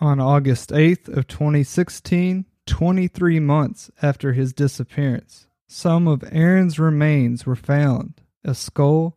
On 0.00 0.20
August 0.20 0.70
8th 0.70 1.08
of 1.08 1.28
2016, 1.28 2.46
23 2.66 3.40
months 3.40 3.90
after 4.02 4.32
his 4.32 4.52
disappearance. 4.52 5.46
Some 5.66 6.06
of 6.06 6.24
Aaron's 6.30 6.78
remains 6.78 7.46
were 7.46 7.56
found 7.56 8.20
a 8.44 8.54
skull, 8.54 9.16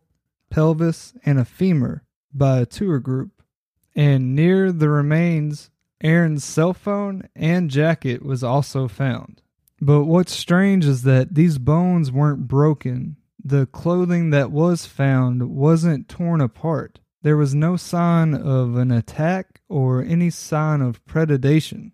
pelvis, 0.50 1.14
and 1.24 1.38
a 1.38 1.44
femur 1.44 2.02
by 2.32 2.60
a 2.60 2.66
tour 2.66 2.98
group. 2.98 3.42
And 3.94 4.34
near 4.34 4.72
the 4.72 4.88
remains, 4.88 5.70
Aaron's 6.02 6.44
cell 6.44 6.72
phone 6.72 7.28
and 7.34 7.70
jacket 7.70 8.24
was 8.24 8.42
also 8.42 8.88
found. 8.88 9.42
But 9.80 10.04
what's 10.04 10.32
strange 10.32 10.84
is 10.84 11.02
that 11.02 11.34
these 11.34 11.58
bones 11.58 12.10
weren't 12.10 12.48
broken. 12.48 13.16
The 13.42 13.66
clothing 13.66 14.30
that 14.30 14.50
was 14.50 14.86
found 14.86 15.50
wasn't 15.50 16.08
torn 16.08 16.40
apart. 16.40 17.00
There 17.22 17.36
was 17.36 17.54
no 17.54 17.76
sign 17.76 18.34
of 18.34 18.76
an 18.76 18.90
attack 18.90 19.60
or 19.68 20.02
any 20.02 20.30
sign 20.30 20.80
of 20.80 21.04
predation. 21.04 21.92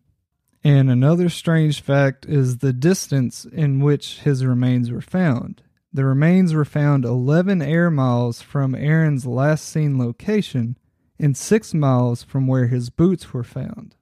And 0.65 0.91
another 0.91 1.29
strange 1.29 1.83
fact 1.83 2.25
is 2.25 2.59
the 2.59 2.73
distance 2.73 3.45
in 3.45 3.81
which 3.81 4.21
his 4.21 4.47
remains 4.47 4.91
were 4.91 5.03
found. 5.03 5.63
The 5.93 6.07
remains 6.07 6.55
were 6.55 6.65
found 6.65 7.05
11 7.05 7.61
air 7.61 7.91
miles 7.91 8.41
from 8.41 8.75
Aaron's 8.75 9.27
last 9.27 9.69
seen 9.69 9.99
location 9.99 10.79
and 11.19 11.37
6 11.37 11.75
miles 11.75 12.23
from 12.23 12.47
where 12.47 12.67
his 12.67 12.89
boots 12.89 13.35
were 13.35 13.45
found. 13.45 13.95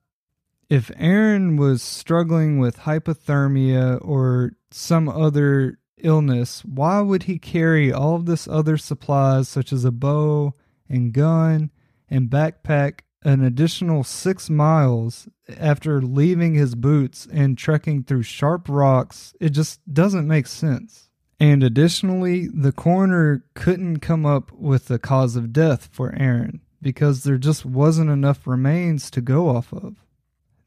If 0.71 0.91
Aaron 0.97 1.57
was 1.57 1.83
struggling 1.83 2.59
with 2.59 2.79
hypothermia 2.79 3.99
or 4.01 4.53
some 4.71 5.09
other 5.09 5.81
illness, 5.99 6.65
why 6.65 7.01
would 7.01 7.25
he 7.25 7.39
carry 7.39 7.93
all 7.93 8.15
of 8.15 8.25
this 8.27 8.47
other 8.47 8.77
supplies 8.77 9.49
such 9.49 9.73
as 9.73 9.85
a 9.85 9.93
bow 9.93 10.55
and 10.89 11.13
gun 11.13 11.71
and 12.09 12.31
backpack 12.31 13.01
an 13.25 13.43
additional 13.43 14.05
six 14.05 14.51
miles 14.51 15.29
after 15.59 16.03
leaving 16.03 16.55
his 16.55 16.75
boots 16.75 17.27
and 17.33 17.57
trekking 17.57 18.03
through 18.03 18.23
sharp 18.23 18.69
rocks. 18.69 19.35
It 19.41 19.51
just 19.51 19.81
doesn't 19.93 20.27
make 20.27 20.47
sense. 20.47 21.11
And 21.39 21.63
additionally, 21.63 22.49
the 22.49 22.73
coroner 22.73 23.45
couldn't 23.55 23.99
come 23.99 24.25
up 24.25 24.53
with 24.53 24.87
the 24.87 24.99
cause 24.99 25.35
of 25.35 25.53
death 25.53 25.89
for 25.91 26.15
Aaron 26.17 26.61
because 26.81 27.23
there 27.23 27.39
just 27.39 27.65
wasn't 27.65 28.11
enough 28.11 28.47
remains 28.47 29.11
to 29.11 29.21
go 29.21 29.49
off 29.49 29.73
of. 29.73 29.97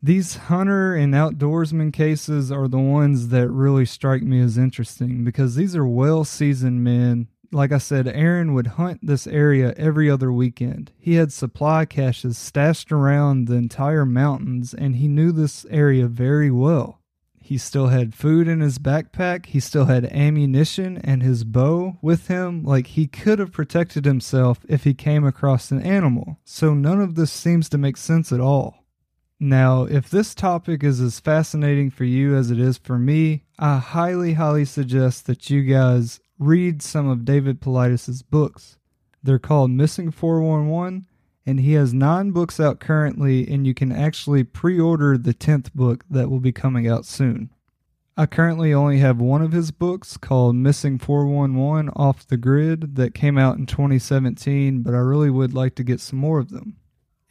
These 0.02 0.36
hunter 0.36 0.94
and 0.94 1.14
outdoorsman 1.14 1.92
cases 1.92 2.52
are 2.52 2.68
the 2.68 2.78
ones 2.78 3.30
that 3.30 3.50
really 3.50 3.86
strike 3.86 4.22
me 4.22 4.40
as 4.40 4.58
interesting 4.58 5.24
because 5.24 5.56
these 5.56 5.76
are 5.76 5.88
well 5.88 6.24
seasoned 6.24 6.84
men 6.84 7.28
like 7.56 7.72
I 7.72 7.78
said, 7.78 8.08
Aaron 8.08 8.54
would 8.54 8.68
hunt 8.68 9.00
this 9.02 9.26
area 9.26 9.74
every 9.78 10.10
other 10.10 10.32
weekend. 10.32 10.92
He 10.98 11.16
had 11.16 11.32
supply 11.32 11.86
caches 11.86 12.38
stashed 12.38 12.92
around 12.92 13.48
the 13.48 13.56
entire 13.56 14.06
mountains, 14.06 14.74
and 14.74 14.98
he 14.98 15.08
knew 15.08 15.32
this 15.32 15.66
area 15.70 16.08
very 16.08 16.52
well. 16.52 17.00
He 17.40 17.58
still 17.58 17.88
had 17.88 18.14
food 18.14 18.48
in 18.48 18.60
his 18.60 18.78
backpack. 18.78 19.46
He 19.46 19.60
still 19.60 19.86
had 19.86 20.06
ammunition 20.06 20.98
and 20.98 21.24
his 21.24 21.44
bow 21.44 21.98
with 22.02 22.28
him. 22.28 22.64
Like 22.64 22.88
he 22.88 23.08
could 23.08 23.40
have 23.40 23.52
protected 23.52 24.04
himself 24.04 24.66
if 24.68 24.84
he 24.84 24.94
came 24.94 25.24
across 25.24 25.72
an 25.72 25.82
animal. 25.82 26.40
So 26.44 26.74
none 26.74 27.00
of 27.00 27.16
this 27.16 27.32
seems 27.32 27.70
to 27.70 27.78
make 27.78 27.98
sense 27.98 28.32
at 28.32 28.40
all. 28.40 28.86
Now, 29.40 29.84
if 29.84 30.10
this 30.10 30.34
topic 30.34 30.84
is 30.84 31.00
as 31.00 31.20
fascinating 31.20 31.92
for 31.92 32.04
you 32.04 32.36
as 32.36 32.50
it 32.50 32.60
is 32.60 32.80
for 32.80 32.98
me, 32.98 33.44
I 33.60 33.78
highly, 33.78 34.34
highly 34.34 34.66
suggest 34.66 35.28
that 35.28 35.50
you 35.50 35.62
guys 35.62 36.20
read 36.40 36.82
some 36.82 37.08
of 37.08 37.26
David 37.26 37.62
Paulides' 37.62 38.24
books. 38.30 38.78
They're 39.24 39.40
called 39.40 39.72
Missing 39.72 40.12
411, 40.12 41.08
and 41.46 41.60
he 41.60 41.74
has 41.74 41.94
nine 41.94 42.32
books 42.32 42.60
out 42.60 42.80
currently, 42.80 43.48
and 43.48 43.66
you 43.66 43.74
can 43.74 43.92
actually 43.92 44.44
pre 44.44 44.80
order 44.80 45.18
the 45.18 45.34
10th 45.34 45.74
book 45.74 46.06
that 46.10 46.30
will 46.30 46.40
be 46.40 46.52
coming 46.52 46.88
out 46.88 47.06
soon. 47.06 47.50
I 48.18 48.26
currently 48.28 48.74
only 48.74 49.00
have 49.00 49.20
one 49.20 49.42
of 49.42 49.52
his 49.52 49.72
books 49.72 50.16
called 50.16 50.56
Missing 50.56 51.00
411 51.00 51.90
Off 51.98 52.26
the 52.26 52.38
Grid 52.38 52.96
that 52.96 53.14
came 53.14 53.38
out 53.38 53.58
in 53.58 53.66
2017, 53.66 54.84
but 54.84 54.94
I 54.94 55.00
really 55.00 55.30
would 55.30 55.54
like 55.54 55.76
to 55.76 55.84
get 55.84 56.00
some 56.00 56.20
more 56.20 56.40
of 56.40 56.50
them. 56.50 56.78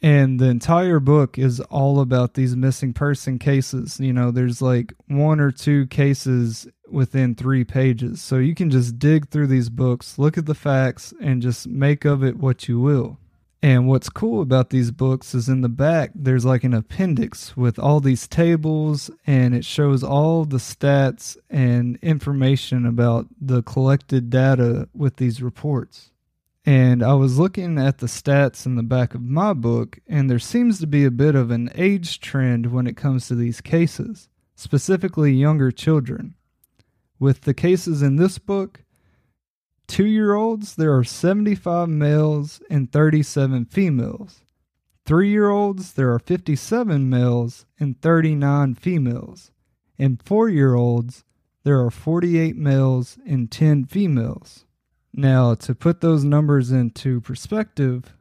And 0.01 0.39
the 0.39 0.45
entire 0.45 0.99
book 0.99 1.39
is 1.39 1.59
all 1.61 1.99
about 1.99 2.35
these 2.35 2.55
missing 2.55 2.93
person 2.93 3.39
cases. 3.39 3.99
You 3.99 4.13
know, 4.13 4.29
there's 4.29 4.61
like 4.61 4.93
one 5.07 5.39
or 5.39 5.49
two 5.49 5.87
cases 5.87 6.67
within 6.89 7.35
three 7.35 7.63
pages. 7.63 8.21
So 8.21 8.37
you 8.37 8.55
can 8.55 8.69
just 8.69 8.99
dig 8.99 9.29
through 9.29 9.47
these 9.47 9.69
books, 9.69 10.17
look 10.17 10.37
at 10.37 10.45
the 10.45 10.55
facts, 10.55 11.13
and 11.21 11.41
just 11.41 11.67
make 11.67 12.05
of 12.05 12.23
it 12.23 12.37
what 12.37 12.67
you 12.67 12.79
will. 12.79 13.17
And 13.61 13.87
what's 13.87 14.09
cool 14.09 14.41
about 14.41 14.69
these 14.69 14.91
books 14.91 15.33
is 15.33 15.49
in 15.49 15.61
the 15.61 15.69
back, 15.69 16.11
there's 16.13 16.45
like 16.45 16.63
an 16.63 16.73
appendix 16.75 17.57
with 17.57 17.79
all 17.79 17.99
these 17.99 18.27
tables, 18.27 19.09
and 19.25 19.55
it 19.55 19.65
shows 19.65 20.03
all 20.03 20.45
the 20.45 20.57
stats 20.57 21.35
and 21.49 21.97
information 22.03 22.85
about 22.85 23.25
the 23.41 23.63
collected 23.63 24.29
data 24.29 24.87
with 24.93 25.15
these 25.15 25.41
reports. 25.41 26.11
And 26.63 27.01
I 27.01 27.13
was 27.13 27.39
looking 27.39 27.79
at 27.79 27.99
the 27.99 28.07
stats 28.07 28.65
in 28.67 28.75
the 28.75 28.83
back 28.83 29.15
of 29.15 29.23
my 29.23 29.53
book, 29.53 29.99
and 30.07 30.29
there 30.29 30.37
seems 30.37 30.79
to 30.79 30.87
be 30.87 31.05
a 31.05 31.09
bit 31.11 31.33
of 31.33 31.49
an 31.49 31.71
age 31.73 32.19
trend 32.19 32.71
when 32.71 32.85
it 32.85 32.97
comes 32.97 33.27
to 33.27 33.35
these 33.35 33.61
cases, 33.61 34.29
specifically 34.55 35.31
younger 35.31 35.71
children. 35.71 36.35
With 37.19 37.41
the 37.41 37.53
cases 37.53 38.01
in 38.01 38.17
this 38.17 38.37
book, 38.37 38.83
two 39.87 40.05
year 40.05 40.33
olds, 40.33 40.75
there 40.75 40.95
are 40.95 41.03
75 41.03 41.89
males 41.89 42.61
and 42.69 42.91
37 42.91 43.65
females. 43.65 44.41
Three 45.05 45.29
year 45.29 45.49
olds, 45.49 45.93
there 45.93 46.11
are 46.11 46.19
57 46.19 47.09
males 47.09 47.65
and 47.79 48.01
39 48.01 48.75
females. 48.75 49.51
And 49.97 50.21
four 50.21 50.49
year 50.49 50.73
olds, 50.73 51.23
there 51.63 51.79
are 51.79 51.91
48 51.91 52.57
males 52.57 53.17
and 53.25 53.49
10 53.49 53.85
females. 53.85 54.65
Now, 55.13 55.55
to 55.55 55.73
put 55.73 56.01
those 56.01 56.23
numbers 56.23 56.71
into 56.71 57.21
perspective, 57.21 58.13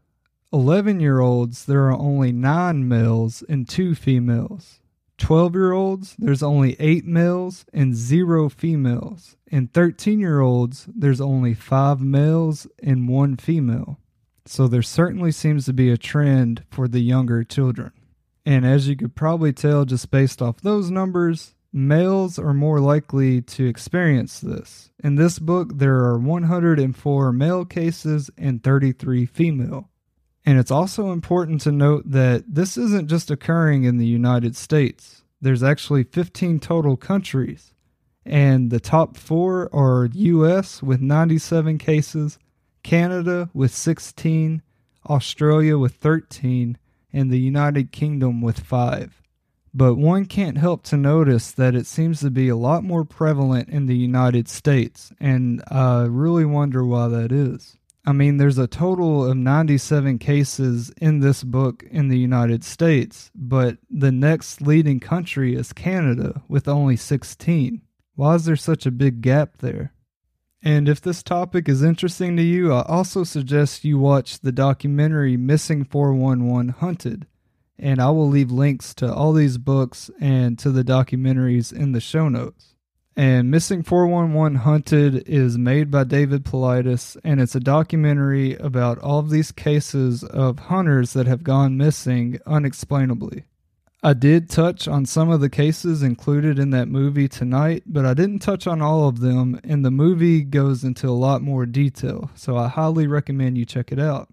11 0.53 1.01
year 1.01 1.21
olds, 1.21 1.65
there 1.65 1.87
are 1.91 1.99
only 1.99 2.31
9 2.31 2.87
males 2.87 3.43
and 3.49 3.69
2 3.69 3.95
females. 3.97 4.79
12 5.19 5.55
year 5.55 5.73
olds, 5.73 6.17
there's 6.19 6.43
only 6.43 6.77
8 6.79 7.05
males 7.07 7.65
and 7.73 7.95
0 7.95 8.49
females. 8.49 9.37
And 9.51 9.73
13 9.73 10.19
year 10.19 10.41
olds, 10.41 10.89
there's 10.95 11.21
only 11.21 11.55
5 11.55 12.01
males 12.01 12.67
and 12.83 13.09
1 13.09 13.37
female. 13.37 13.99
So 14.47 14.69
there 14.69 14.83
certainly 14.83 15.33
seems 15.33 15.65
to 15.67 15.73
be 15.73 15.91
a 15.91 15.97
trend 15.97 16.65
for 16.71 16.89
the 16.89 17.01
younger 17.01 17.45
children. 17.45 17.93
And 18.45 18.67
as 18.67 18.89
you 18.89 18.97
could 18.97 19.15
probably 19.15 19.53
tell 19.53 19.85
just 19.85 20.11
based 20.11 20.43
off 20.43 20.61
those 20.61 20.91
numbers, 20.91 21.55
males 21.73 22.39
are 22.39 22.53
more 22.53 22.79
likely 22.79 23.41
to 23.41 23.67
experience 23.67 24.41
this. 24.41 24.91
In 25.03 25.15
this 25.15 25.39
book, 25.39 25.79
there 25.79 26.05
are 26.05 26.19
104 26.19 27.33
male 27.33 27.65
cases 27.65 28.31
and 28.37 28.63
33 28.63 29.25
female. 29.27 29.89
And 30.47 30.59
it's 30.59 30.71
also 30.71 31.11
important 31.11 31.61
to 31.63 31.73
note 31.73 32.11
that 32.11 32.45
this 32.47 32.77
isn't 32.77 33.09
just 33.09 33.31
occurring 33.31 33.85
in 33.85 33.97
the 33.97 34.07
United 34.07 34.57
States. 34.57 35.23
There's 35.41 35.63
actually 35.63 36.05
15 36.05 36.61
total 36.61 36.97
countries. 36.97 37.73
And 38.27 38.71
the 38.71 38.81
top 38.81 39.17
four 39.17 39.75
are 39.75 40.09
US 40.13 40.83
with 40.83 41.01
97 41.01 41.79
cases, 41.79 42.39
Canada 42.83 43.51
with 43.53 43.75
16, 43.75 44.63
Australia 45.09 45.79
with 45.79 45.95
13, 45.95 46.79
and 47.13 47.31
the 47.31 47.39
United 47.39 47.93
Kingdom 47.93 48.41
with 48.41 48.61
5. 48.61 49.23
But 49.73 49.97
one 49.97 50.27
can't 50.27 50.57
help 50.57 50.85
to 50.85 50.97
notice 50.97 51.51
that 51.51 51.75
it 51.75 51.87
seems 51.87 52.21
to 52.21 52.31
be 52.31 52.49
a 52.49 52.57
lot 52.57 52.85
more 52.85 53.05
prevalent 53.05 53.69
in 53.69 53.87
the 53.87 53.97
United 53.97 54.49
States, 54.49 55.13
and 55.19 55.63
I 55.69 56.05
really 56.05 56.45
wonder 56.45 56.85
why 56.85 57.09
that 57.09 57.33
is. 57.33 57.77
I 58.07 58.13
mean, 58.13 58.37
there's 58.37 58.59
a 58.59 58.67
total 58.67 59.25
of 59.25 59.37
97 59.37 60.19
cases 60.19 60.93
in 61.01 61.21
this 61.21 61.43
book 61.43 61.85
in 61.91 62.09
the 62.09 62.19
United 62.19 62.63
States, 62.63 63.31
but 63.35 63.79
the 63.91 64.13
next 64.13 64.61
leading 64.61 65.01
country 65.01 65.55
is 65.55 65.73
Canada 65.73 66.43
with 66.47 66.69
only 66.69 66.97
16. 66.97 67.81
Why 68.15 68.35
is 68.35 68.45
there 68.45 68.57
such 68.57 68.85
a 68.85 68.91
big 68.91 69.23
gap 69.23 69.59
there? 69.59 69.95
And 70.63 70.89
if 70.89 71.01
this 71.01 71.23
topic 71.23 71.69
is 71.69 71.83
interesting 71.83 72.37
to 72.37 72.43
you, 72.43 72.73
I 72.73 72.83
also 72.83 73.25
suggest 73.25 73.85
you 73.85 73.99
watch 73.99 74.41
the 74.41 74.53
documentary 74.53 75.37
Missing 75.39 75.85
411 75.87 76.71
Hunted. 76.81 77.27
And 77.79 78.01
I 78.01 78.11
will 78.11 78.29
leave 78.29 78.51
links 78.51 78.95
to 78.95 79.13
all 79.13 79.33
these 79.33 79.59
books 79.59 80.11
and 80.21 80.59
to 80.61 80.71
the 80.71 80.85
documentaries 80.85 81.73
in 81.73 81.93
the 81.93 82.01
show 82.01 82.29
notes. 82.29 82.74
And 83.17 83.49
Missing 83.49 83.85
411 83.85 84.59
Hunted 84.59 85.29
is 85.29 85.57
made 85.57 85.89
by 85.89 86.03
David 86.03 86.45
Paulides, 86.45 87.17
and 87.23 87.41
it's 87.41 87.55
a 87.55 87.61
documentary 87.61 88.55
about 88.55 88.99
all 88.99 89.21
of 89.21 89.31
these 89.31 89.53
cases 89.53 90.25
of 90.25 90.59
hunters 90.59 91.13
that 91.13 91.29
have 91.29 91.45
gone 91.45 91.77
missing 91.77 92.41
unexplainably. 92.45 93.45
I 94.03 94.15
did 94.15 94.51
touch 94.51 94.89
on 94.89 95.07
some 95.07 95.31
of 95.31 95.41
the 95.41 95.49
cases 95.49 96.03
included 96.03 96.59
in 96.59 96.71
that 96.71 96.89
movie 96.89 97.29
tonight, 97.29 97.85
but 97.87 98.05
I 98.05 98.15
didn't 98.15 98.41
touch 98.41 98.67
on 98.67 98.83
all 98.83 99.07
of 99.07 99.21
them, 99.21 99.61
and 99.63 99.85
the 99.85 99.93
movie 99.93 100.43
goes 100.43 100.83
into 100.83 101.09
a 101.09 101.11
lot 101.11 101.41
more 101.41 101.67
detail, 101.67 102.31
so 102.35 102.57
I 102.57 102.67
highly 102.67 103.07
recommend 103.07 103.57
you 103.57 103.65
check 103.65 103.93
it 103.93 104.01
out. 104.01 104.29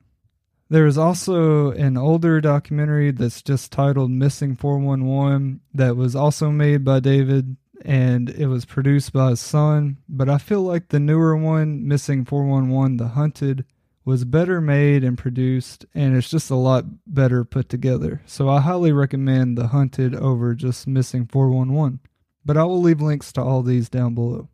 There 0.70 0.88
is 0.88 0.98
also 0.98 1.72
an 1.72 1.98
older 1.98 2.42
documentary 2.42 3.12
that's 3.12 3.44
just 3.44 3.72
titled 3.72 4.10
Missing 4.10 4.56
411 4.56 5.62
that 5.74 5.96
was 5.96 6.16
also 6.16 6.50
made 6.50 6.84
by 6.84 7.00
David 7.00 7.58
and 7.86 8.30
it 8.30 8.48
was 8.48 8.66
produced 8.66 9.14
by 9.14 9.30
his 9.32 9.40
son, 9.40 9.98
but 10.08 10.30
I 10.30 10.38
feel 10.38 10.62
like 10.62 10.90
the 10.90 11.00
newer 11.00 11.36
one, 11.36 11.88
Missing 11.88 12.26
411 12.26 12.98
The 12.98 13.10
Hunted, 13.10 13.66
was 14.04 14.26
better 14.26 14.60
made 14.60 15.04
and 15.04 15.18
produced, 15.18 15.86
and 15.94 16.16
it's 16.16 16.30
just 16.30 16.50
a 16.50 16.56
lot 16.56 16.86
better 17.06 17.44
put 17.44 17.70
together. 17.70 18.22
So 18.26 18.50
I 18.50 18.62
highly 18.62 18.92
recommend 18.92 19.58
The 19.58 19.68
Hunted 19.68 20.16
over 20.16 20.56
just 20.56 20.88
Missing 20.88 21.28
411. 21.28 22.00
But 22.44 22.58
I 22.58 22.64
will 22.64 22.82
leave 22.82 23.02
links 23.02 23.32
to 23.34 23.42
all 23.42 23.62
these 23.62 23.90
down 23.90 24.16
below. 24.16 24.50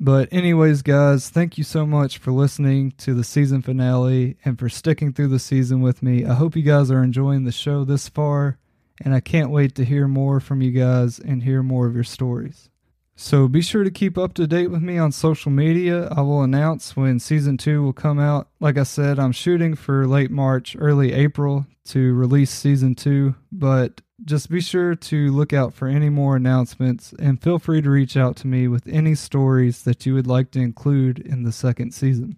But, 0.00 0.28
anyways, 0.32 0.82
guys, 0.82 1.28
thank 1.28 1.56
you 1.56 1.62
so 1.62 1.86
much 1.86 2.18
for 2.18 2.32
listening 2.32 2.90
to 2.98 3.14
the 3.14 3.22
season 3.22 3.62
finale 3.62 4.36
and 4.44 4.58
for 4.58 4.68
sticking 4.68 5.12
through 5.12 5.28
the 5.28 5.38
season 5.38 5.80
with 5.80 6.02
me. 6.02 6.24
I 6.24 6.34
hope 6.34 6.56
you 6.56 6.62
guys 6.62 6.90
are 6.90 7.04
enjoying 7.04 7.44
the 7.44 7.52
show 7.52 7.84
this 7.84 8.08
far, 8.08 8.58
and 9.04 9.14
I 9.14 9.20
can't 9.20 9.50
wait 9.50 9.74
to 9.76 9.84
hear 9.84 10.08
more 10.08 10.40
from 10.40 10.62
you 10.62 10.70
guys 10.70 11.18
and 11.18 11.42
hear 11.42 11.62
more 11.62 11.86
of 11.86 11.94
your 11.94 12.04
stories. 12.04 12.70
So 13.14 13.46
be 13.46 13.60
sure 13.60 13.84
to 13.84 13.90
keep 13.90 14.16
up 14.16 14.34
to 14.34 14.46
date 14.46 14.68
with 14.68 14.82
me 14.82 14.98
on 14.98 15.12
social 15.12 15.50
media. 15.50 16.08
I 16.08 16.22
will 16.22 16.42
announce 16.42 16.96
when 16.96 17.20
season 17.20 17.56
two 17.58 17.82
will 17.82 17.92
come 17.92 18.18
out. 18.18 18.48
Like 18.58 18.78
I 18.78 18.84
said, 18.84 19.18
I'm 19.18 19.32
shooting 19.32 19.74
for 19.74 20.06
late 20.06 20.30
March, 20.30 20.76
early 20.78 21.12
April 21.12 21.66
to 21.86 22.14
release 22.14 22.50
season 22.50 22.94
two, 22.94 23.34
but 23.50 24.00
just 24.24 24.50
be 24.50 24.60
sure 24.60 24.94
to 24.94 25.32
look 25.32 25.52
out 25.52 25.74
for 25.74 25.88
any 25.88 26.08
more 26.08 26.36
announcements 26.36 27.12
and 27.18 27.42
feel 27.42 27.58
free 27.58 27.82
to 27.82 27.90
reach 27.90 28.16
out 28.16 28.36
to 28.36 28.46
me 28.46 28.68
with 28.68 28.86
any 28.86 29.14
stories 29.14 29.82
that 29.82 30.06
you 30.06 30.14
would 30.14 30.26
like 30.26 30.50
to 30.52 30.60
include 30.60 31.18
in 31.18 31.42
the 31.42 31.52
second 31.52 31.92
season. 31.92 32.36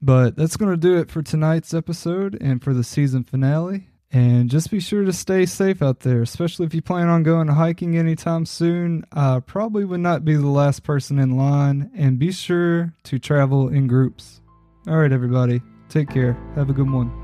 But 0.00 0.36
that's 0.36 0.56
going 0.56 0.70
to 0.70 0.76
do 0.76 0.98
it 0.98 1.10
for 1.10 1.22
tonight's 1.22 1.72
episode 1.72 2.36
and 2.40 2.62
for 2.62 2.74
the 2.74 2.84
season 2.84 3.24
finale. 3.24 3.88
And 4.14 4.48
just 4.48 4.70
be 4.70 4.78
sure 4.78 5.04
to 5.04 5.12
stay 5.12 5.44
safe 5.44 5.82
out 5.82 6.00
there, 6.00 6.22
especially 6.22 6.66
if 6.66 6.72
you 6.72 6.80
plan 6.80 7.08
on 7.08 7.24
going 7.24 7.48
hiking 7.48 7.98
anytime 7.98 8.46
soon. 8.46 9.04
I 9.10 9.40
probably 9.40 9.84
would 9.84 9.98
not 9.98 10.24
be 10.24 10.36
the 10.36 10.46
last 10.46 10.84
person 10.84 11.18
in 11.18 11.36
line, 11.36 11.90
and 11.96 12.16
be 12.16 12.30
sure 12.30 12.94
to 13.02 13.18
travel 13.18 13.68
in 13.68 13.88
groups. 13.88 14.40
All 14.86 14.98
right, 14.98 15.10
everybody, 15.10 15.60
take 15.88 16.10
care. 16.10 16.38
Have 16.54 16.70
a 16.70 16.72
good 16.72 16.88
one. 16.88 17.23